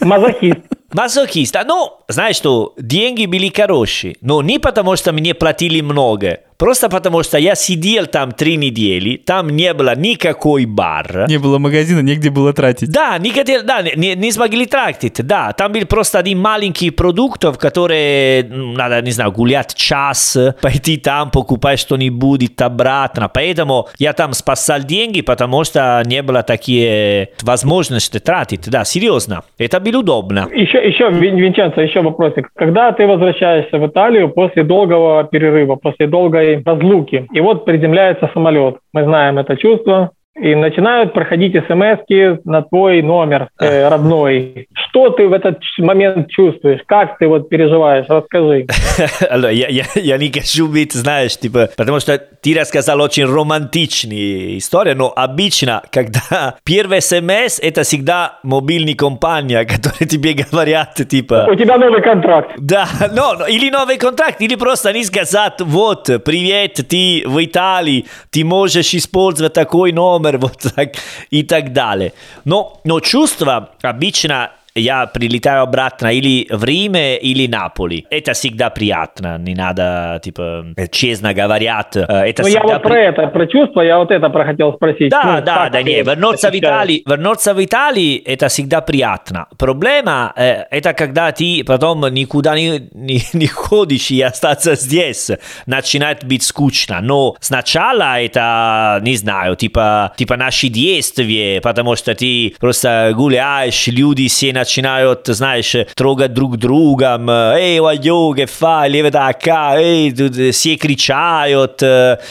Мазохист. 0.00 0.60
Мазохист. 0.92 1.56
А, 1.56 1.64
Ну, 1.64 1.92
знаешь 2.08 2.36
что, 2.36 2.74
деньги 2.78 3.26
были 3.26 3.52
хорошие, 3.54 4.16
но 4.20 4.42
не 4.42 4.58
потому, 4.58 4.96
что 4.96 5.12
мне 5.12 5.34
платили 5.34 5.80
много, 5.80 6.40
Просто 6.58 6.88
потому, 6.88 7.22
что 7.22 7.36
я 7.38 7.54
сидел 7.54 8.06
там 8.06 8.32
три 8.32 8.56
недели, 8.56 9.16
там 9.18 9.50
не 9.50 9.74
было 9.74 9.94
никакой 9.94 10.64
бар. 10.64 11.26
Не 11.28 11.38
было 11.38 11.58
магазина, 11.58 12.00
негде 12.00 12.30
было 12.30 12.52
тратить. 12.54 12.90
Да, 12.90 13.18
не, 13.18 13.30
хотел, 13.30 13.62
да, 13.62 13.82
не, 13.82 14.14
не 14.14 14.32
смогли 14.32 14.64
тратить, 14.64 15.26
да. 15.26 15.52
Там 15.52 15.72
был 15.72 15.84
просто 15.84 16.18
один 16.18 16.38
маленький 16.38 16.90
продукт, 16.90 17.44
которые 17.58 18.44
надо, 18.44 19.02
не 19.02 19.10
знаю, 19.10 19.32
гулять 19.32 19.74
час, 19.74 20.36
пойти 20.62 20.96
там, 20.96 21.30
покупать 21.30 21.78
что-нибудь 21.78 22.60
обратно. 22.60 23.28
Поэтому 23.28 23.88
я 23.98 24.14
там 24.14 24.32
спасал 24.32 24.80
деньги, 24.80 25.20
потому 25.20 25.62
что 25.64 26.02
не 26.06 26.22
было 26.22 26.42
такие 26.42 27.30
возможности 27.42 28.18
тратить. 28.18 28.68
Да, 28.70 28.84
серьезно. 28.84 29.42
Это 29.58 29.78
было 29.78 29.98
удобно. 29.98 30.48
Еще, 30.54 30.75
еще, 30.78 31.10
Винченцо, 31.10 31.80
еще 31.80 32.02
вопросик. 32.02 32.50
Когда 32.54 32.92
ты 32.92 33.06
возвращаешься 33.06 33.78
в 33.78 33.86
Италию 33.86 34.30
после 34.30 34.62
долгого 34.62 35.24
перерыва, 35.24 35.76
после 35.76 36.06
долгой 36.06 36.62
разлуки. 36.64 37.26
И 37.32 37.40
вот 37.40 37.64
приземляется 37.64 38.30
самолет. 38.32 38.78
Мы 38.92 39.04
знаем 39.04 39.38
это 39.38 39.56
чувство, 39.56 40.12
и 40.38 40.54
начинают 40.54 41.12
проходить 41.12 41.54
смс 41.66 42.00
на 42.44 42.62
твой 42.62 43.02
номер 43.02 43.48
э, 43.58 43.88
родной. 43.88 44.68
Что 44.74 45.10
ты 45.10 45.28
в 45.28 45.32
этот 45.32 45.60
момент 45.78 46.28
чувствуешь? 46.28 46.80
Как 46.86 47.18
ты 47.18 47.26
вот 47.26 47.48
переживаешь? 47.48 48.06
Расскажи. 48.08 48.66
я, 49.20 49.68
я, 49.68 49.84
я 49.94 50.18
не 50.18 50.30
хочу 50.30 50.68
быть, 50.68 50.92
знаешь, 50.92 51.36
типа, 51.38 51.70
потому 51.76 52.00
что 52.00 52.18
ты 52.18 52.58
рассказал 52.58 53.00
очень 53.00 53.24
романтичные 53.24 54.58
истории, 54.58 54.92
но 54.92 55.12
обычно, 55.14 55.82
когда 55.90 56.56
первый 56.64 57.00
смс, 57.00 57.58
это 57.60 57.82
всегда 57.82 58.38
мобильный 58.42 58.94
компания, 58.94 59.64
которые 59.64 60.06
тебе 60.06 60.34
говорят, 60.34 60.94
типа... 61.08 61.46
У 61.50 61.54
тебя 61.54 61.78
новый 61.78 62.02
контракт. 62.02 62.52
Да, 62.58 62.86
no, 63.00 63.48
или 63.48 63.70
новый 63.70 63.96
контракт, 63.96 64.40
или 64.40 64.54
просто 64.54 64.90
они 64.90 65.04
сказать, 65.04 65.60
вот, 65.60 66.10
привет, 66.24 66.74
ты 66.88 67.22
в 67.26 67.42
Италии, 67.42 68.06
ты 68.30 68.44
можешь 68.44 68.94
использовать 68.94 69.52
такой 69.54 69.92
номер, 69.92 70.25
номер, 70.26 70.38
вот 70.40 70.58
так 70.74 70.96
и 71.30 71.42
так 71.42 71.72
далее. 71.72 72.12
Но, 72.44 72.80
но 72.84 73.00
чувство 73.00 73.70
обычно 73.82 74.52
я 74.76 75.06
прилетаю 75.06 75.62
обратно 75.62 76.12
или 76.12 76.46
в 76.50 76.64
Риме, 76.64 77.16
или 77.16 77.46
Наполи. 77.46 78.06
Это 78.10 78.34
всегда 78.34 78.70
приятно, 78.70 79.38
не 79.38 79.54
надо, 79.54 80.20
типа, 80.22 80.66
честно 80.90 81.34
говорят. 81.34 81.96
Это 81.96 82.42
ну, 82.42 82.48
я 82.48 82.62
вот 82.62 82.82
при... 82.82 82.88
про 82.88 83.00
это, 83.00 83.26
про 83.28 83.46
чувство, 83.46 83.80
я 83.80 83.98
вот 83.98 84.10
это 84.10 84.30
хотел 84.44 84.74
спросить. 84.74 85.10
Да, 85.10 85.22
ну, 85.24 85.44
да, 85.44 85.68
да, 85.70 85.82
не, 85.82 86.02
вернуться 86.02 86.50
в, 86.50 86.54
Италии, 86.54 87.02
вернуться 87.06 87.54
в 87.54 87.64
Италии, 87.64 88.16
это 88.18 88.48
всегда 88.48 88.80
приятно. 88.80 89.46
Проблема, 89.58 90.32
э, 90.36 90.64
это 90.70 90.92
когда 90.92 91.32
ты 91.32 91.64
потом 91.66 92.06
никуда 92.12 92.54
не, 92.54 92.88
не, 92.92 93.20
не 93.32 93.46
ходишь 93.46 94.10
и 94.10 94.20
остаться 94.20 94.74
здесь, 94.74 95.30
начинает 95.66 96.24
быть 96.24 96.42
скучно. 96.42 97.00
Но 97.00 97.36
сначала 97.40 98.20
это, 98.20 99.00
не 99.02 99.16
знаю, 99.16 99.56
типа, 99.56 100.12
типа 100.16 100.36
наши 100.36 100.68
действия, 100.68 101.60
потому 101.60 101.96
что 101.96 102.14
ты 102.14 102.54
просто 102.60 103.12
гуляешь, 103.14 103.86
люди 103.86 104.28
все 104.28 104.52
начинают 104.52 104.65
начинают, 104.66 105.26
знаешь, 105.28 105.76
трогать 105.94 106.34
друг 106.34 106.58
друга, 106.58 107.18
эй, 107.56 107.78
вайо, 107.78 108.34
che 108.34 108.46
fai, 108.46 108.88
левета 108.88 109.28
acá, 109.28 109.80
эй, 109.80 110.12
все 110.50 110.76
кричают, 110.76 111.82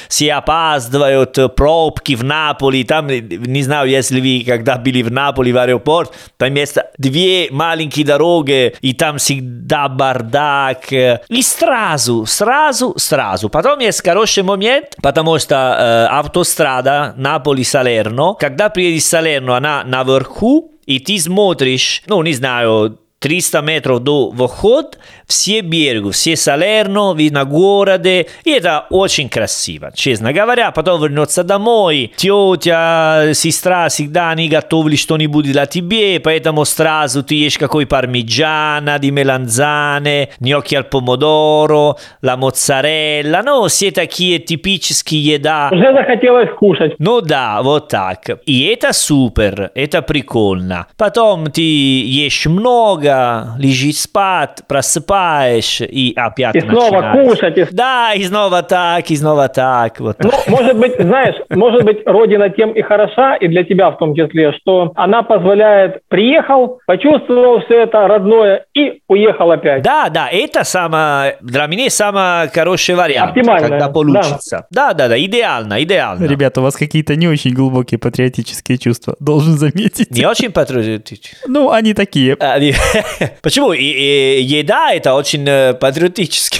все 0.10 0.34
опаздывают, 0.34 1.56
пробки 1.56 2.16
в 2.16 2.24
Наполе, 2.24 2.84
там, 2.84 3.08
не 3.08 3.64
знаю, 3.64 3.90
если 3.90 4.20
вы 4.20 4.44
когда 4.46 4.76
были 4.76 5.02
в 5.02 5.12
Наполе, 5.12 5.54
в 5.54 5.58
аэропорт, 5.58 6.14
там 6.38 6.54
есть 6.54 6.78
две 6.98 7.48
маленькие 7.52 8.06
дороги, 8.06 8.76
и 8.82 8.94
там 8.94 9.18
всегда 9.18 9.88
бардак, 9.88 10.92
и 10.92 11.42
сразу, 11.42 12.26
сразу, 12.26 12.96
сразу. 12.98 13.50
Потом 13.50 13.80
есть 13.80 14.04
хороший 14.04 14.44
момент, 14.44 14.96
потому 15.02 15.40
что 15.40 15.56
э, 15.56 16.06
автострада 16.14 17.14
Наполи-Салерно, 17.16 18.36
когда 18.36 18.70
приедешь 18.70 19.04
в 19.04 19.08
Салерно, 19.08 19.56
она 19.56 19.84
наверху, 19.86 20.75
и 20.86 21.00
ты 21.00 21.20
смотришь, 21.20 22.04
ну, 22.08 22.22
не 22.22 22.34
знаю, 22.34 23.00
300 23.26 23.62
метров 23.62 24.02
до 24.02 24.30
вход, 24.30 25.00
все 25.26 25.62
береги, 25.62 26.12
все 26.12 26.36
Салерно, 26.36 27.16
видно 27.16 27.44
города, 27.44 28.20
и 28.20 28.26
это 28.46 28.86
очень 28.92 29.30
красиво, 29.30 29.92
честно 29.96 30.32
говоря. 30.32 30.70
Потом 30.70 31.02
вернуться 31.02 31.44
домой, 31.44 32.14
тетя, 32.18 33.32
сестра 33.34 33.90
всегда 33.90 34.30
они 34.30 34.48
готовили 34.48 34.96
что-нибудь 34.96 35.46
для 35.46 35.66
тебя, 35.66 36.20
поэтому 36.24 36.66
сразу 36.66 37.24
ты 37.24 37.34
ешь 37.34 37.58
какой 37.58 37.88
пармиджана, 37.88 39.00
di 39.00 39.10
melanzane, 39.10 40.30
gnocchi 40.40 40.76
al 40.76 40.84
помодоро, 40.84 41.96
la 42.22 42.38
моцарелла, 42.38 43.42
ну, 43.44 43.68
все 43.70 43.90
такие 43.90 44.38
типические 44.38 45.34
еда. 45.34 45.70
Уже 45.72 45.94
захотелось 45.94 46.50
кушать. 46.60 46.94
Ну 47.00 47.22
да, 47.22 47.64
вот 47.64 47.88
так. 47.88 48.30
И 48.46 48.68
это 48.68 48.94
супер, 48.94 49.72
это 49.74 50.04
прикольно. 50.04 50.86
Потом 50.96 51.50
ты 51.50 51.62
ешь 51.64 52.46
много, 52.46 53.15
лежишь 53.58 54.00
спать, 54.02 54.62
просыпаешь 54.68 55.82
и 55.82 56.14
опять 56.16 56.56
И 56.56 56.62
снова 56.62 57.02
начинаешь. 57.02 57.30
кушать. 57.30 57.58
И... 57.58 57.68
Да, 57.72 58.14
и 58.14 58.24
снова 58.24 58.64
так, 58.64 59.10
и 59.12 59.16
снова 59.16 59.48
так. 59.48 60.00
Вот. 60.00 60.18
Ну, 60.24 60.32
может 60.48 60.78
быть, 60.78 60.94
знаешь, 61.00 61.36
может 61.50 61.84
быть, 61.84 62.00
Родина 62.06 62.50
тем 62.50 62.72
и 62.72 62.82
хороша, 62.82 63.36
и 63.36 63.48
для 63.48 63.64
тебя 63.64 63.92
в 63.92 63.98
том 63.98 64.16
числе, 64.16 64.54
что 64.54 64.92
она 64.96 65.24
позволяет, 65.24 66.02
приехал, 66.08 66.80
почувствовал 66.88 67.62
все 67.62 67.84
это 67.84 68.08
родное 68.08 68.66
и 68.74 69.02
уехал 69.08 69.52
опять. 69.52 69.84
Да, 69.84 70.10
да, 70.10 70.30
это 70.32 70.64
самое, 70.64 71.38
для 71.42 71.66
меня 71.68 71.90
самый 71.90 72.50
хороший 72.50 72.96
вариант. 72.96 73.32
Оптимально. 73.32 73.68
Когда 73.70 73.90
получится. 73.90 74.68
Да. 74.72 74.90
да, 74.90 74.94
да, 74.94 75.08
да, 75.10 75.20
идеально, 75.20 75.84
идеально. 75.84 76.26
Ребята, 76.26 76.62
у 76.62 76.64
вас 76.64 76.76
какие-то 76.76 77.16
не 77.16 77.28
очень 77.28 77.54
глубокие 77.54 78.00
патриотические 78.00 78.78
чувства, 78.78 79.16
должен 79.20 79.54
заметить. 79.54 80.12
Не 80.12 80.26
очень 80.26 80.52
патриотические? 80.52 81.40
Ну, 81.48 81.72
они 81.72 81.94
такие. 81.94 82.36
Они... 82.40 82.74
Почему? 83.42 83.74
И, 83.74 83.84
и, 83.84 84.42
еда 84.42 84.94
это 84.94 85.14
очень 85.14 85.46
э, 85.48 85.74
патриотически. 85.74 86.60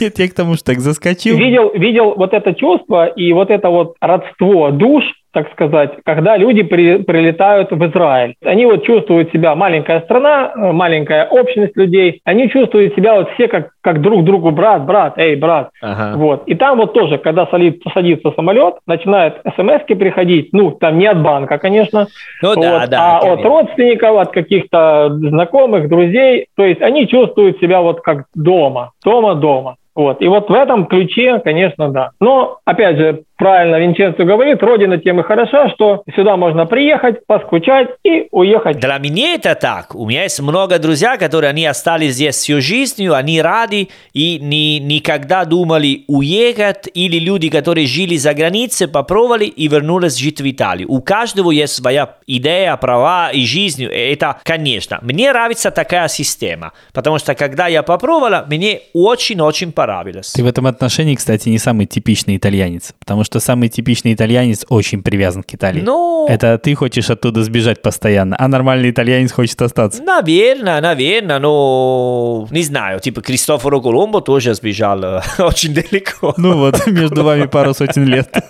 Нет, 0.00 0.18
я 0.18 0.28
к 0.28 0.34
тому, 0.34 0.54
что 0.54 0.64
так 0.64 0.80
заскочил. 0.80 1.36
Видел, 1.36 1.72
видел 1.74 2.14
вот 2.16 2.32
это 2.32 2.54
чувство 2.54 3.06
и 3.06 3.32
вот 3.32 3.50
это 3.50 3.68
вот 3.68 3.96
родство 4.00 4.70
душ, 4.70 5.04
так 5.34 5.50
сказать, 5.52 5.90
когда 6.04 6.36
люди 6.36 6.62
при, 6.62 6.98
прилетают 6.98 7.70
в 7.70 7.86
Израиль. 7.86 8.34
Они 8.44 8.64
вот 8.64 8.84
чувствуют 8.84 9.32
себя, 9.32 9.54
маленькая 9.54 10.00
страна, 10.02 10.52
э, 10.54 10.72
маленькая 10.72 11.26
общность 11.26 11.76
людей, 11.76 12.20
они 12.24 12.48
чувствуют 12.48 12.94
себя 12.94 13.16
вот 13.16 13.30
все 13.32 13.48
как, 13.48 13.70
как 13.80 14.00
друг 14.00 14.24
другу 14.24 14.52
брат, 14.52 14.84
брат, 14.86 15.18
эй, 15.18 15.36
брат. 15.36 15.70
Ага. 15.82 16.16
Вот. 16.16 16.44
И 16.46 16.54
там 16.54 16.78
вот 16.78 16.94
тоже, 16.94 17.18
когда 17.18 17.46
садится, 17.46 17.90
садится 17.92 18.32
самолет, 18.36 18.76
начинают 18.86 19.40
смс 19.56 19.82
приходить, 19.86 20.50
ну, 20.52 20.70
там 20.70 20.98
не 20.98 21.06
от 21.06 21.20
банка, 21.20 21.58
конечно, 21.58 22.06
ну, 22.40 22.48
вот, 22.48 22.60
да, 22.60 22.86
да, 22.86 23.18
а 23.18 23.20
конечно. 23.20 23.40
от 23.40 23.44
родственников, 23.44 24.16
от 24.18 24.32
каких-то 24.32 25.10
знакомых, 25.10 25.88
друзей. 25.88 26.46
То 26.56 26.64
есть 26.64 26.80
они 26.80 27.08
чувствуют 27.08 27.58
себя 27.58 27.80
вот 27.80 28.00
как 28.00 28.26
дома, 28.34 28.92
дома-дома. 29.04 29.76
Вот. 29.94 30.20
И 30.20 30.28
вот 30.28 30.48
в 30.48 30.52
этом 30.52 30.86
ключе, 30.86 31.40
конечно, 31.44 31.88
да. 31.88 32.10
Но, 32.20 32.58
опять 32.64 32.96
же, 32.96 33.22
правильно 33.36 33.76
Винченцо 33.76 34.24
говорит, 34.24 34.62
родина 34.62 34.98
тем 34.98 35.20
и 35.20 35.22
хороша, 35.22 35.70
что 35.70 36.02
сюда 36.14 36.36
можно 36.36 36.66
приехать, 36.66 37.26
поскучать 37.26 37.88
и 38.04 38.28
уехать. 38.30 38.78
Для 38.78 38.98
меня 38.98 39.34
это 39.34 39.54
так. 39.54 39.94
У 39.94 40.06
меня 40.06 40.22
есть 40.22 40.40
много 40.40 40.78
друзей, 40.78 41.18
которые 41.18 41.50
они 41.50 41.66
остались 41.66 42.14
здесь 42.14 42.36
всю 42.36 42.60
жизнь, 42.60 43.08
они 43.08 43.42
рады 43.42 43.88
и 44.12 44.38
не, 44.40 44.78
никогда 44.78 45.44
думали 45.44 46.04
уехать, 46.06 46.88
или 46.94 47.18
люди, 47.18 47.50
которые 47.50 47.86
жили 47.86 48.16
за 48.16 48.34
границей, 48.34 48.88
попробовали 48.88 49.44
и 49.44 49.68
вернулись 49.68 50.16
жить 50.16 50.40
в 50.40 50.50
Италию. 50.50 50.90
У 50.90 51.00
каждого 51.00 51.50
есть 51.50 51.74
своя 51.74 52.16
идея, 52.26 52.76
права 52.76 53.30
и 53.30 53.44
жизнь. 53.44 53.84
Это, 53.84 54.38
конечно, 54.44 54.98
мне 55.02 55.30
нравится 55.30 55.70
такая 55.70 56.08
система, 56.08 56.72
потому 56.92 57.18
что 57.18 57.34
когда 57.34 57.66
я 57.66 57.82
попробовала, 57.82 58.44
мне 58.48 58.80
очень-очень 58.92 59.72
понравилось. 59.72 60.32
Ты 60.32 60.42
в 60.42 60.46
этом 60.46 60.66
отношении, 60.66 61.14
кстати, 61.14 61.48
не 61.48 61.58
самый 61.58 61.86
типичный 61.86 62.36
итальянец, 62.36 62.94
потому 62.98 63.23
что 63.24 63.40
самый 63.40 63.68
типичный 63.68 64.14
итальянец 64.14 64.64
очень 64.68 65.02
привязан 65.02 65.42
к 65.42 65.54
Италии. 65.54 65.80
Ну... 65.80 66.26
Это 66.28 66.58
ты 66.58 66.74
хочешь 66.74 67.10
оттуда 67.10 67.42
сбежать 67.42 67.82
постоянно, 67.82 68.36
а 68.38 68.48
нормальный 68.48 68.90
итальянец 68.90 69.32
хочет 69.32 69.60
остаться. 69.62 70.02
Наверное, 70.02 70.80
наверное, 70.80 71.38
но 71.38 72.46
не 72.50 72.62
знаю, 72.62 73.00
типа 73.00 73.20
Кристофоро 73.20 73.80
Коломбо 73.80 74.20
тоже 74.20 74.54
сбежал 74.54 74.94
очень 75.38 75.74
далеко. 75.74 76.34
Ну 76.36 76.58
вот, 76.58 76.86
между 76.86 77.24
вами 77.24 77.46
пару 77.46 77.74
сотен 77.74 78.04
лет. 78.04 78.32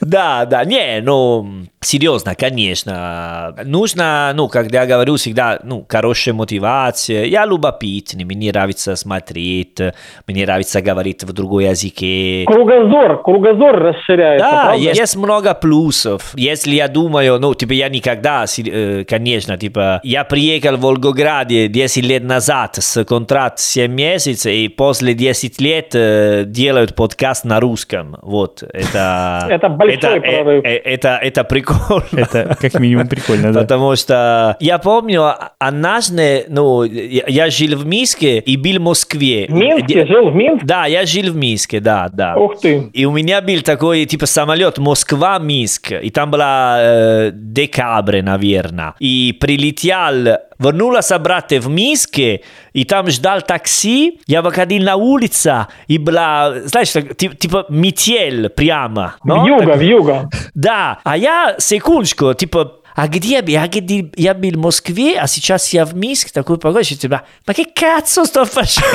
Да, 0.00 0.44
да, 0.46 0.64
не, 0.64 1.00
ну, 1.00 1.66
серьезно, 1.86 2.34
конечно. 2.34 3.54
Нужно, 3.64 4.32
ну, 4.34 4.48
когда 4.48 4.82
я 4.82 4.86
говорю 4.86 5.16
всегда, 5.16 5.60
ну, 5.62 5.84
хорошая 5.88 6.34
мотивация. 6.34 7.24
Я 7.24 7.46
любопытный, 7.46 8.24
мне 8.24 8.50
нравится 8.52 8.96
смотреть, 8.96 9.78
мне 10.26 10.44
нравится 10.44 10.82
говорить 10.82 11.24
в 11.24 11.32
другой 11.32 11.66
языке. 11.66 12.44
Кругозор, 12.46 13.22
кругозор 13.22 13.78
расширяется, 13.78 14.46
Да, 14.46 14.62
правда? 14.66 14.78
есть, 14.82 15.16
много 15.16 15.54
плюсов. 15.54 16.32
Если 16.34 16.74
я 16.74 16.88
думаю, 16.88 17.38
ну, 17.38 17.54
типа, 17.54 17.72
я 17.72 17.88
никогда, 17.88 18.44
э, 18.58 19.04
конечно, 19.08 19.56
типа, 19.56 20.00
я 20.02 20.24
приехал 20.24 20.76
в 20.76 20.80
Волгограде 20.80 21.68
10 21.68 22.04
лет 22.04 22.24
назад 22.24 22.76
с 22.76 23.04
контракт 23.04 23.58
7 23.58 23.92
месяцев, 23.92 24.52
и 24.52 24.68
после 24.68 25.14
10 25.14 25.60
лет 25.60 25.94
э, 25.94 26.44
делают 26.46 26.94
подкаст 26.94 27.44
на 27.44 27.60
русском. 27.60 28.16
Вот, 28.22 28.62
это... 28.62 29.46
Это 29.56 29.68
большой 29.68 29.96
это, 29.96 30.08
э, 30.08 30.20
прорыв. 30.20 30.64
это, 30.64 31.18
это 31.22 31.44
прикольно. 31.44 31.75
Это 32.12 32.56
как 32.60 32.78
минимум 32.80 33.08
прикольно, 33.08 33.52
да. 33.52 33.60
Потому 33.60 33.96
что 33.96 34.56
я 34.60 34.78
помню, 34.78 35.32
однажды, 35.58 36.44
ну, 36.48 36.82
я, 36.82 37.50
жил 37.50 37.78
в 37.78 37.86
Минске 37.86 38.38
и 38.38 38.56
был 38.56 38.78
в 38.78 38.82
Москве. 38.82 39.46
В 39.48 39.52
Минске? 39.52 40.06
Жил 40.06 40.30
в 40.30 40.34
Минске? 40.34 40.66
Да, 40.66 40.86
я 40.86 41.06
жил 41.06 41.32
в 41.32 41.36
Минске, 41.36 41.80
да, 41.80 42.08
да. 42.12 42.36
Ух 42.36 42.60
ты. 42.60 42.90
И 42.92 43.04
у 43.04 43.12
меня 43.12 43.40
был 43.40 43.60
такой, 43.62 44.04
типа, 44.04 44.26
самолет 44.26 44.78
Москва-Минск, 44.78 45.92
и 45.92 46.10
там 46.10 46.30
была 46.30 46.76
э, 46.80 47.30
декабрь, 47.32 48.22
наверное. 48.22 48.94
И 48.98 49.36
прилетел, 49.38 50.38
вернулся 50.58 51.16
обратно 51.16 51.58
в 51.60 51.68
Минске, 51.68 52.42
и 52.72 52.84
там 52.84 53.08
ждал 53.10 53.40
такси, 53.42 54.20
я 54.26 54.42
выходил 54.42 54.82
на 54.82 54.96
улицу, 54.96 55.66
и 55.86 55.98
была, 55.98 56.54
знаешь, 56.64 56.90
так, 56.90 57.16
ти- 57.16 57.28
типа 57.30 57.66
метель 57.68 58.48
прямо. 58.48 59.16
Ну, 59.24 59.44
Вьюга, 59.44 59.66
так- 59.72 59.80
вьюга. 59.80 60.30
да, 60.54 60.98
а 61.04 61.16
я, 61.16 61.56
секундочку, 61.58 62.34
типа, 62.34 62.72
а 62.94 63.08
где 63.08 63.40
я, 63.46 63.60
я, 63.62 63.66
где, 63.68 64.10
я 64.16 64.32
был 64.34 64.52
в 64.52 64.56
Москве, 64.58 65.18
а 65.18 65.26
сейчас 65.26 65.68
я 65.74 65.84
в 65.84 65.94
Минске, 65.94 66.30
такой 66.32 66.56
погода, 66.58 66.82
что 66.84 66.96
типа, 66.96 67.22
ma 67.46 67.52
che 67.52 67.64
cazzo 67.74 68.24
sto 68.24 68.44
facendo? 68.46 68.86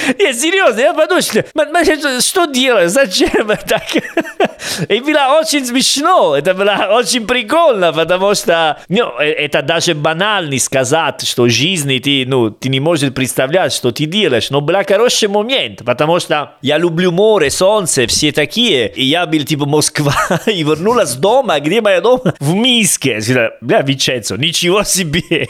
Нет, 0.18 0.38
серьезно, 0.38 0.80
я 0.80 0.92
подумал, 0.92 1.22
что, 1.22 2.20
что, 2.20 2.46
делать, 2.46 2.90
зачем 2.90 3.48
так? 3.66 3.82
И 4.88 5.00
было 5.00 5.38
очень 5.40 5.64
смешно, 5.64 6.36
это 6.36 6.54
было 6.54 6.88
очень 6.92 7.26
прикольно, 7.26 7.92
потому 7.92 8.34
что, 8.34 8.78
ну, 8.88 9.18
э, 9.18 9.30
это 9.32 9.62
даже 9.62 9.94
банально 9.94 10.58
сказать, 10.58 11.26
что 11.26 11.44
в 11.44 11.50
жизни 11.50 11.98
ты, 11.98 12.24
ну, 12.26 12.50
ты 12.50 12.68
не 12.68 12.80
можешь 12.80 13.12
представлять, 13.12 13.72
что 13.72 13.90
ты 13.90 14.06
делаешь, 14.06 14.50
но 14.50 14.60
был 14.60 14.76
хороший 14.86 15.28
момент, 15.28 15.84
потому 15.84 16.20
что 16.20 16.54
я 16.62 16.78
люблю 16.78 17.10
море, 17.10 17.50
солнце, 17.50 18.06
все 18.06 18.32
такие, 18.32 18.88
и 18.88 19.04
я 19.04 19.26
был 19.26 19.44
типа 19.44 19.66
Москва, 19.66 20.14
и 20.46 20.62
вернулась 20.62 21.14
дома, 21.14 21.60
где 21.60 21.80
моя 21.80 22.00
дом? 22.00 22.20
В 22.38 22.84
сказал, 22.84 23.50
Бля, 23.60 23.82
Виченцо, 23.82 24.36
ничего 24.36 24.84
себе. 24.84 25.48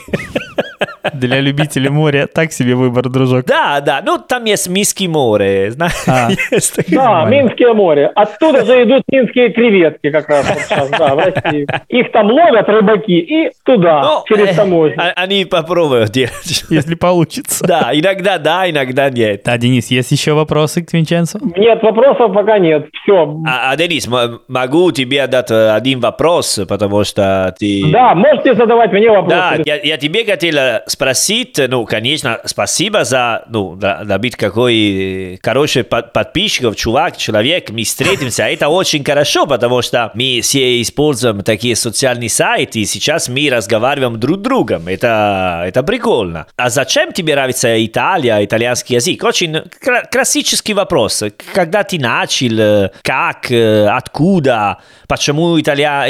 Для 1.14 1.40
любителей 1.40 1.88
моря 1.88 2.26
так 2.26 2.52
себе 2.52 2.74
выбор, 2.74 3.08
дружок. 3.08 3.46
Да, 3.46 3.80
да, 3.80 4.02
ну 4.04 4.18
там 4.18 4.39
есть 4.44 4.68
Минский 4.68 5.08
море, 5.08 5.70
знаешь, 5.70 5.92
А. 6.06 6.28
Да. 6.88 7.24
Минское 7.26 7.72
море. 7.74 8.06
Оттуда 8.14 8.64
же 8.64 8.82
идут 8.84 9.02
минские 9.10 9.50
креветки 9.52 10.10
как 10.10 10.28
раз 10.28 10.48
вот 10.48 10.58
сейчас, 10.58 10.90
да, 10.90 11.14
в 11.14 11.18
России. 11.18 11.66
Их 11.88 12.12
там 12.12 12.26
ловят 12.30 12.68
рыбаки 12.68 13.18
и 13.18 13.50
туда, 13.64 14.02
Ну, 14.02 14.24
через 14.28 14.52
э, 14.52 14.56
таможню. 14.56 14.96
а- 14.98 15.12
Они 15.16 15.44
попробуют 15.44 16.10
делать. 16.10 16.64
Если 16.70 16.94
получится. 16.94 17.66
Да, 17.66 17.90
иногда 17.92 18.38
да, 18.38 18.68
иногда 18.68 19.10
нет. 19.10 19.42
Да, 19.44 19.56
Денис, 19.58 19.90
есть 19.90 20.10
еще 20.12 20.32
вопросы 20.32 20.82
к 20.82 20.92
Винченцу? 20.92 21.38
Нет, 21.56 21.82
вопросов 21.82 22.32
пока 22.32 22.58
нет. 22.58 22.86
Все. 23.02 23.36
А, 23.46 23.70
а, 23.72 23.76
Денис, 23.76 24.08
могу 24.48 24.92
тебе 24.92 25.26
дать 25.26 25.50
э, 25.50 25.70
один 25.72 26.00
вопрос, 26.00 26.60
потому 26.68 27.04
что 27.04 27.54
ты... 27.58 27.82
Да, 27.92 28.14
можете 28.14 28.54
задавать 28.54 28.92
мне 28.92 29.08
Да, 29.08 29.20
вопросы. 29.22 29.62
я, 29.66 29.76
я 29.76 29.96
тебе 29.96 30.24
хотел 30.24 30.56
э, 30.56 30.82
спросить, 30.86 31.60
ну, 31.68 31.84
конечно, 31.84 32.38
спасибо 32.44 33.04
за, 33.04 33.44
ну, 33.48 33.76
за, 33.80 34.00
за 34.04 34.18
быть 34.20 34.36
какой 34.36 35.34
э, 35.34 35.38
хороший 35.42 35.84
под- 35.84 36.12
подписчиков, 36.12 36.76
чувак, 36.76 37.16
человек, 37.16 37.70
мы 37.70 37.82
встретимся, 37.84 38.44
это 38.44 38.68
очень 38.68 39.04
хорошо, 39.04 39.46
потому 39.46 39.82
что 39.82 40.10
мы 40.14 40.40
все 40.42 40.80
используем 40.80 41.42
такие 41.42 41.76
социальные 41.76 42.28
сайты, 42.28 42.80
и 42.80 42.84
сейчас 42.84 43.28
мы 43.28 43.48
разговариваем 43.50 44.18
друг 44.20 44.38
с 44.38 44.42
другом, 44.42 44.88
это, 44.88 45.64
это 45.66 45.82
прикольно. 45.82 46.46
А 46.56 46.70
зачем 46.70 47.12
тебе 47.12 47.34
нравится 47.34 47.84
Италия, 47.84 48.44
итальянский 48.44 48.96
язык? 48.96 49.24
Очень 49.24 49.62
классический 50.10 50.74
вопрос. 50.74 51.22
Когда 51.54 51.82
ты 51.82 51.98
начал, 51.98 52.58
э, 52.58 52.90
как, 53.02 53.50
э, 53.50 53.86
откуда, 53.88 54.78
почему 55.08 55.60
Италия, 55.60 56.06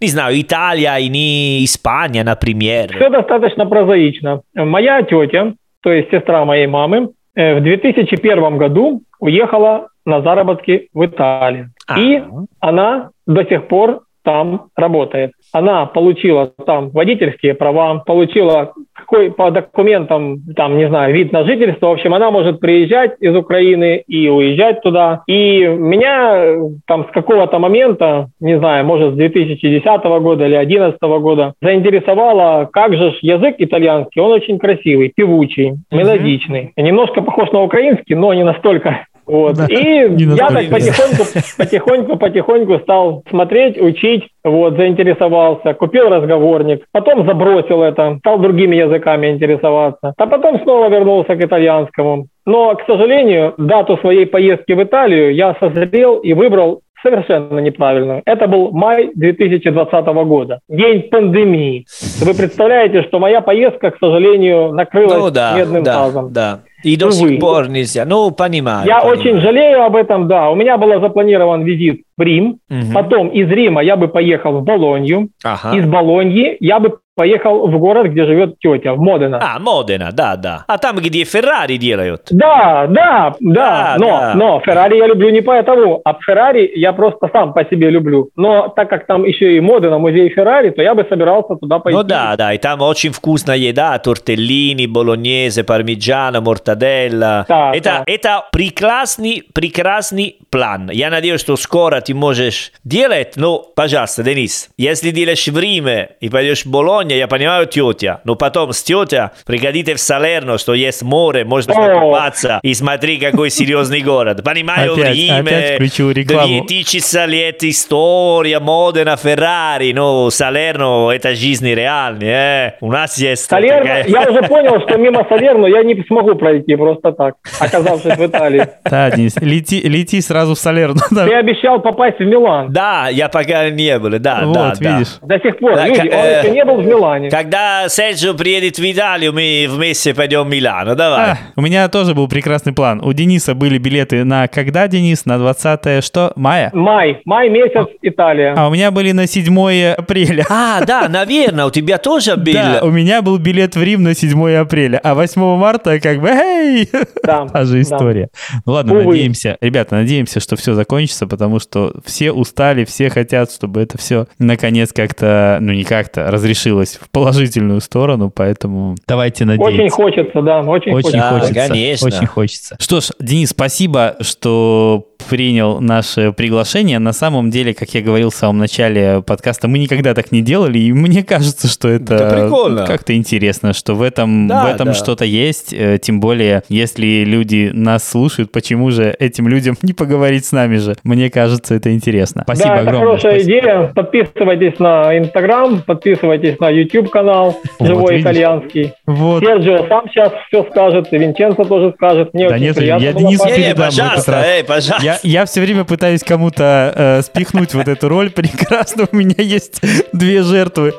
не 0.00 0.08
знаю, 0.08 0.40
Италия 0.40 0.96
и 0.98 1.08
не 1.08 1.64
Испания, 1.64 2.24
например? 2.24 2.94
Все 2.94 3.08
достаточно 3.08 3.66
прозаично. 3.66 4.42
Моя 4.54 5.02
тетя, 5.02 5.54
то 5.82 5.90
есть 5.90 6.10
сестра 6.10 6.44
моей 6.44 6.66
мамы, 6.66 7.10
в 7.38 7.60
2001 7.60 8.58
году 8.58 9.02
уехала 9.20 9.88
на 10.04 10.22
заработки 10.22 10.88
в 10.92 11.06
Италию. 11.06 11.70
И 11.96 12.16
А. 12.16 12.26
она 12.58 13.10
до 13.26 13.44
сих 13.44 13.68
пор 13.68 14.02
там 14.24 14.68
работает. 14.74 15.32
Она 15.52 15.86
получила 15.86 16.52
там 16.66 16.90
водительские 16.90 17.54
права, 17.54 18.02
получила 18.04 18.72
какой 18.94 19.30
по 19.30 19.50
документам, 19.50 20.40
там, 20.54 20.76
не 20.76 20.88
знаю, 20.88 21.14
вид 21.14 21.32
на 21.32 21.44
жительство. 21.44 21.88
В 21.88 21.92
общем, 21.92 22.12
она 22.12 22.30
может 22.30 22.60
приезжать 22.60 23.12
из 23.20 23.34
Украины 23.34 24.02
и 24.06 24.28
уезжать 24.28 24.82
туда. 24.82 25.22
И 25.26 25.64
меня 25.64 26.56
там 26.86 27.06
с 27.08 27.12
какого-то 27.12 27.58
момента, 27.58 28.28
не 28.40 28.58
знаю, 28.58 28.84
может, 28.84 29.14
с 29.14 29.16
2010 29.16 29.84
года 30.20 30.44
или 30.44 30.56
2011 30.56 31.00
года 31.00 31.54
заинтересовало, 31.62 32.68
как 32.70 32.94
же 32.94 33.12
ж 33.12 33.18
язык 33.22 33.56
итальянский, 33.58 34.20
он 34.20 34.32
очень 34.32 34.58
красивый, 34.58 35.12
певучий, 35.14 35.74
мелодичный. 35.90 36.72
Немножко 36.76 37.22
похож 37.22 37.50
на 37.52 37.62
украинский, 37.62 38.14
но 38.14 38.34
не 38.34 38.44
настолько. 38.44 39.06
Вот. 39.28 39.56
Да, 39.56 39.66
И 39.66 40.08
я 40.16 40.48
так 40.48 40.70
потихоньку, 40.70 41.24
потихоньку, 41.58 42.16
потихоньку 42.16 42.78
стал 42.80 43.22
смотреть, 43.28 43.80
учить, 43.80 44.28
вот, 44.42 44.76
заинтересовался, 44.76 45.74
купил 45.74 46.08
разговорник, 46.08 46.84
потом 46.92 47.26
забросил 47.26 47.82
это, 47.82 48.16
стал 48.20 48.38
другими 48.38 48.76
языками 48.76 49.28
интересоваться, 49.30 50.14
а 50.16 50.26
потом 50.26 50.60
снова 50.62 50.88
вернулся 50.88 51.36
к 51.36 51.44
итальянскому. 51.44 52.26
Но, 52.46 52.74
к 52.74 52.84
сожалению, 52.86 53.54
дату 53.58 53.98
своей 53.98 54.24
поездки 54.26 54.72
в 54.72 54.82
Италию 54.82 55.34
я 55.34 55.54
созрел 55.60 56.16
и 56.16 56.32
выбрал 56.32 56.80
совершенно 57.02 57.58
неправильную. 57.60 58.22
Это 58.24 58.46
был 58.48 58.72
май 58.72 59.10
2020 59.14 60.06
года, 60.26 60.60
день 60.68 61.02
пандемии. 61.10 61.86
Вы 62.20 62.34
представляете, 62.34 63.02
что 63.02 63.18
моя 63.18 63.40
поездка, 63.40 63.90
к 63.90 63.98
сожалению, 63.98 64.72
накрылась 64.72 65.18
Ну 65.18 65.30
да, 65.30 65.54
медным 65.56 65.82
да, 65.82 65.94
тазом. 65.94 66.32
да. 66.32 66.60
И 66.84 66.96
до 66.96 67.06
Увы. 67.06 67.12
сих 67.14 67.40
пор 67.40 67.68
нельзя. 67.68 68.04
Ну, 68.04 68.30
понимаю. 68.30 68.86
Я 68.86 69.00
понимаю. 69.00 69.18
очень 69.18 69.40
жалею 69.40 69.82
об 69.84 69.96
этом, 69.96 70.28
да. 70.28 70.50
У 70.50 70.54
меня 70.54 70.78
был 70.78 71.00
запланирован 71.00 71.64
визит 71.64 72.02
в 72.16 72.22
Рим. 72.22 72.58
Мгм. 72.68 72.92
Потом 72.94 73.28
из 73.28 73.48
Рима 73.50 73.82
я 73.82 73.96
бы 73.96 74.08
поехал 74.08 74.52
в 74.60 74.62
Болонью. 74.64 75.28
Ага. 75.42 75.76
Из 75.76 75.86
Болоньи 75.86 76.56
я 76.60 76.78
бы 76.78 76.98
поехал 77.18 77.66
в 77.66 77.78
город, 77.78 78.06
где 78.06 78.24
живет 78.24 78.60
тетя, 78.60 78.94
в 78.94 79.00
Модена. 79.00 79.40
А, 79.42 79.58
Модена, 79.58 80.10
да, 80.12 80.36
да. 80.36 80.64
А 80.68 80.78
там, 80.78 80.96
где 80.98 81.24
Феррари 81.24 81.76
делают. 81.76 82.28
Да, 82.30 82.86
да, 82.88 83.34
да, 83.40 83.64
Да, 83.64 83.96
но, 83.98 84.06
да. 84.06 84.32
но 84.36 84.60
Феррари 84.64 84.98
я 84.98 85.08
люблю 85.08 85.30
не 85.30 85.40
поэтому, 85.40 86.00
а 86.04 86.14
Феррари 86.24 86.70
я 86.76 86.92
просто 86.92 87.28
сам 87.32 87.52
по 87.52 87.64
себе 87.64 87.90
люблю. 87.90 88.30
Но 88.36 88.68
так 88.68 88.88
как 88.88 89.06
там 89.06 89.24
еще 89.24 89.56
и 89.56 89.60
Модена, 89.60 89.98
музей 89.98 90.28
Феррари, 90.30 90.70
то 90.70 90.80
я 90.80 90.94
бы 90.94 91.04
собирался 91.08 91.56
туда 91.56 91.80
пойти. 91.80 91.96
Ну 91.96 92.04
да, 92.04 92.36
да, 92.36 92.52
и 92.52 92.58
там 92.58 92.80
очень 92.82 93.10
вкусная 93.10 93.56
еда, 93.56 93.98
тортеллини, 93.98 94.86
болоньезе, 94.86 95.64
пармиджано, 95.64 96.40
мортаделла. 96.40 97.46
Да, 97.48 97.72
это, 97.74 97.84
да. 97.84 98.02
это 98.06 98.44
прекрасный, 98.52 99.42
прекрасный 99.52 100.36
план. 100.50 100.88
Я 100.92 101.10
надеюсь, 101.10 101.40
что 101.40 101.56
скоро 101.56 102.00
ты 102.00 102.14
можешь 102.14 102.70
делать, 102.84 103.32
но, 103.34 103.58
пожалуйста, 103.74 104.22
Денис, 104.22 104.70
если 104.78 105.10
делаешь 105.10 105.48
в 105.48 105.58
Риме 105.58 106.10
и 106.20 106.28
пойдешь 106.28 106.64
в 106.64 106.70
Болонья, 107.08 107.16
я 107.16 107.26
понимаю 107.26 107.66
тетя, 107.66 108.20
но 108.24 108.34
потом 108.34 108.72
с 108.74 108.82
тетя 108.82 109.32
приходите 109.46 109.94
в 109.94 109.98
Салерно, 110.00 110.58
что 110.58 110.74
есть 110.74 111.02
море, 111.02 111.44
можно 111.46 111.72
купаться 111.72 112.60
и 112.62 112.74
смотри, 112.74 113.16
какой 113.18 113.48
серьезный 113.50 114.02
город. 114.02 114.44
Понимаю, 114.44 114.92
Опять- 114.92 115.14
Риме 115.16 115.38
опять 115.40 115.80
рекламу. 115.80 116.46
2000 116.66 117.26
лет 117.28 117.64
история, 117.64 118.60
Модена, 118.60 119.16
Феррари, 119.16 119.92
ну, 119.94 120.28
Салерно, 120.30 121.10
это 121.10 121.34
жизнь 121.34 121.66
реальная, 121.72 122.68
э? 122.68 122.84
У 122.84 122.92
нас 122.92 123.16
есть... 123.16 123.46
Салерно, 123.48 123.80
такая- 123.80 124.04
я 124.06 124.30
уже 124.30 124.42
понял, 124.42 124.80
что 124.86 124.98
мимо 124.98 125.24
Салерно 125.30 125.64
я 125.66 125.82
не 125.82 125.94
смогу 126.06 126.34
пройти 126.34 126.76
просто 126.76 127.12
так, 127.12 127.36
оказавшись 127.58 128.16
в 128.16 128.26
Италии. 128.26 128.66
Да, 128.90 129.10
Денис, 129.10 129.36
лети, 129.40 129.80
лети 129.82 130.20
сразу 130.20 130.54
в 130.54 130.58
Салерну. 130.58 131.00
Да. 131.10 131.26
Ты 131.26 131.34
обещал 131.34 131.80
попасть 131.80 132.18
в 132.18 132.24
Милан. 132.24 132.70
Да, 132.72 133.08
я 133.10 133.28
пока 133.28 133.70
не 133.70 133.98
был, 133.98 134.10
да, 134.10 134.18
да, 134.18 134.46
Вот, 134.46 134.78
да. 134.80 134.96
видишь. 134.98 135.14
До 135.22 135.38
сих 135.38 135.58
пор. 135.58 135.74
Да, 135.74 135.86
Люди, 135.86 136.00
к- 136.08 136.14
он 136.14 136.24
э, 136.24 136.38
еще 136.42 136.50
не 136.50 136.64
был 136.64 136.76
в 136.76 136.84
Милане. 136.86 136.97
Когда 137.30 137.88
Серджио 137.88 138.34
приедет 138.34 138.78
в 138.78 138.82
Италию, 138.92 139.32
мы 139.32 139.66
вместе 139.68 140.14
пойдем 140.14 140.44
в 140.44 140.48
Милано. 140.48 140.94
Давай. 140.94 141.30
А, 141.32 141.38
у 141.56 141.60
меня 141.62 141.88
тоже 141.88 142.14
был 142.14 142.28
прекрасный 142.28 142.72
план. 142.72 143.00
У 143.04 143.12
Дениса 143.12 143.54
были 143.54 143.78
билеты 143.78 144.24
на 144.24 144.48
когда, 144.48 144.88
Денис? 144.88 145.24
На 145.26 145.38
20 145.38 146.04
что? 146.04 146.32
Мая? 146.36 146.70
Май. 146.74 147.20
Май 147.24 147.48
месяц, 147.48 147.86
Италия. 148.02 148.54
А 148.56 148.68
у 148.68 148.72
меня 148.72 148.90
были 148.90 149.12
на 149.12 149.26
7 149.26 149.92
апреля. 149.96 150.44
А, 150.50 150.84
да, 150.84 151.08
наверное, 151.08 151.66
у 151.66 151.70
тебя 151.70 151.98
тоже 151.98 152.36
был. 152.36 152.52
Да, 152.52 152.80
у 152.82 152.90
меня 152.90 153.22
был 153.22 153.38
билет 153.38 153.76
в 153.76 153.82
Рим 153.82 154.02
на 154.02 154.14
7 154.14 154.54
апреля, 154.56 155.00
а 155.02 155.14
8 155.14 155.40
марта 155.56 156.00
как 156.00 156.20
бы, 156.20 156.28
эй, 156.28 156.88
Да, 157.22 157.46
та 157.52 157.64
же 157.64 157.74
да. 157.74 157.80
история. 157.82 158.28
Ну 158.66 158.72
ладно, 158.72 158.94
Увы. 158.94 159.04
надеемся, 159.04 159.56
ребята, 159.60 159.94
надеемся, 159.96 160.40
что 160.40 160.56
все 160.56 160.74
закончится, 160.74 161.26
потому 161.26 161.58
что 161.60 161.94
все 162.04 162.32
устали, 162.32 162.84
все 162.84 163.10
хотят, 163.10 163.52
чтобы 163.52 163.80
это 163.82 163.98
все 163.98 164.26
наконец 164.38 164.92
как-то, 164.92 165.58
ну 165.60 165.72
не 165.72 165.84
как-то, 165.84 166.30
разрешилось 166.30 166.87
в 166.96 167.10
положительную 167.10 167.80
сторону, 167.80 168.30
поэтому 168.34 168.96
давайте 169.06 169.44
надеяться. 169.44 169.82
Очень 169.82 169.90
хочется, 169.90 170.42
да, 170.42 170.60
очень, 170.60 170.92
Очень 170.92 171.02
хочется. 171.02 171.18
Да, 171.18 171.40
хочется. 171.40 171.68
конечно. 171.68 172.06
Очень 172.06 172.26
хочется. 172.26 172.76
Что 172.80 173.00
ж, 173.00 173.10
Денис, 173.18 173.50
спасибо, 173.50 174.16
что 174.20 175.06
принял 175.28 175.80
наше 175.80 176.32
приглашение. 176.32 176.98
На 176.98 177.12
самом 177.12 177.50
деле, 177.50 177.74
как 177.74 177.90
я 177.90 178.00
говорил 178.00 178.30
в 178.30 178.34
самом 178.34 178.58
начале 178.58 179.22
подкаста, 179.26 179.68
мы 179.68 179.78
никогда 179.78 180.14
так 180.14 180.32
не 180.32 180.40
делали, 180.42 180.78
и 180.78 180.92
мне 180.92 181.22
кажется, 181.22 181.66
что 181.68 181.88
это 181.88 182.14
Это 182.14 182.40
прикольно. 182.44 182.86
как-то 182.86 183.14
интересно, 183.14 183.72
что 183.72 183.94
в 183.94 184.02
этом, 184.02 184.48
Да, 184.48 184.64
в 184.64 184.74
этом 184.74 184.88
да. 184.88 184.94
что-то 184.94 185.24
есть. 185.24 185.72
Э, 185.72 185.98
Тем 186.00 186.20
более, 186.20 186.62
если 186.68 187.24
люди 187.24 187.70
нас 187.72 188.08
слушают, 188.08 188.52
почему 188.52 188.90
же 188.90 189.14
этим 189.18 189.48
людям 189.48 189.76
не 189.82 189.92
поговорить 189.92 190.44
с 190.46 190.52
нами 190.52 190.76
же? 190.76 190.96
Мне 191.04 191.30
кажется, 191.30 191.74
это 191.74 191.92
интересно. 191.92 192.42
Спасибо 192.44 192.68
да, 192.68 192.74
это 192.74 192.82
огромное. 192.82 193.06
хорошая 193.08 193.32
Спасибо. 193.40 193.58
идея. 193.60 193.92
Подписывайтесь 193.94 194.78
на 194.78 195.18
Инстаграм, 195.18 195.82
подписывайтесь 195.82 196.58
на 196.60 196.70
YouTube 196.70 197.10
канал 197.10 197.56
Вот, 197.78 197.86
«Живой 197.88 198.12
видишь? 198.14 198.24
итальянский». 198.24 198.92
Вот. 199.06 199.42
Серджио 199.42 199.86
сам 199.88 200.08
сейчас 200.08 200.32
все 200.48 200.64
скажет, 200.70 201.12
и 201.12 201.18
Винченцо 201.18 201.64
тоже 201.64 201.92
скажет. 201.96 202.32
Мне 202.32 202.48
Да 202.48 202.54
очень 202.54 202.64
нет, 202.64 202.76
приятно 202.76 203.04
я 203.04 203.12
Денису 203.12 203.44
передам 203.46 203.62
этот 203.68 203.76
пожалуйста, 203.84 204.44
эй, 204.46 204.64
пожалуйста. 204.64 205.07
Я, 205.08 205.18
я 205.22 205.44
все 205.46 205.60
время 205.62 205.84
пытаюсь 205.84 206.22
кому-то 206.22 206.92
э, 206.94 207.22
спихнуть 207.22 207.72
вот 207.72 207.88
эту 207.88 208.08
роль. 208.08 208.30
Прекрасно, 208.30 209.08
у 209.10 209.16
меня 209.16 209.34
есть 209.38 209.80
две 210.12 210.42
жертвы, 210.42 210.92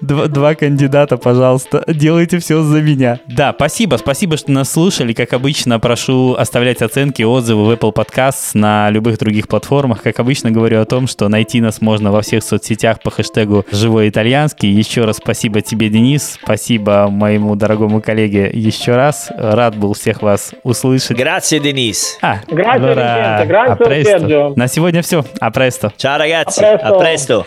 два, 0.00 0.26
два 0.26 0.54
кандидата, 0.54 1.16
пожалуйста. 1.16 1.84
Делайте 1.86 2.38
все 2.38 2.62
за 2.62 2.80
меня. 2.80 3.20
Да, 3.28 3.52
спасибо, 3.54 3.96
спасибо, 3.96 4.36
что 4.36 4.50
нас 4.50 4.72
слушали. 4.72 5.12
Как 5.12 5.32
обычно, 5.32 5.78
прошу 5.78 6.34
оставлять 6.34 6.82
оценки, 6.82 7.22
отзывы 7.22 7.64
в 7.66 7.70
Apple 7.70 7.94
Podcasts 7.94 8.50
на 8.54 8.90
любых 8.90 9.18
других 9.18 9.46
платформах. 9.46 10.02
Как 10.02 10.18
обычно, 10.18 10.50
говорю 10.50 10.80
о 10.80 10.84
том, 10.84 11.06
что 11.06 11.28
найти 11.28 11.60
нас 11.60 11.80
можно 11.80 12.10
во 12.10 12.22
всех 12.22 12.42
соцсетях 12.42 13.00
по 13.00 13.10
хэштегу 13.10 13.64
«Живой 13.70 14.08
итальянский». 14.08 14.70
Еще 14.70 15.04
раз 15.04 15.18
спасибо 15.18 15.60
тебе, 15.60 15.88
Денис. 15.88 16.38
Спасибо 16.42 17.08
моему 17.10 17.54
дорогому 17.54 18.00
коллеге 18.00 18.50
еще 18.52 18.96
раз. 18.96 19.30
Рад 19.36 19.76
был 19.76 19.94
всех 19.94 20.22
вас 20.22 20.52
услышать. 20.64 21.16
Grazie, 21.18 21.60
Денис. 21.60 22.18
Vincenzo, 22.22 22.46
grazie, 22.48 23.46
a 23.51 23.75
presto. 23.75 24.09
Sergio. 24.19 24.53
На 24.55 24.67
сегодня 24.67 25.01
все. 25.01 25.23
А 25.39 25.51
престо. 25.51 25.91
Ciao 25.97 26.17
ragazzi, 26.17 26.63
A 26.63 26.77
presto. 26.77 26.87
a 26.87 26.99
presto. 26.99 27.45